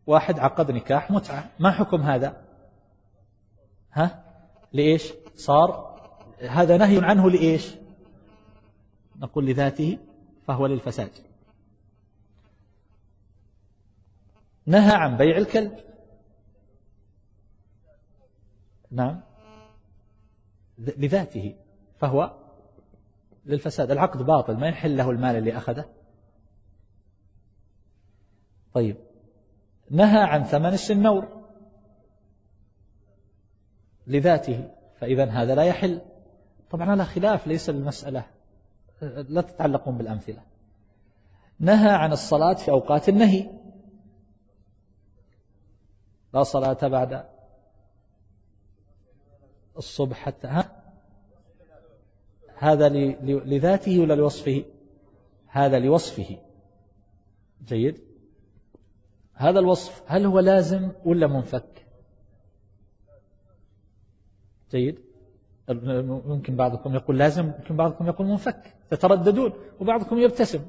واحد 0.09 0.39
عقد 0.39 0.71
نكاح 0.71 1.11
متعة. 1.11 1.51
ما 1.59 1.71
حكم 1.71 2.03
هذا؟ 2.03 2.45
ها؟ 3.93 4.25
لإيش؟ 4.73 5.13
صار؟ 5.35 5.99
هذا 6.41 6.77
نهي 6.77 7.05
عنه 7.05 7.31
لإيش؟ 7.31 7.75
نقول 9.17 9.47
لذاته 9.47 9.99
فهو 10.47 10.67
للفساد. 10.67 11.11
نهى 14.67 14.95
عن 14.95 15.17
بيع 15.17 15.37
الكلب. 15.37 15.79
نعم. 18.91 19.21
لذاته 20.79 21.57
فهو 21.99 22.37
للفساد. 23.47 23.91
العقد 23.91 24.23
باطل 24.23 24.57
ما 24.57 24.69
يحل 24.69 24.97
له 24.97 25.11
المال 25.11 25.37
اللي 25.37 25.57
أخذه. 25.57 25.85
طيب. 28.75 29.08
نهى 29.91 30.23
عن 30.23 30.45
ثمن 30.45 30.73
السنور 30.73 31.29
لذاته 34.07 34.71
فإذا 35.01 35.25
هذا 35.25 35.55
لا 35.55 35.63
يحل. 35.63 36.01
طبعا 36.71 36.91
على 36.91 37.05
خلاف 37.05 37.47
ليس 37.47 37.71
المسألة 37.71 38.27
لا 39.03 39.41
تتعلقون 39.41 39.99
بالأمثلة. 39.99 40.43
نهى 41.61 41.91
عن 41.91 42.13
الصلاة 42.13 42.55
في 42.55 42.71
أوقات 42.71 43.09
النهي. 43.09 43.51
لا 46.35 46.43
صلاة 46.43 46.89
بعد 46.89 47.25
الصبح 49.77 50.17
حتى 50.17 50.47
ها؟ 50.47 50.83
هذا 52.59 52.89
لذاته 53.25 54.01
ولا 54.01 54.15
لوصفه 54.15 54.65
هذا 55.47 55.79
لوصفه. 55.79 56.39
جيد؟ 57.65 58.08
هذا 59.39 59.59
الوصف 59.59 60.03
هل 60.07 60.27
هو 60.27 60.39
لازم 60.39 60.93
ولا 61.05 61.27
منفك؟ 61.27 61.87
جيد. 64.71 64.99
ممكن 65.69 66.57
بعضكم 66.57 66.95
يقول 66.95 67.19
لازم 67.19 67.47
ممكن 67.47 67.77
بعضكم 67.77 68.07
يقول 68.07 68.27
منفك 68.27 68.75
تترددون 68.91 69.53
وبعضكم 69.81 70.19
يبتسم. 70.19 70.67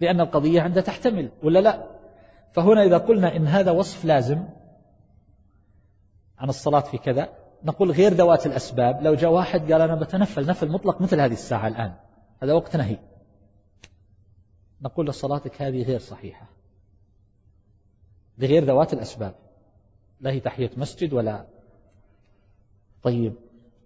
لأن 0.00 0.20
القضية 0.20 0.60
عندها 0.62 0.82
تحتمل 0.82 1.30
ولا 1.42 1.58
لا؟ 1.58 1.86
فهنا 2.52 2.82
إذا 2.82 2.98
قلنا 2.98 3.36
إن 3.36 3.46
هذا 3.46 3.70
وصف 3.70 4.04
لازم 4.04 4.48
عن 6.38 6.48
الصلاة 6.48 6.80
في 6.80 6.98
كذا 6.98 7.28
نقول 7.64 7.90
غير 7.90 8.12
ذوات 8.12 8.46
الأسباب. 8.46 9.02
لو 9.02 9.14
جاء 9.14 9.30
واحد 9.30 9.72
قال 9.72 9.80
أنا 9.80 9.94
بتنفل 9.94 10.46
نفل 10.46 10.68
مطلق 10.68 11.00
مثل 11.00 11.20
هذه 11.20 11.32
الساعة 11.32 11.68
الآن. 11.68 11.94
هذا 12.42 12.52
وقت 12.52 12.76
نهي. 12.76 12.98
نقول 14.82 15.06
لصلاتك 15.06 15.62
هذه 15.62 15.82
غير 15.82 15.98
صحيحة. 15.98 16.55
لغير 18.38 18.64
ذوات 18.64 18.92
الأسباب. 18.92 19.34
لا 20.20 20.30
هي 20.30 20.40
تحية 20.40 20.70
مسجد 20.76 21.12
ولا. 21.12 21.46
طيب. 23.02 23.34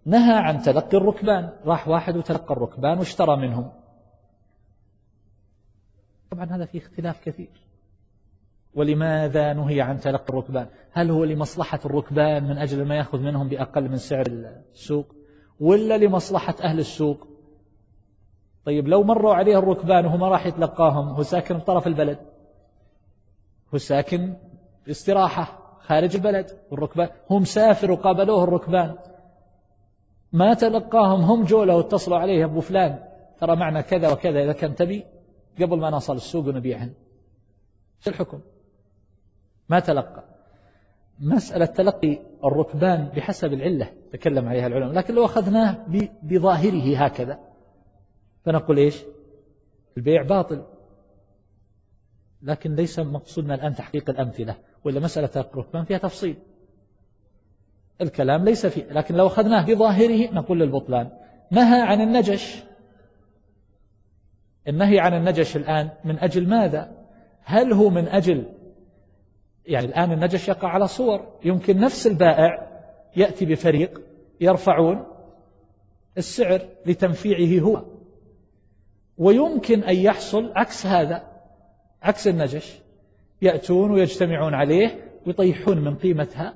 نهى 0.04 0.34
عن 0.34 0.62
تلقي 0.62 0.96
الركبان. 0.96 1.52
راح 1.64 1.88
واحد 1.88 2.16
وتلقى 2.16 2.54
الركبان 2.54 2.98
واشترى 2.98 3.36
منهم. 3.36 3.72
طبعا 6.30 6.44
هذا 6.44 6.64
فيه 6.64 6.78
اختلاف 6.78 7.24
كثير. 7.24 7.50
ولماذا 8.74 9.52
نهي 9.52 9.80
عن 9.80 10.00
تلقي 10.00 10.28
الركبان؟ 10.28 10.66
هل 10.92 11.10
هو 11.10 11.24
لمصلحة 11.24 11.80
الركبان 11.84 12.44
من 12.44 12.58
أجل 12.58 12.84
ما 12.84 12.96
يأخذ 12.96 13.18
منهم 13.18 13.48
بأقل 13.48 13.88
من 13.88 13.96
سعر 13.96 14.26
السوق؟ 14.26 15.14
ولا 15.60 15.98
لمصلحة 15.98 16.54
أهل 16.62 16.78
السوق؟ 16.78 17.26
طيب 18.64 18.88
لو 18.88 19.02
مروا 19.02 19.34
عليه 19.34 19.58
الركبان 19.58 20.06
وهو 20.06 20.16
ما 20.16 20.28
راح 20.28 20.46
يتلقاهم 20.46 21.08
هو 21.08 21.22
ساكن 21.22 21.58
بطرف 21.58 21.86
البلد. 21.86 22.18
هو 23.74 23.78
ساكن 23.78 24.34
استراحة 24.90 25.76
خارج 25.80 26.16
البلد 26.16 26.58
والركبان 26.70 27.08
هو 27.28 27.38
مسافر 27.38 27.90
وقابلوه 27.92 28.44
الركبان. 28.44 28.94
ما 30.32 30.54
تلقاهم 30.54 31.20
هم 31.20 31.44
جولة 31.44 31.76
واتصلوا 31.76 32.18
عليه 32.18 32.44
أبو 32.44 32.60
فلان 32.60 32.98
ترى 33.40 33.56
معنا 33.56 33.80
كذا 33.80 34.12
وكذا 34.12 34.44
إذا 34.44 34.52
كان 34.52 34.74
تبي. 34.74 35.04
قبل 35.60 35.78
ما 35.78 35.90
نصل 35.90 36.16
السوق 36.16 36.46
ونبيعهن 36.46 36.92
شو 38.00 38.10
الحكم؟ 38.10 38.40
ما 39.68 39.80
تلقى. 39.80 40.24
مسألة 41.20 41.64
تلقي 41.64 42.18
الركبان 42.44 43.08
بحسب 43.16 43.52
العلة 43.52 43.92
تكلم 44.12 44.48
عليها 44.48 44.66
العلماء 44.66 44.92
لكن 44.92 45.14
لو 45.14 45.24
أخذناه 45.24 45.86
بظاهره 46.22 46.96
هكذا. 46.96 47.38
فنقول 48.44 48.78
إيش؟ 48.78 49.02
البيع 49.96 50.22
باطل. 50.22 50.62
لكن 52.42 52.74
ليس 52.74 52.98
مقصودنا 52.98 53.54
الآن 53.54 53.74
تحقيق 53.74 54.10
الأمثلة 54.10 54.56
ولا 54.84 55.00
مسألة 55.00 55.30
الركبان 55.36 55.84
فيها 55.84 55.98
تفصيل. 55.98 56.36
الكلام 58.00 58.44
ليس 58.44 58.66
فيه 58.66 58.84
لكن 58.84 59.14
لو 59.14 59.26
أخذناه 59.26 59.66
بظاهره 59.66 60.34
نقول 60.34 60.60
للبطلان 60.60 61.10
نهى 61.50 61.80
عن 61.80 62.00
النجش. 62.00 62.62
النهي 64.68 65.00
عن 65.00 65.14
النجش 65.14 65.56
الآن 65.56 65.90
من 66.04 66.18
أجل 66.18 66.48
ماذا؟ 66.48 66.92
هل 67.42 67.72
هو 67.72 67.90
من 67.90 68.08
أجل 68.08 68.44
يعني 69.66 69.86
الآن 69.86 70.12
النجش 70.12 70.48
يقع 70.48 70.68
على 70.68 70.86
صور 70.86 71.38
يمكن 71.44 71.78
نفس 71.78 72.06
البائع 72.06 72.70
يأتي 73.16 73.44
بفريق 73.44 74.00
يرفعون 74.40 75.06
السعر 76.18 76.60
لتنفيعه 76.86 77.62
هو 77.62 77.84
ويمكن 79.18 79.82
أن 79.82 79.96
يحصل 79.96 80.52
عكس 80.56 80.86
هذا. 80.86 81.29
عكس 82.02 82.28
النجش. 82.28 82.80
يأتون 83.42 83.90
ويجتمعون 83.90 84.54
عليه 84.54 85.10
ويطيحون 85.26 85.78
من 85.78 85.96
قيمتها 85.96 86.54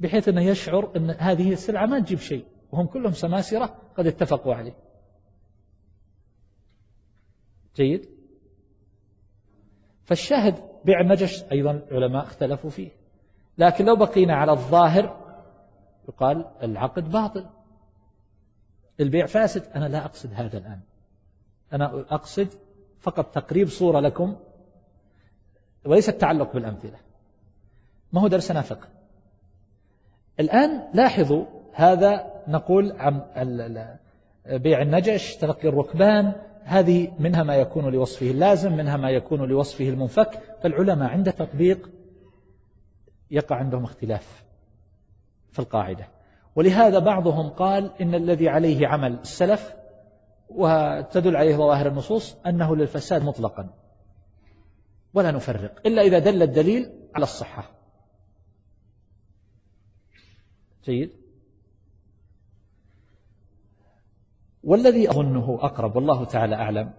بحيث 0.00 0.28
أنه 0.28 0.42
يشعر 0.42 0.96
أن 0.96 1.10
هذه 1.10 1.52
السلعة 1.52 1.86
ما 1.86 2.00
تجيب 2.00 2.18
شيء 2.18 2.44
وهم 2.72 2.86
كلهم 2.86 3.12
سماسرة 3.12 3.76
قد 3.96 4.06
اتفقوا 4.06 4.54
عليه. 4.54 4.76
جيد؟ 7.76 8.08
فالشاهد 10.04 10.54
بيع 10.84 11.00
النجش 11.00 11.44
أيضا 11.52 11.70
العلماء 11.70 12.24
اختلفوا 12.24 12.70
فيه. 12.70 12.90
لكن 13.58 13.84
لو 13.84 13.96
بقينا 13.96 14.34
على 14.34 14.52
الظاهر 14.52 15.28
يقال 16.08 16.44
العقد 16.62 17.10
باطل. 17.10 17.46
البيع 19.00 19.26
فاسد. 19.26 19.62
أنا 19.74 19.88
لا 19.88 20.04
أقصد 20.04 20.32
هذا 20.34 20.58
الآن. 20.58 20.80
أنا 21.72 22.00
أقصد 22.00 22.48
فقط 23.00 23.34
تقريب 23.34 23.68
صورة 23.68 24.00
لكم 24.00 24.36
وليس 25.84 26.08
التعلق 26.08 26.52
بالأمثلة. 26.52 26.98
ما 28.12 28.20
هو 28.20 28.28
درسنا 28.28 28.60
فقه 28.60 28.88
الآن 30.40 30.82
لاحظوا 30.94 31.44
هذا 31.72 32.42
نقول 32.48 32.92
عن 32.92 33.22
بيع 34.46 34.82
النجش 34.82 35.36
تلقي 35.36 35.68
الركبان 35.68 36.32
هذه 36.64 37.12
منها 37.18 37.42
ما 37.42 37.56
يكون 37.56 37.92
لوصفه 37.92 38.30
اللازم 38.30 38.76
منها 38.76 38.96
ما 38.96 39.10
يكون 39.10 39.48
لوصفه 39.48 39.88
المنفك. 39.88 40.40
فالعلماء 40.62 41.10
عند 41.10 41.32
تطبيق 41.32 41.90
يقع 43.30 43.56
عندهم 43.56 43.84
اختلاف 43.84 44.44
في 45.52 45.58
القاعدة. 45.58 46.08
ولهذا 46.56 46.98
بعضهم 46.98 47.48
قال 47.48 47.90
إن 48.00 48.14
الذي 48.14 48.48
عليه 48.48 48.86
عمل 48.86 49.12
السلف 49.12 49.77
وتدل 50.48 51.36
عليه 51.36 51.56
ظواهر 51.56 51.88
النصوص 51.88 52.36
أنه 52.46 52.76
للفساد 52.76 53.22
مطلقا. 53.22 53.74
ولا 55.14 55.30
نفرق 55.30 55.86
إلا 55.86 56.02
إذا 56.02 56.18
دل 56.18 56.42
الدليل 56.42 56.92
على 57.14 57.22
الصحة. 57.22 57.70
جيد؟ 60.84 61.10
والذي 64.64 65.10
أظنه 65.10 65.58
أقرب 65.60 65.96
والله 65.96 66.24
تعالى 66.24 66.54
أعلم 66.54 66.90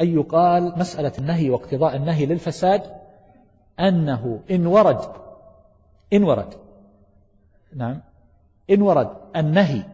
أن 0.00 0.14
يقال 0.14 0.78
مسألة 0.78 1.12
النهي 1.18 1.50
واقتضاء 1.50 1.96
النهي 1.96 2.26
للفساد 2.26 2.82
أنه 3.80 4.40
إن 4.50 4.66
ورد 4.66 5.00
إن 6.12 6.22
ورد 6.22 6.54
نعم 7.74 8.02
إن 8.70 8.82
ورد 8.82 9.10
النهي 9.36 9.84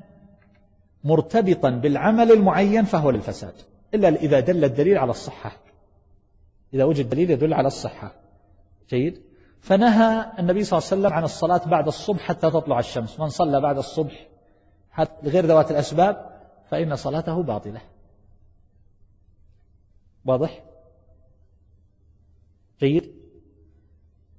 مرتبطا 1.05 1.71
بالعمل 1.71 2.33
المعين 2.33 2.85
فهو 2.85 3.11
للفساد 3.11 3.55
إلا 3.95 4.09
إذا 4.09 4.41
دل 4.41 4.65
الدليل 4.65 4.99
على 4.99 5.11
الصحة. 5.11 5.53
إذا 6.75 6.85
وجد 6.85 7.09
دليل 7.09 7.31
يدل 7.31 7.55
على 7.55 7.67
الصحة. 7.67 8.13
جيد؟ 8.89 9.23
فنهى 9.61 10.27
النبي 10.39 10.65
صلى 10.65 10.79
الله 10.79 10.89
عليه 10.91 11.01
وسلم 11.01 11.13
عن 11.13 11.25
الصلاة 11.25 11.69
بعد 11.69 11.87
الصبح 11.87 12.21
حتى 12.21 12.51
تطلع 12.51 12.79
الشمس. 12.79 13.21
من 13.21 13.29
صلى 13.29 13.61
بعد 13.61 13.79
الصبح 13.79 14.27
غير 15.25 15.47
ذوات 15.47 15.71
الأسباب 15.71 16.41
فإن 16.71 16.97
صلاته 16.97 17.43
باطلة. 17.43 17.81
واضح؟ 20.25 20.65
جيد؟ 22.81 23.15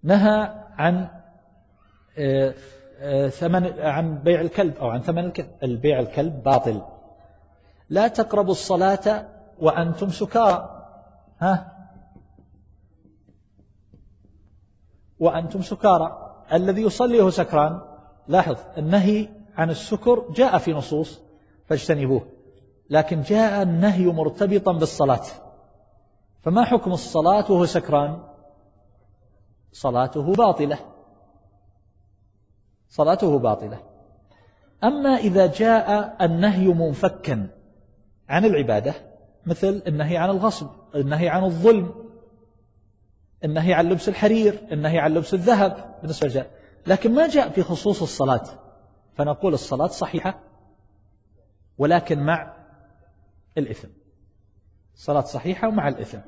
نهى 0.03 0.66
عن 0.78 1.09
آه، 2.18 2.53
ثمن 3.29 3.79
عن 3.79 4.17
بيع 4.17 4.41
الكلب 4.41 4.77
أو 4.77 4.89
عن 4.89 5.01
ثمن 5.01 5.25
الكلب. 5.25 5.49
البيع 5.63 5.99
الكلب 5.99 6.43
باطل. 6.43 6.81
لا 7.89 8.07
تقربوا 8.07 8.51
الصلاة 8.51 9.27
وأنتم 9.59 10.09
سكارى. 10.09 10.87
ها؟ 11.39 11.71
وأنتم 15.19 15.61
سكارى. 15.61 16.35
الذي 16.53 16.81
يصلي 16.81 17.21
هو 17.21 17.29
سكران. 17.29 17.81
لاحظ 18.27 18.57
النهي 18.77 19.29
عن 19.57 19.69
السكر 19.69 20.31
جاء 20.31 20.57
في 20.57 20.73
نصوص 20.73 21.21
فاجتنبوه. 21.65 22.27
لكن 22.89 23.21
جاء 23.21 23.61
النهي 23.61 24.05
مرتبطا 24.05 24.71
بالصلاة. 24.71 25.25
فما 26.41 26.63
حكم 26.63 26.91
الصلاة 26.91 27.51
وهو 27.51 27.65
سكران؟ 27.65 28.23
صلاته 29.71 30.33
باطلة. 30.33 30.77
صلاته 32.95 33.39
باطلة. 33.39 33.79
أما 34.83 35.09
إذا 35.09 35.45
جاء 35.47 36.15
النهي 36.25 36.67
منفكا 36.67 37.47
عن 38.29 38.45
العبادة 38.45 38.93
مثل 39.45 39.81
النهي 39.87 40.17
عن 40.17 40.29
الغصب 40.29 40.67
النهي 40.95 41.29
عن 41.29 41.43
الظلم 41.43 41.93
النهي 43.43 43.73
عن 43.73 43.89
لبس 43.89 44.09
الحرير 44.09 44.67
النهي 44.71 44.99
عن 44.99 45.13
لبس 45.13 45.33
الذهب 45.33 45.95
بالنسبة 46.01 46.27
للجاء 46.27 46.51
لكن 46.87 47.15
ما 47.15 47.27
جاء 47.27 47.49
في 47.49 47.63
خصوص 47.63 48.01
الصلاة 48.01 48.43
فنقول 49.15 49.53
الصلاة 49.53 49.87
صحيحة 49.87 50.39
ولكن 51.77 52.19
مع 52.19 52.53
الإثم. 53.57 53.87
صلاة 54.95 55.21
صحيحة 55.21 55.67
ومع 55.67 55.87
الإثم. 55.87 56.19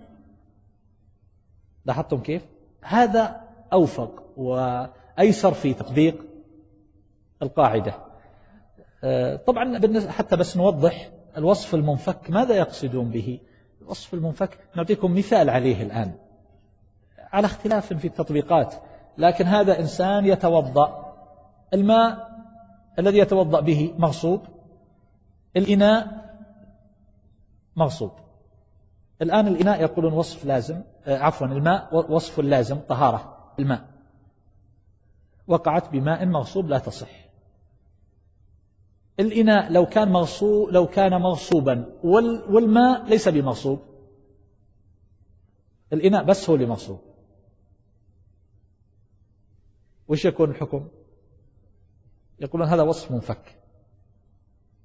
لاحظتم 1.86 2.18
كيف؟ 2.18 2.46
هذا 2.82 3.42
أوفق 3.74 4.24
وأيسر 4.38 5.54
في 5.54 5.74
تطبيق 5.74 6.37
القاعدة. 7.42 7.94
آه، 9.04 9.36
طبعا 9.36 9.80
حتى 10.10 10.36
بس 10.36 10.58
نوضح 10.58 11.10
الوصف 11.38 11.76
المنفك 11.76 12.30
ماذا 12.30 12.56
يقصدون 12.56 13.10
به. 13.10 13.40
الوصف 13.82 14.14
المنفك 14.14 14.60
نعطيكم 14.76 15.16
مثال 15.16 15.50
عليه 15.50 15.84
الآن. 15.84 16.14
على 17.20 17.46
اختلاف 17.46 17.94
في 17.94 18.08
التطبيقات 18.08 18.76
لكن 19.18 19.46
هذا 19.46 19.80
إنسان 19.80 20.26
يتوضأ. 20.26 21.14
الماء 21.74 22.28
الذي 23.00 23.18
يتوضأ 23.18 23.60
به 23.60 23.94
مغصوب 23.98 24.42
الإناء 25.58 26.08
مغصوب. 27.76 28.12
الآن 29.22 29.48
الإناء 29.48 29.82
يقولون 29.82 30.14
وصف 30.14 30.46
لازم 30.46 30.82
آه، 31.06 31.18
عفوا 31.18 31.48
الماء 31.48 32.12
وصف 32.12 32.40
لازم 32.40 32.80
طهارة 32.80 33.38
الماء. 33.60 33.82
وقعت 35.48 35.90
بماء 35.90 36.26
مغصوب 36.26 36.68
لا 36.68 36.78
تصح. 36.78 37.27
الإناء 39.20 39.72
لو 39.72 39.86
كان 39.86 40.12
مغصوب 40.12 40.70
لو 40.70 40.88
كان 40.88 41.22
مغصوبا 41.22 41.94
والماء 42.50 43.06
ليس 43.06 43.30
بمغصوب. 43.30 43.80
الإناء 45.94 46.24
بس 46.24 46.50
هو 46.50 46.56
اللي 46.56 46.66
مغصوب. 46.66 47.00
وش 50.08 50.26
يكون 50.26 50.50
الحكم؟ 50.50 50.88
يقولون 52.40 52.68
هذا 52.68 52.84
وصف 52.84 53.12
منفك. 53.12 53.58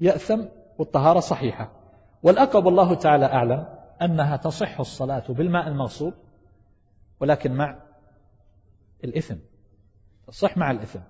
يأثم 0.00 0.44
والطهارة 0.78 1.20
صحيحة. 1.20 1.72
والأقرب 2.22 2.68
الله 2.68 2.94
تعالى 2.94 3.24
أعلم 3.24 3.66
أنها 4.02 4.36
تصح 4.36 4.80
الصلاة 4.80 5.32
بالماء 5.32 5.68
المغصوب 5.68 6.14
ولكن 7.20 7.52
مع 7.52 7.82
الإثم. 9.04 9.36
تصح 10.26 10.56
مع 10.56 10.70
الإثم. 10.70 11.00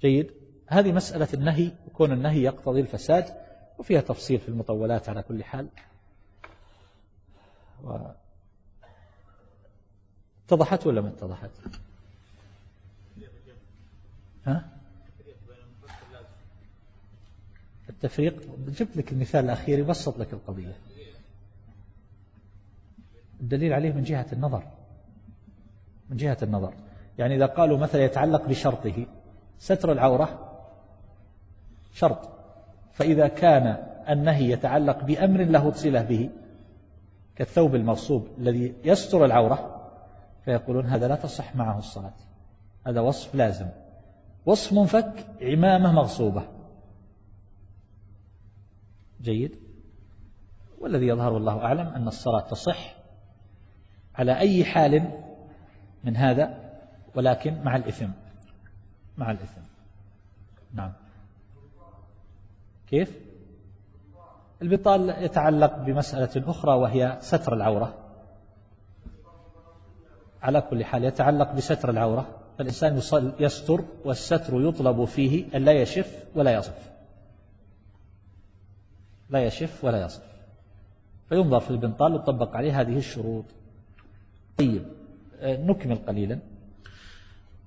جيد؟ 0.00 0.43
هذه 0.74 0.92
مسألة 0.92 1.28
النهي 1.34 1.72
يكون 1.86 2.12
النهي 2.12 2.42
يقتضي 2.42 2.80
الفساد 2.80 3.34
وفيها 3.78 4.00
تفصيل 4.00 4.40
في 4.40 4.48
المطولات 4.48 5.08
على 5.08 5.22
كل 5.22 5.44
حال. 5.44 5.68
و... 7.84 7.98
اتضحت 10.46 10.86
ولا 10.86 11.00
ما 11.00 11.08
اتضحت؟ 11.08 11.50
ها؟ 14.46 14.68
التفريق؟ 17.88 18.56
جبت 18.58 18.96
لك 18.96 19.12
المثال 19.12 19.44
الأخير 19.44 19.78
يبسط 19.78 20.18
لك 20.18 20.32
القضية. 20.32 20.76
الدليل 23.40 23.72
عليه 23.72 23.92
من 23.92 24.02
جهة 24.02 24.26
النظر. 24.32 24.62
من 26.10 26.16
جهة 26.16 26.38
النظر. 26.42 26.74
يعني 27.18 27.36
إذا 27.36 27.46
قالوا 27.46 27.78
مثلا 27.78 28.04
يتعلق 28.04 28.48
بشرطه 28.48 29.06
ستر 29.58 29.92
العورة 29.92 30.43
شرط. 31.94 32.30
فإذا 32.92 33.28
كان 33.28 33.76
النهي 34.08 34.50
يتعلق 34.50 35.04
بأمر 35.04 35.44
له 35.44 35.72
صلة 35.72 36.02
به 36.02 36.30
كالثوب 37.36 37.74
المغصوب 37.74 38.28
الذي 38.38 38.74
يستر 38.84 39.24
العورة 39.24 39.90
فيقولون 40.44 40.86
هذا 40.86 41.08
لا 41.08 41.14
تصح 41.14 41.56
معه 41.56 41.78
الصلاة. 41.78 42.14
هذا 42.86 43.00
وصف 43.00 43.34
لازم. 43.34 43.66
وصف 44.46 44.72
منفك 44.72 45.26
عمامة 45.42 45.92
مغصوبة. 45.92 46.48
جيد؟ 49.22 49.58
والذي 50.80 51.06
يظهر 51.06 51.32
والله 51.32 51.58
أعلم 51.58 51.86
أن 51.86 52.08
الصلاة 52.08 52.40
تصح 52.40 52.94
على 54.14 54.38
أي 54.38 54.64
حال 54.64 55.22
من 56.04 56.16
هذا 56.16 56.72
ولكن 57.14 57.62
مع 57.64 57.76
الإثم. 57.76 58.10
مع 59.18 59.30
الإثم. 59.30 59.60
نعم. 60.74 60.92
كيف؟ 62.94 63.18
البطال 64.62 65.14
يتعلق 65.18 65.78
بمسألة 65.78 66.50
أخرى 66.50 66.74
وهي 66.74 67.18
ستر 67.20 67.54
العورة. 67.54 67.94
على 70.42 70.60
كل 70.60 70.84
حال 70.84 71.04
يتعلق 71.04 71.52
بستر 71.52 71.90
العورة. 71.90 72.26
فالإنسان 72.58 73.02
يستر 73.40 73.84
والستر 74.04 74.68
يطلب 74.68 75.04
فيه 75.04 75.44
أن 75.54 75.64
لا 75.64 75.72
يشف 75.72 76.24
ولا 76.34 76.54
يصف. 76.54 76.90
لا 79.30 79.44
يشف 79.44 79.84
ولا 79.84 80.04
يصف. 80.04 80.22
فينظر 81.28 81.60
في 81.60 81.70
البنطال 81.70 82.14
وتطبق 82.14 82.56
عليه 82.56 82.80
هذه 82.80 82.96
الشروط. 82.96 83.44
طيب 84.58 84.86
آه، 85.40 85.56
نكمل 85.56 85.96
قليلا. 85.96 86.38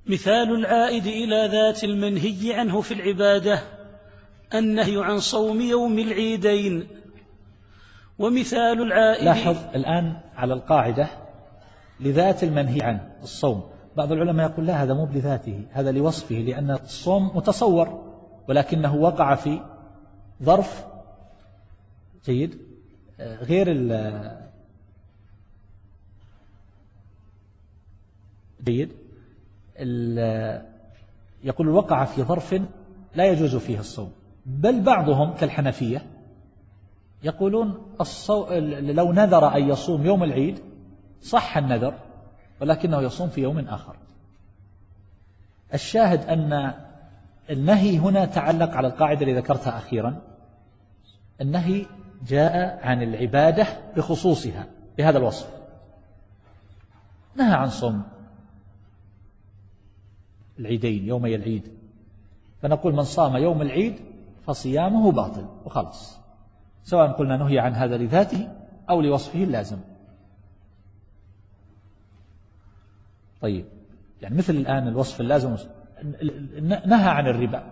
مثال 0.05 0.55
العائد 0.55 1.05
إلى 1.05 1.47
ذات 1.47 1.83
المنهي 1.83 2.53
عنه 2.53 2.81
في 2.81 2.93
العبادة. 2.93 3.76
النهي 4.53 5.03
عن 5.03 5.19
صوم 5.19 5.61
يوم 5.61 5.99
العيدين. 5.99 6.87
ومثال 8.19 8.81
العائد 8.81 9.23
لاحظ 9.23 9.57
الآن 9.75 10.17
على 10.35 10.53
القاعدة 10.53 11.07
لذات 11.99 12.43
المنهي 12.43 12.81
عنه 12.81 13.11
الصوم. 13.23 13.69
بعض 13.97 14.11
العلماء 14.11 14.51
يقول 14.51 14.65
لا 14.65 14.83
هذا 14.83 14.93
مو 14.93 15.05
بذاته 15.05 15.65
هذا 15.71 15.91
لوصفه 15.91 16.35
لأن 16.35 16.71
الصوم 16.71 17.37
متصور 17.37 18.13
ولكنه 18.49 18.95
وقع 18.95 19.35
في 19.35 19.61
ظرف 20.43 20.85
جيد 22.25 22.57
غير 23.19 23.73
جيد. 28.63 28.91
يقول 31.43 31.67
وقع 31.69 32.05
في 32.05 32.23
ظرف 32.23 32.61
لا 33.15 33.25
يجوز 33.25 33.55
فيه 33.55 33.79
الصوم. 33.79 34.11
بل 34.47 34.81
بعضهم 34.81 35.33
كالحنفية 35.33 36.05
يقولون 37.23 37.95
الصو... 38.01 38.53
لو 38.79 39.11
نذر 39.11 39.55
أن 39.55 39.69
يصوم 39.69 40.05
يوم 40.05 40.23
العيد 40.23 40.59
صح 41.21 41.57
النذر 41.57 41.93
ولكنه 42.61 43.01
يصوم 43.01 43.29
في 43.29 43.41
يوم 43.41 43.59
آخر. 43.59 43.95
الشاهد 45.73 46.25
أن 46.25 46.73
النهي 47.49 47.97
هنا 47.97 48.25
تعلق 48.25 48.69
على 48.69 48.87
القاعدة 48.87 49.21
اللي 49.21 49.33
ذكرتها 49.33 49.77
أخيرا. 49.77 50.21
النهي 51.41 51.85
جاء 52.27 52.79
عن 52.87 53.03
العبادة 53.03 53.67
بخصوصها 53.95 54.65
بهذا 54.97 55.17
الوصف. 55.17 55.49
نهى 57.35 57.53
عن 57.53 57.69
صوم 57.69 58.03
العيدين 60.59 61.05
يومي 61.07 61.35
العيد. 61.35 61.71
فنقول 62.61 62.93
من 62.93 63.03
صام 63.03 63.35
يوم 63.35 63.61
العيد 63.61 63.99
فصيامه 64.47 65.11
باطل 65.11 65.45
وخلص. 65.65 66.19
سواء 66.83 67.11
قلنا 67.11 67.37
نهي 67.37 67.59
عن 67.59 67.73
هذا 67.73 67.97
لذاته 67.97 68.47
أو 68.89 69.01
لوصفه 69.01 69.43
اللازم. 69.43 69.77
طيب 73.41 73.65
يعني 74.21 74.35
مثل 74.35 74.53
الآن 74.53 74.87
الوصف 74.87 75.21
اللازم 75.21 75.55
نهى 76.85 77.09
عن 77.09 77.27
الربا 77.27 77.63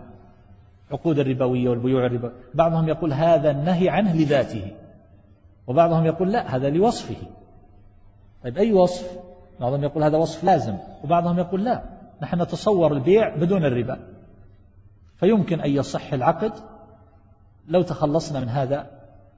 عقود 0.92 1.20
الربوية 1.20 1.70
والبيوع 1.70 2.06
الربا 2.06 2.32
بعضهم 2.54 2.88
يقول 2.88 3.14
هذا 3.14 3.52
النهي 3.52 3.90
عنه 3.90 4.16
لذاته 4.16 4.72
وبعضهم 5.68 6.06
يقول 6.06 6.32
لا 6.32 6.56
هذا 6.56 6.70
لوصفه. 6.70 7.16
طيب 8.44 8.58
أي 8.58 8.74
وصف؟ 8.74 9.20
بعضهم 9.60 9.84
يقول 9.84 10.04
هذا 10.04 10.18
وصف 10.18 10.44
لازم 10.44 10.78
وبعضهم 11.04 11.40
يقول 11.40 11.64
لا 11.64 11.84
نحن 12.22 12.42
نتصور 12.42 12.94
البيع 12.94 13.36
بدون 13.36 13.66
الربا. 13.66 14.15
فيمكن 15.20 15.62
أن 15.62 15.70
يصح 15.70 16.14
العقد 16.14 16.54
لو 17.68 17.82
تخلصنا 17.82 18.40
من 18.40 18.50
هذا 18.50 18.92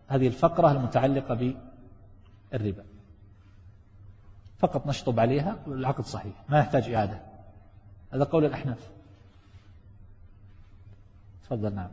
هذه 0.07 0.28
الفقرة 0.28 0.71
المتعلقة 0.71 1.55
بالربا. 2.51 2.84
فقط 4.59 4.88
نشطب 4.88 5.19
عليها 5.19 5.59
العقد 5.67 6.05
صحيح 6.05 6.34
ما 6.49 6.59
يحتاج 6.59 6.89
إعادة. 6.89 7.21
هذا 8.13 8.23
قول 8.23 8.45
الأحناف. 8.45 8.80
تفضل 11.43 11.75
نعم. 11.75 11.89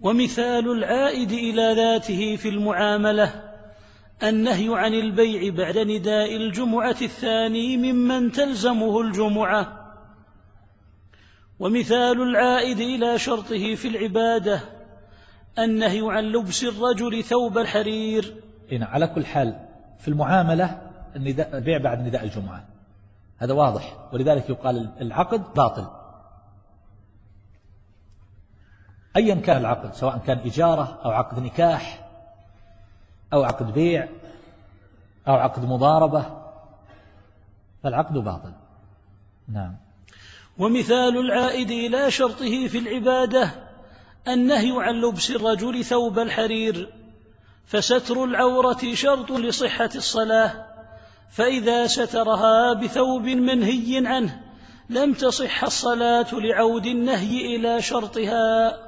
ومثال 0.00 0.72
العائد 0.72 1.32
إلى 1.32 1.74
ذاته 1.74 2.36
في 2.36 2.48
المعاملة 2.48 3.52
النهي 4.22 4.68
عن 4.78 4.94
البيع 4.94 5.54
بعد 5.54 5.78
نداء 5.78 6.36
الجمعة 6.36 6.96
الثاني 7.02 7.76
ممن 7.76 8.32
تلزمه 8.32 9.00
الجمعة. 9.00 9.81
ومثال 11.62 12.22
العائد 12.22 12.80
إلى 12.80 13.18
شرطه 13.18 13.74
في 13.74 13.88
العبادة 13.88 14.60
النهي 15.58 16.00
عن 16.02 16.24
لبس 16.24 16.64
الرجل 16.64 17.24
ثوب 17.24 17.58
الحرير. 17.58 18.34
إن 18.72 18.82
على 18.82 19.06
كل 19.06 19.26
حال 19.26 19.66
في 19.98 20.08
المعاملة 20.08 20.90
النداء 21.16 21.56
البيع 21.56 21.78
بعد 21.78 22.00
نداء 22.00 22.24
الجمعة. 22.24 22.64
هذا 23.38 23.52
واضح 23.52 24.08
ولذلك 24.12 24.50
يقال 24.50 24.90
العقد 25.00 25.54
باطل. 25.54 25.86
أيا 29.16 29.34
كان 29.34 29.56
العقد 29.56 29.94
سواء 29.94 30.18
كان 30.18 30.38
إجارة 30.38 31.00
أو 31.04 31.10
عقد 31.10 31.38
نكاح 31.38 32.08
أو 33.32 33.42
عقد 33.44 33.74
بيع 33.74 34.08
أو 35.28 35.34
عقد 35.34 35.64
مضاربة 35.64 36.24
فالعقد 37.82 38.14
باطل. 38.14 38.52
نعم. 39.48 39.81
ومثال 40.58 41.16
العائد 41.18 41.70
إلى 41.70 42.10
شرطه 42.10 42.66
في 42.66 42.78
العبادة 42.78 43.50
النهي 44.28 44.72
عن 44.76 45.00
لبس 45.00 45.30
الرجل 45.30 45.84
ثوب 45.84 46.18
الحرير 46.18 46.88
فستر 47.66 48.24
العورة 48.24 48.94
شرط 48.94 49.32
لصحة 49.32 49.90
الصلاة 49.94 50.66
فإذا 51.32 51.86
سترها 51.86 52.72
بثوب 52.72 53.22
منهي 53.22 54.06
عنه 54.06 54.40
لم 54.90 55.12
تصح 55.12 55.64
الصلاة 55.64 56.26
لعود 56.32 56.86
النهي 56.86 57.56
إلى 57.56 57.82
شرطها. 57.82 58.78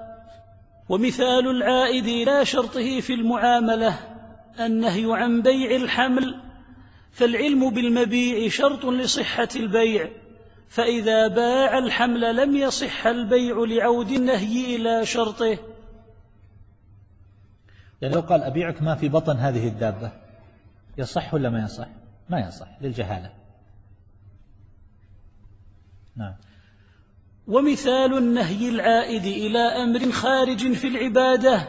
ومثال 0.89 1.49
العائد 1.49 2.07
إلى 2.07 2.45
شرطه 2.45 3.01
في 3.01 3.15
المعاملة 3.15 3.99
النهي 4.61 5.05
عن 5.09 5.43
بيع 5.43 5.77
الحمل 5.77 6.41
فالعلم 7.13 7.71
بالمبيع 7.71 8.49
شرط 8.49 8.87
لصحة 8.87 9.49
البيع. 9.57 10.11
فإذا 10.69 11.29
باع 11.29 11.79
الحمل 11.79 12.37
لم 12.37 12.57
يصح 12.57 13.07
البيع 13.07 13.65
لعود 13.69 14.11
النهي 14.11 14.77
إلى 14.77 15.07
شرطه. 15.07 15.59
يعني 18.03 18.15
لو 18.15 18.21
قال 18.21 18.43
أبيعك 18.43 18.83
ما 18.83 18.95
في 18.95 19.09
بطن 19.09 19.37
هذه 19.37 19.69
الدابة 19.69 20.13
يصح 20.99 21.35
ولا 21.35 21.51
ما 21.51 21.65
يصح؟ 21.65 21.89
ما 22.29 22.41
يصح 22.41 22.69
للجهالة. 22.81 23.33
نعم. 26.17 26.35
ومثال 27.47 28.19
النهي 28.19 28.69
العائد 28.69 29.25
إلى 29.25 29.59
أمر 29.59 30.13
خارج 30.13 30.73
في 30.73 30.89
العبادة 30.89 31.69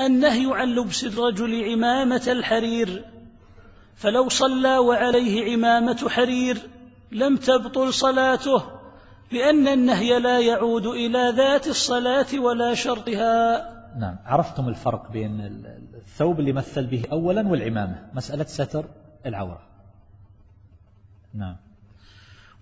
النهي 0.00 0.46
عن 0.54 0.68
لبس 0.68 1.04
الرجل 1.04 1.72
عمامة 1.72 2.22
الحرير. 2.26 3.04
فلو 3.96 4.28
صلى 4.28 4.78
وعليه 4.78 5.52
عمامة 5.52 6.08
حرير 6.08 6.70
لم 7.12 7.36
تبطل 7.36 7.94
صلاته 7.94 8.62
لأن 9.32 9.68
النهي 9.68 10.18
لا 10.18 10.38
يعود 10.38 10.86
إلى 10.86 11.32
ذات 11.36 11.66
الصلاة 11.66 12.26
ولا 12.38 12.74
شرطها. 12.74 13.58
نعم. 13.98 14.16
عرفتم 14.26 14.68
الفرق 14.68 15.10
بين 15.12 15.40
الثوب 15.94 16.40
اللي 16.40 16.52
مثل 16.52 16.86
به 16.86 17.04
أولا 17.12 17.48
والعمامة 17.48 18.10
مسألة 18.14 18.44
ستر 18.44 18.84
العورة. 19.26 19.62
نعم. 21.34 21.56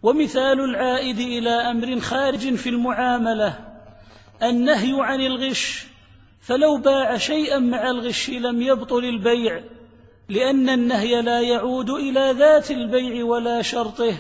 ومثال 0.03 0.61
العائد 0.61 1.19
إلى 1.19 1.51
أمر 1.51 2.01
خارج 2.01 2.55
في 2.55 2.69
المعاملة 2.69 3.59
النهي 4.43 4.95
عن 4.99 5.21
الغش 5.21 5.87
فلو 6.41 6.77
باع 6.77 7.17
شيئا 7.17 7.59
مع 7.59 7.91
الغش 7.91 8.31
لم 8.31 8.63
يبطل 8.63 9.05
البيع 9.05 9.63
لأن 10.29 10.69
النهي 10.69 11.23
لا 11.23 11.41
يعود 11.41 11.91
إلى 11.91 12.35
ذات 12.39 12.71
البيع 12.71 13.25
ولا 13.25 13.63
شرطه. 13.63 14.15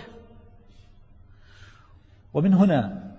ومن 2.34 2.54
هنا 2.54 3.12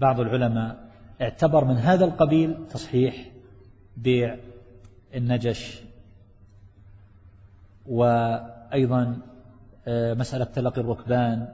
بعض 0.00 0.20
العلماء 0.20 0.86
اعتبر 1.20 1.64
من 1.64 1.76
هذا 1.76 2.04
القبيل 2.04 2.66
تصحيح 2.68 3.30
بيع 3.96 4.36
النجش 5.14 5.82
وأيضا 7.86 9.18
آه، 9.88 10.14
مسألة 10.14 10.44
تلقي 10.44 10.80
الركبان. 10.80 11.48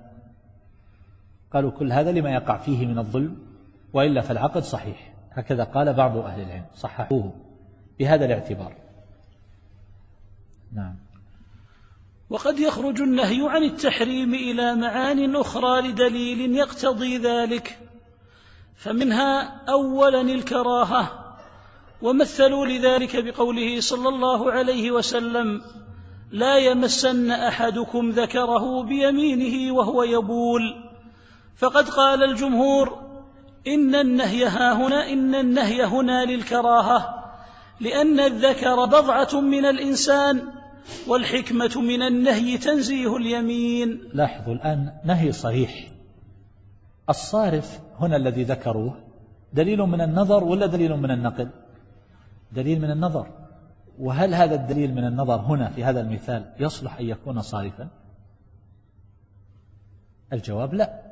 قالوا 1.52 1.70
كل 1.70 1.92
هذا 1.92 2.12
لما 2.12 2.30
يقع 2.30 2.56
فيه 2.56 2.86
من 2.86 2.98
الظلم 2.98 3.38
وإلا 3.92 4.20
فالعقد 4.20 4.62
صحيح. 4.62 5.14
هكذا 5.32 5.64
قال 5.64 5.94
بعض 5.94 6.16
أهل 6.16 6.42
العلم 6.42 6.64
صححوه. 6.74 7.32
بهذا 7.98 8.24
الاعتبار. 8.24 8.74
نعم. 10.72 10.96
وقد 12.32 12.58
يخرج 12.58 13.00
النهي 13.00 13.48
عن 13.48 13.62
التحريم 13.62 14.34
إلى 14.34 14.74
معان 14.74 15.36
أخرى 15.36 15.80
لدليل 15.80 16.56
يقتضي 16.56 17.18
ذلك. 17.18 17.78
فمنها 18.76 19.60
أولا 19.68 20.20
الكراهة 20.20 21.34
ومثلوا 22.02 22.66
لذلك 22.66 23.24
بقوله 23.24 23.80
صلى 23.80 24.08
الله 24.08 24.52
عليه 24.52 24.90
وسلم 24.90 25.62
لا 26.30 26.56
يمسن 26.56 27.30
أحدكم 27.30 28.10
ذكره 28.10 28.82
بيمينه 28.82 29.74
وهو 29.74 30.02
يبول. 30.02 30.84
فقد 31.56 31.88
قال 31.88 32.22
الجمهور 32.22 32.98
إن 33.66 33.94
النهي 33.94 34.44
ها 34.44 34.72
هنا 34.72 35.12
إن 35.12 35.34
النهي 35.34 35.84
هنا 35.84 36.24
للكراهة 36.24 37.24
لأن 37.80 38.20
الذكر 38.20 38.84
بضعة 38.84 39.40
من 39.40 39.64
الإنسان 39.64 40.61
والحكمة 41.08 41.80
من 41.80 42.02
النهي 42.02 42.58
تنزيه 42.58 43.16
اليمين. 43.16 44.00
لاحظوا 44.14 44.54
الآن 44.54 44.92
نهي 45.04 45.32
صريح 45.32 45.90
الصارف 47.08 47.80
هنا 47.98 48.16
الذي 48.16 48.44
ذكروه 48.44 48.94
دليل 49.52 49.78
من 49.78 50.00
النظر 50.00 50.44
ولا 50.44 50.66
دليل 50.66 50.96
من 50.96 51.10
النقل؟ 51.10 51.50
دليل 52.52 52.80
من 52.80 52.90
النظر. 52.90 53.26
وهل 53.98 54.34
هذا 54.34 54.54
الدليل 54.54 54.94
من 54.94 55.04
النظر 55.04 55.40
هنا 55.40 55.68
في 55.68 55.84
هذا 55.84 56.00
المثال 56.00 56.52
يصلح 56.60 56.98
أن 56.98 57.06
يكون 57.06 57.42
صارفا؟ 57.42 57.88
الجواب 60.32 60.74
لا. 60.74 61.02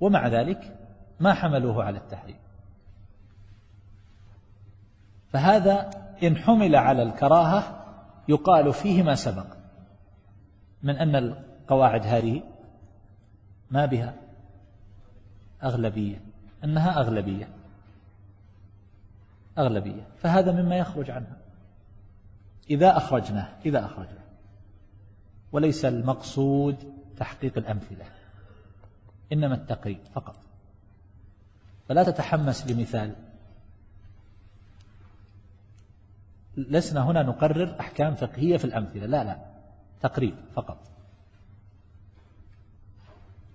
ومع 0.00 0.28
ذلك 0.28 0.76
ما 1.20 1.34
حملوه 1.34 1.84
على 1.84 1.98
التحريم. 1.98 2.36
فهذا 5.32 5.90
إن 6.22 6.36
حمل 6.36 6.76
على 6.76 7.02
الكراهة 7.02 7.85
يقال 8.28 8.72
فيه 8.72 9.02
ما 9.02 9.14
سبق. 9.14 9.46
من 10.82 10.96
أن 10.96 11.16
القواعد 11.16 12.06
هذه 12.06 12.42
ما 13.70 13.86
بها 13.86 14.14
أغلبية 15.62 16.20
أنها 16.64 17.00
أغلبية. 17.00 17.48
أغلبية. 19.58 20.06
فهذا 20.18 20.52
مما 20.52 20.76
يخرج 20.76 21.10
عنها. 21.10 21.36
إذا 22.70 22.96
أخرجناه 22.96 23.48
إذا 23.66 23.84
أخرجناه. 23.84 24.24
وليس 25.52 25.84
المقصود 25.84 26.76
تحقيق 27.16 27.58
الأمثلة. 27.58 28.04
إنما 29.32 29.54
التقريب 29.54 29.98
فقط. 30.14 30.36
فلا 31.88 32.04
تتحمس 32.04 32.66
لمثال 32.66 33.14
لسنا 36.56 37.04
هنا 37.04 37.22
نقرر 37.22 37.76
أحكام 37.80 38.14
فقهية 38.14 38.56
في 38.56 38.64
الأمثلة. 38.64 39.06
لا 39.06 39.24
لا 39.24 39.36
تقريب 40.02 40.34
فقط. 40.54 40.78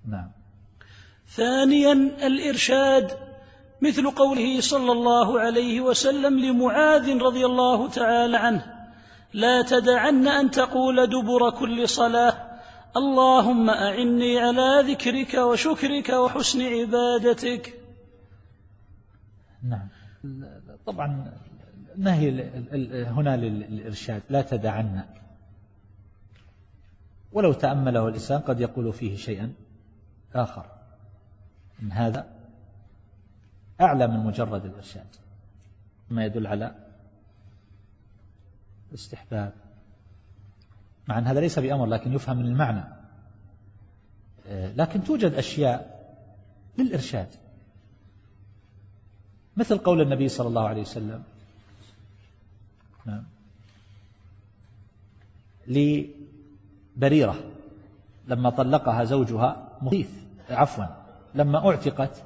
نعم. 0.06 0.32
ثانيا 1.28 1.94
الإرشاد 2.28 3.12
مثل 3.82 4.12
قوله 4.12 4.62
صلى 4.62 4.92
الله 4.92 5.40
عليه 5.40 5.82
وسلم 5.82 6.40
لمعاذ 6.40 7.18
رضي 7.18 7.46
الله 7.46 7.90
تعالى 7.90 8.38
عنه 8.38 8.66
لا 9.34 9.62
تدعن 9.62 10.28
أن 10.28 10.52
تقول 10.52 11.08
دبر 11.08 11.50
كل 11.50 11.90
صلاة 11.90 12.52
اللهم 12.98 13.70
أعني 13.70 14.40
على 14.40 14.84
ذكرك 14.92 15.34
وشكرك 15.34 16.10
وحسن 16.10 16.62
عبادتك. 16.62 17.74
نعم. 19.64 19.88
طبعا 20.86 21.32
نهي 21.98 22.50
هنا 23.06 23.38
للإرشاد؟ 23.38 24.22
لا 24.30 24.42
تدعن. 24.42 25.06
ولو 27.32 27.54
تأمله 27.54 28.08
الإنسان 28.08 28.40
قد 28.40 28.60
يقول 28.60 28.94
فيه 28.94 29.16
شيئا 29.16 29.54
آخر. 30.36 30.66
من 31.80 31.92
هذا 31.92 32.28
أعلى 33.82 34.08
من 34.08 34.20
مجرد 34.20 34.66
الإرشاد. 34.66 35.08
ما 36.10 36.26
يدل 36.26 36.48
على 36.48 36.76
استحباب 38.94 39.54
مع 41.08 41.18
أن 41.18 41.28
هذا 41.28 41.40
ليس 41.40 41.60
بأمر 41.60 41.86
لكن 41.86 42.14
يفهم 42.14 42.38
من 42.38 42.46
المعنى. 42.46 42.84
لكن 44.50 45.04
توجد 45.04 45.34
أشياء 45.34 46.02
للإرشاد. 46.78 47.28
مثل 49.58 49.78
قول 49.78 50.02
النبي 50.02 50.28
صلى 50.28 50.48
الله 50.48 50.68
عليه 50.68 50.82
وسلم 50.82 51.24
لبريرة 55.68 57.36
لما 58.28 58.50
طلقها 58.50 59.04
زوجها 59.04 59.68
مغيث 59.82 60.10
عفوا 60.50 60.86
لما 61.36 61.70
أعتقت 61.70 62.24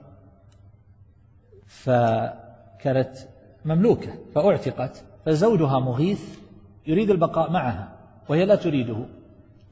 فكانت 1.67 3.17
مملوكة 3.65 4.13
فأعتقت 4.35 5.03
فزوجها 5.25 5.79
مغيث 5.79 6.39
يريد 6.87 7.09
البقاء 7.09 7.51
معها 7.51 7.95
وهي 8.29 8.45
لا 8.45 8.55
تريده 8.55 9.05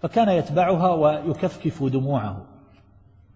فكان 0.02 0.30
يتبعها 0.30 0.90
ويكفكف 0.94 1.84
دموعه. 1.84 2.46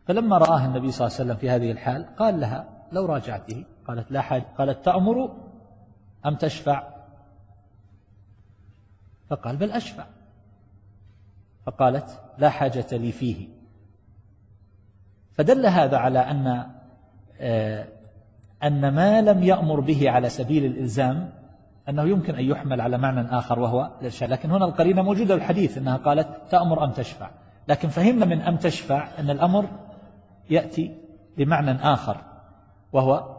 فلما 0.07 0.38
رآها 0.38 0.65
النبي 0.65 0.91
صلى 0.91 1.07
الله 1.07 1.18
عليه 1.20 1.26
وسلم 1.26 1.38
في 1.38 1.49
هذه 1.49 1.72
الحال 1.72 2.05
قال 2.15 2.39
لها 2.39 2.70
لو 2.91 3.05
راجعته 3.05 3.63
قالت 3.88 4.11
لا 4.11 4.22
حاجة 4.22 4.45
قالت 4.57 4.86
تأمر 4.86 5.36
أم 6.26 6.36
تشفع؟ 6.36 6.97
فقال 9.30 9.57
بل 9.57 9.71
أشفع. 9.71 10.05
فقالت 11.65 12.21
لا 12.38 12.49
حاجة 12.49 12.86
لي 12.91 13.11
فيه. 13.11 13.47
فدل 15.34 15.65
هذا 15.65 15.97
على 15.97 16.19
أن 16.19 16.65
آه، 17.39 17.88
أن 18.63 18.93
ما 18.93 19.21
لم 19.21 19.43
يأمر 19.43 19.80
به 19.80 20.11
على 20.11 20.30
سبيل 20.30 20.65
الإلزام 20.65 21.30
أنه 21.89 22.03
يمكن 22.03 22.36
أن 22.36 22.45
يحمل 22.45 22.82
على 22.82 22.97
معنى 22.97 23.38
آخر 23.38 23.59
وهو 23.59 23.91
الإرشاد. 23.99 24.30
لكن 24.30 24.51
هنا 24.51 24.65
القرينة 24.65 25.01
موجودة 25.01 25.36
الحديث 25.36 25.78
أنها 25.78 25.97
قالت 25.97 26.41
تأمر 26.51 26.84
أم 26.84 26.91
تشفع. 26.91 27.30
لكن 27.67 27.89
فهمنا 27.89 28.25
من 28.25 28.41
أم 28.41 28.57
تشفع 28.57 29.07
أن 29.19 29.30
الأمر 29.30 29.69
يأتي 30.49 30.97
بمعنى 31.38 31.71
آخر 31.71 32.17
وهو 32.93 33.38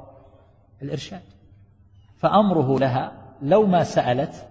الإرشاد. 0.83 1.23
فأمره 2.17 2.79
لها 2.79 3.13
لو 3.43 3.67
ما 3.67 3.85
سألت 3.85 4.48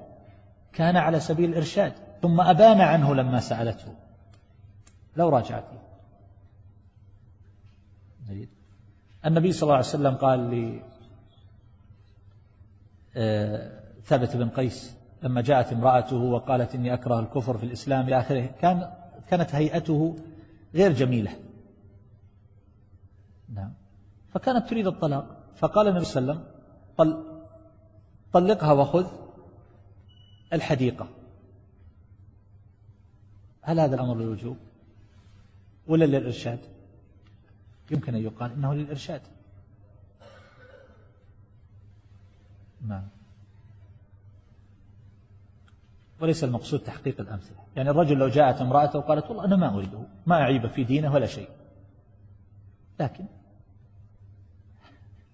كان 0.78 0.98
على 0.98 1.20
سبيل 1.20 1.50
الإرشاد 1.50 1.94
ثم 2.22 2.42
أبان 2.42 2.82
عنه 2.82 3.16
لما 3.16 3.40
سألته. 3.40 3.96
لو 5.16 5.30
راجعت. 5.30 5.64
النبي 9.26 9.52
صلى 9.52 9.64
الله 9.64 9.76
عليه 9.76 9.86
وسلم 9.86 10.16
قال 10.16 10.40
لي 10.40 10.84
آه، 13.16 13.80
ثابت 14.04 14.36
بن 14.36 14.50
قيس 14.50 14.96
لما 15.24 15.42
جاءت 15.42 15.74
امرأته 15.74 16.16
وقالت 16.16 16.76
إني 16.76 16.94
أكره 16.94 17.20
الكفر 17.20 17.58
في 17.58 17.64
الإسلام 17.64 18.08
إلى 18.08 18.20
آخره 18.20 18.46
كان 18.46 18.94
كانت 19.30 19.56
هيئته 19.56 20.16
غير 20.74 20.94
جميلة. 20.94 21.32
نعم. 23.50 23.74
فكانت 24.30 24.70
تريد 24.70 24.88
الطلاق. 24.88 25.26
فقال 25.56 25.88
النبي 25.88 26.06
صلى 26.06 26.22
الله 26.22 26.34
عليه 26.34 26.42
وسلم 26.42 26.54
طل 26.98 27.42
طلقها 28.34 28.72
وخذ. 28.72 29.27
الحديقة. 30.54 31.10
هل 33.62 33.80
هذا 33.80 33.96
الأمر 33.96 34.16
للوجوب 34.16 34.58
ولا 35.88 36.06
للإرشاد؟ 36.06 36.60
يمكن 37.92 38.16
أن 38.16 38.22
يقال 38.22 38.52
إنه 38.52 38.74
للإرشاد. 38.74 39.22
نعم. 42.88 43.08
وليس 46.20 46.44
المقصود 46.44 46.80
تحقيق 46.80 47.22
الأمثلة. 47.22 47.58
يعني 47.76 47.90
الرجل 47.90 48.18
لو 48.18 48.28
جاءت 48.28 48.62
امرأته 48.62 49.00
وقالت 49.00 49.26
والله 49.26 49.46
أنا 49.46 49.56
ما 49.56 49.76
أريده 49.76 50.00
ما 50.26 50.36
أعيب 50.36 50.68
في 50.68 50.84
دينه 50.84 51.14
ولا 51.14 51.26
شيء. 51.26 51.50
لكن 53.00 53.26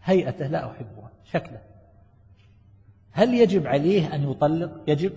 هيئته 0.03 0.47
لا 0.47 0.71
أحبها 0.71 1.11
شكله 1.23 1.61
هل 3.13 3.33
يجب 3.33 3.67
عليه 3.67 4.15
أن 4.15 4.31
يطلق؟ 4.31 4.71
يجب. 4.87 5.13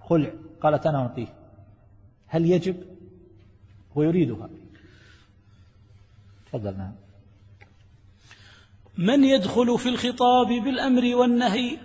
خلع 0.00 0.30
قالت 0.60 0.86
أنا 0.86 0.98
أعطيه. 0.98 1.34
هل 2.26 2.46
يجب؟ 2.46 2.76
هو 3.96 4.02
يريدها. 4.02 4.48
تفضل 6.46 6.76
نعم. 6.76 6.92
من 8.98 9.24
يدخل 9.24 9.78
في 9.78 9.88
الخطاب 9.88 10.48
بالأمر 10.48 11.16
والنهي؟ 11.16 11.78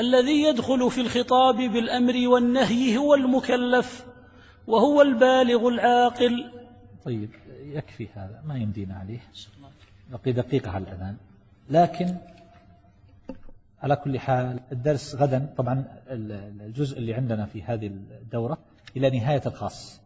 الذي 0.00 0.42
يدخل 0.42 0.90
في 0.90 1.00
الخطاب 1.00 1.56
بالأمر 1.56 2.28
والنهي 2.28 2.96
هو 2.96 3.14
المكلف 3.14 4.06
وهو 4.66 5.02
البالغ 5.02 5.68
العاقل. 5.68 6.52
طيب 7.04 7.30
يكفي 7.62 8.08
هذا. 8.14 8.42
ما 8.46 8.58
يمدينا 8.58 8.94
عليه. 8.94 9.20
بقي 10.10 10.32
دقيقة 10.32 10.70
على 10.70 10.84
الأذان. 10.84 11.16
لكن 11.70 12.16
على 13.82 13.96
كل 13.96 14.18
حال 14.18 14.60
الدرس 14.72 15.14
غدا 15.14 15.54
طبعا 15.56 16.02
الجزء 16.06 16.98
اللي 16.98 17.14
عندنا 17.14 17.46
في 17.46 17.62
هذه 17.62 17.86
الدورة 17.86 18.58
إلى 18.96 19.10
نهاية 19.18 19.42
الخاص. 19.46 20.00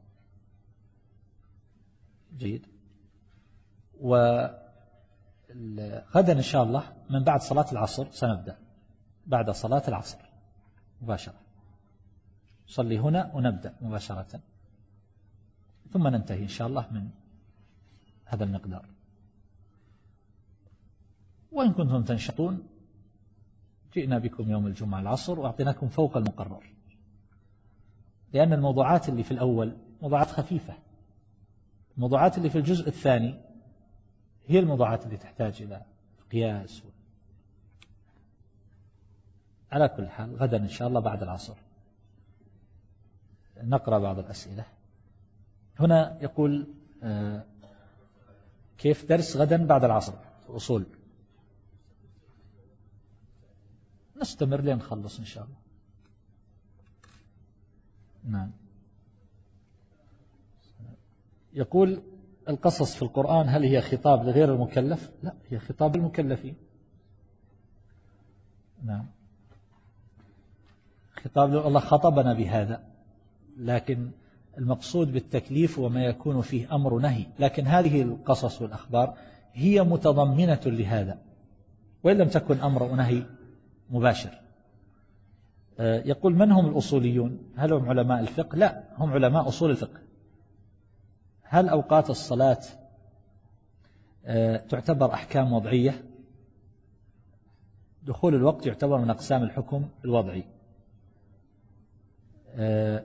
جيد. 2.37 2.67
وغدا 4.01 4.63
إن 6.33 6.43
شاء 6.43 6.63
الله 6.63 6.93
من 7.11 7.25
بعد 7.25 7.41
صلاة 7.41 7.73
العصر 7.73 8.11
سنبدأ. 8.11 8.59
بعد 9.27 9.51
صلاة 9.51 9.83
العصر 9.89 10.19
مباشرة. 11.01 11.41
صلي 12.67 12.99
هنا 12.99 13.35
ونبدأ 13.35 13.77
مباشرة. 13.81 14.41
ثم 15.93 16.09
ننتهي 16.09 16.43
إن 16.43 16.49
شاء 16.49 16.69
الله 16.69 16.93
من 16.93 17.09
هذا 18.25 18.45
المقدار. 18.45 18.89
وإن 21.53 21.73
كنتم 21.73 22.03
تنشطون 22.03 22.69
جئنا 23.97 24.19
بكم 24.19 24.51
يوم 24.51 24.67
الجمعة 24.67 25.01
العصر 25.01 25.41
وأعطيناكم 25.41 25.89
فوق 25.89 26.17
المقرر. 26.17 26.73
لأن 28.33 28.53
الموضوعات 28.53 29.09
اللي 29.09 29.23
في 29.23 29.31
الأول 29.31 29.77
موضوعات 30.03 30.27
خفيفة. 30.27 30.75
الموضوعات 31.97 32.39
اللي 32.39 32.51
في 32.51 32.59
الجزء 32.59 32.89
الثاني 32.89 33.41
هي 34.47 34.59
الموضوعات 34.59 35.07
اللي 35.07 35.17
تحتاج 35.17 35.63
إلى 35.63 35.83
قياس. 36.33 36.83
على 39.73 39.89
كل 39.89 40.09
حال 40.09 40.37
غدا 40.37 40.57
إن 40.57 40.69
شاء 40.69 40.89
الله 40.89 41.01
بعد 41.01 41.23
العصر 41.23 41.57
نقرأ 43.63 43.99
بعض 43.99 44.19
الأسئلة. 44.19 44.65
هنا 45.81 46.19
يقول 46.23 46.75
آه، 47.03 47.45
كيف 48.79 49.05
درس 49.05 49.37
غدا 49.37 49.67
بعد 49.67 49.85
العصر؟ 49.85 50.15
أصول. 50.49 50.87
نستمر 54.21 54.61
لين 54.61 54.77
نخلص 54.77 55.19
إن 55.19 55.25
شاء 55.25 55.45
الله. 55.45 55.57
نعم. 58.25 58.51
يقول 61.55 62.03
القصص 62.49 62.95
في 62.95 63.03
القرآن 63.03 63.49
هل 63.49 63.65
هي 63.65 63.81
خطاب 63.81 64.25
لغير 64.25 64.55
المكلف؟ 64.55 65.11
لا 65.23 65.35
هي 65.49 65.59
خطاب 65.59 65.97
المكلفين. 65.97 66.55
نعم. 68.85 69.07
خطاب 71.25 71.57
الله 71.57 71.81
خطبنا 71.81 72.35
بهذا 72.35 72.85
لكن 73.57 74.11
المقصود 74.59 75.13
بالتكليف 75.13 75.79
وما 75.79 76.05
يكون 76.05 76.41
فيه 76.41 76.75
أمر 76.75 76.99
نهي. 76.99 77.27
لكن 77.39 77.67
هذه 77.67 78.03
القصص 78.03 78.63
والأخبار 78.63 79.19
هي 79.53 79.83
متضمنة 79.83 80.61
لهذا 80.67 81.19
وإن 82.05 82.17
لم 82.17 82.29
تكن 82.29 82.61
أمر 82.61 82.95
نهي 82.95 83.27
مباشر. 83.91 84.41
آه، 85.79 86.03
يقول 86.05 86.35
من 86.35 86.53
هم 86.53 86.69
الأصوليون؟ 86.69 87.39
هل 87.57 87.73
هم 87.73 87.89
علماء 87.89 88.21
الفقه؟ 88.21 88.57
لا 88.57 88.85
هم 88.99 89.13
علماء 89.13 89.49
أصول 89.49 89.71
الفقه. 89.71 90.01
هل 91.43 91.69
أوقات 91.69 92.11
الصلاة 92.11 92.61
آه، 94.27 94.57
تعتبر 94.57 95.15
أحكام 95.15 95.53
وضعية؟ 95.53 96.05
دخول 98.03 98.35
الوقت 98.35 98.67
يعتبر 98.67 98.99
من 98.99 99.11
أقسام 99.11 99.43
الحكم 99.43 99.89
الوضعي. 100.05 100.45
آه، 102.55 103.05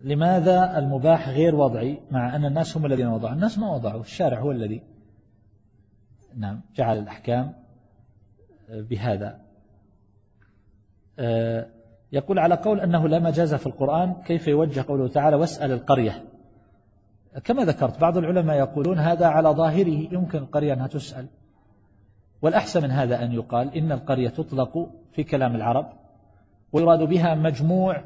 لماذا 0.00 0.78
المباح 0.78 1.28
غير 1.28 1.54
وضعي 1.54 2.00
مع 2.10 2.36
أن 2.36 2.44
الناس 2.44 2.76
هم 2.76 2.86
الذين 2.86 3.06
وضعوا؟ 3.06 3.34
الناس 3.34 3.58
ما 3.58 3.74
وضعوا 3.74 4.00
الشارع 4.00 4.40
هو 4.40 4.50
الذي 4.50 4.82
نعم 6.36 6.60
جعل 6.76 6.98
الأحكام 6.98 7.52
آه، 8.70 8.80
بهذا. 8.80 9.40
آه، 11.18 11.66
يقول 12.12 12.38
على 12.38 12.54
قول 12.54 12.80
أنه 12.80 13.08
لا 13.08 13.18
مجاز 13.18 13.54
في 13.54 13.66
القرآن 13.66 14.12
كيف 14.12 14.48
يوجه 14.48 14.84
قوله 14.88 15.08
تعالى 15.08 15.36
واسأل 15.36 15.72
القرية؟ 15.72 16.24
كما 17.44 17.64
ذكرت 17.64 18.00
بعض 18.00 18.18
العلماء 18.18 18.56
يقولون 18.56 18.98
هذا 18.98 19.26
على 19.26 19.48
ظاهره 19.48 20.08
يمكن 20.12 20.38
القرية 20.38 20.72
أنها 20.72 20.86
تسأل. 20.86 21.26
والأحسن 22.42 22.82
من 22.82 22.90
هذا 22.90 23.24
أن 23.24 23.32
يقال 23.32 23.74
إن 23.74 23.92
القرية 23.92 24.28
تطلق 24.28 24.90
في 25.12 25.24
كلام 25.24 25.54
العرب 25.56 25.92
ويراد 26.72 27.02
بها 27.02 27.34
مجموع 27.34 28.04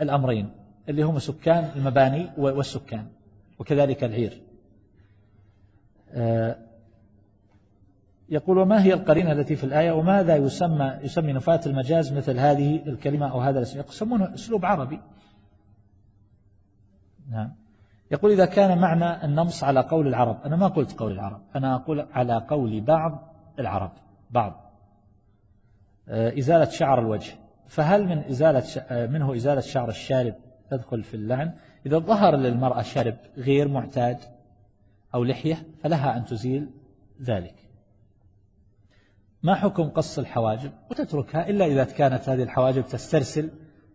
الأمرين 0.00 0.50
اللي 0.88 1.02
هم 1.02 1.18
سكان 1.18 1.70
المباني 1.76 2.30
والسكان 2.36 3.06
وكذلك 3.58 4.04
العير. 4.04 4.42
آه، 6.10 6.56
يقول 8.28 8.58
وما 8.58 8.82
هي 8.82 8.94
القرينة 8.94 9.32
التي 9.32 9.56
في 9.56 9.64
الآية؟ 9.64 9.92
وماذا 9.92 10.36
يسمى 10.36 10.98
يسمي 11.02 11.32
نفاة 11.32 11.60
المجاز 11.66 12.12
مثل 12.12 12.38
هذه 12.38 12.82
الكلمة 12.86 13.32
أو 13.32 13.40
هذا 13.40 13.58
الاسم؟ 13.58 13.80
يسمونه 13.80 14.34
أسلوب 14.34 14.64
عربي. 14.64 15.00
نعم. 17.30 17.52
يقول 18.10 18.32
إذا 18.32 18.44
كان 18.44 18.78
معنى 18.78 19.24
النمص 19.24 19.64
على 19.64 19.80
قول 19.80 20.06
العرب. 20.06 20.40
أنا 20.44 20.56
ما 20.56 20.68
قلت 20.68 20.98
قول 20.98 21.12
العرب 21.12 21.40
أنا 21.56 21.74
أقول 21.74 22.06
على 22.12 22.46
قول 22.48 22.80
بعض 22.80 23.34
العرب 23.58 23.92
بعض. 24.30 24.60
آه، 26.08 26.38
إزالة 26.38 26.64
شعر 26.64 27.00
الوجه. 27.00 27.32
فهل 27.68 28.06
من 28.06 28.18
إزالة 28.18 28.82
آه، 28.88 29.06
منه 29.06 29.34
إزالة 29.34 29.60
شعر 29.60 29.88
الشارب 29.88 30.34
تدخل 30.70 31.02
في 31.02 31.14
اللعن 31.14 31.52
إذا 31.86 31.98
ظهر 31.98 32.36
للمرأة 32.36 32.82
شرب 32.82 33.16
غير 33.36 33.68
معتاد 33.68 34.18
أو 35.14 35.24
لحية 35.24 35.66
فلها 35.82 36.16
أن 36.16 36.24
تزيل 36.24 36.70
ذلك. 37.22 37.63
ما 39.44 39.54
حكم 39.54 39.88
قص 39.88 40.18
الحواجب؟ 40.18 40.72
وتتركها 40.90 41.48
إلا 41.48 41.66
إذا 41.66 41.84
كانت 41.84 42.28
هذه 42.28 42.42
الحواجب 42.42 42.86
تسترسل 42.86 43.50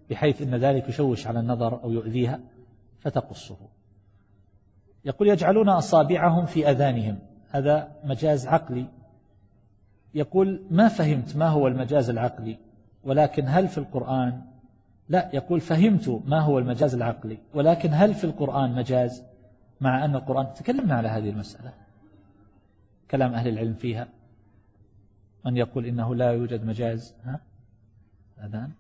بحيث 0.10 0.42
أن 0.42 0.56
ذلك 0.56 0.90
يشوش 0.90 1.28
على 1.28 1.40
النظر 1.40 1.84
أو 1.84 1.92
يؤذيها 1.92 2.40
فتقصه. 3.00 3.58
يقول 5.06 5.30
يجعلون 5.30 5.70
أصابعهم 5.70 6.46
في 6.46 6.70
أذانهم. 6.70 7.20
هذا 7.50 7.92
مجاز 8.04 8.48
عقلي. 8.48 8.86
يقول 10.14 10.68
ما 10.72 10.88
فهمت 10.88 11.36
ما 11.36 11.48
هو 11.48 11.68
المجاز 11.68 12.10
العقلي؟ 12.10 12.58
ولكن 13.04 13.44
هل 13.48 13.68
في 13.68 13.78
القرآن؟ 13.78 14.42
لا 15.10 15.30
يقول 15.34 15.60
فهمت 15.60 16.22
ما 16.26 16.40
هو 16.40 16.60
المجاز 16.60 16.96
العقلي. 16.96 17.38
ولكن 17.54 17.90
هل 17.94 18.14
في 18.14 18.24
القرآن 18.24 18.76
مجاز؟ 18.76 19.24
مع 19.82 20.06
أن 20.06 20.16
القرآن 20.16 20.54
تكلمنا 20.54 20.96
على 20.96 21.08
هذه 21.08 21.30
المسألة. 21.30 21.74
كلام 23.12 23.34
أهل 23.34 23.48
العلم 23.48 23.74
فيها. 23.74 24.19
من 25.46 25.58
يقول 25.58 25.86
إنه 25.86 26.16
لا 26.16 26.32
يوجد 26.32 26.66
مجاز 26.66 27.14
ها؟ 27.24 27.40
أذان. 28.44 28.72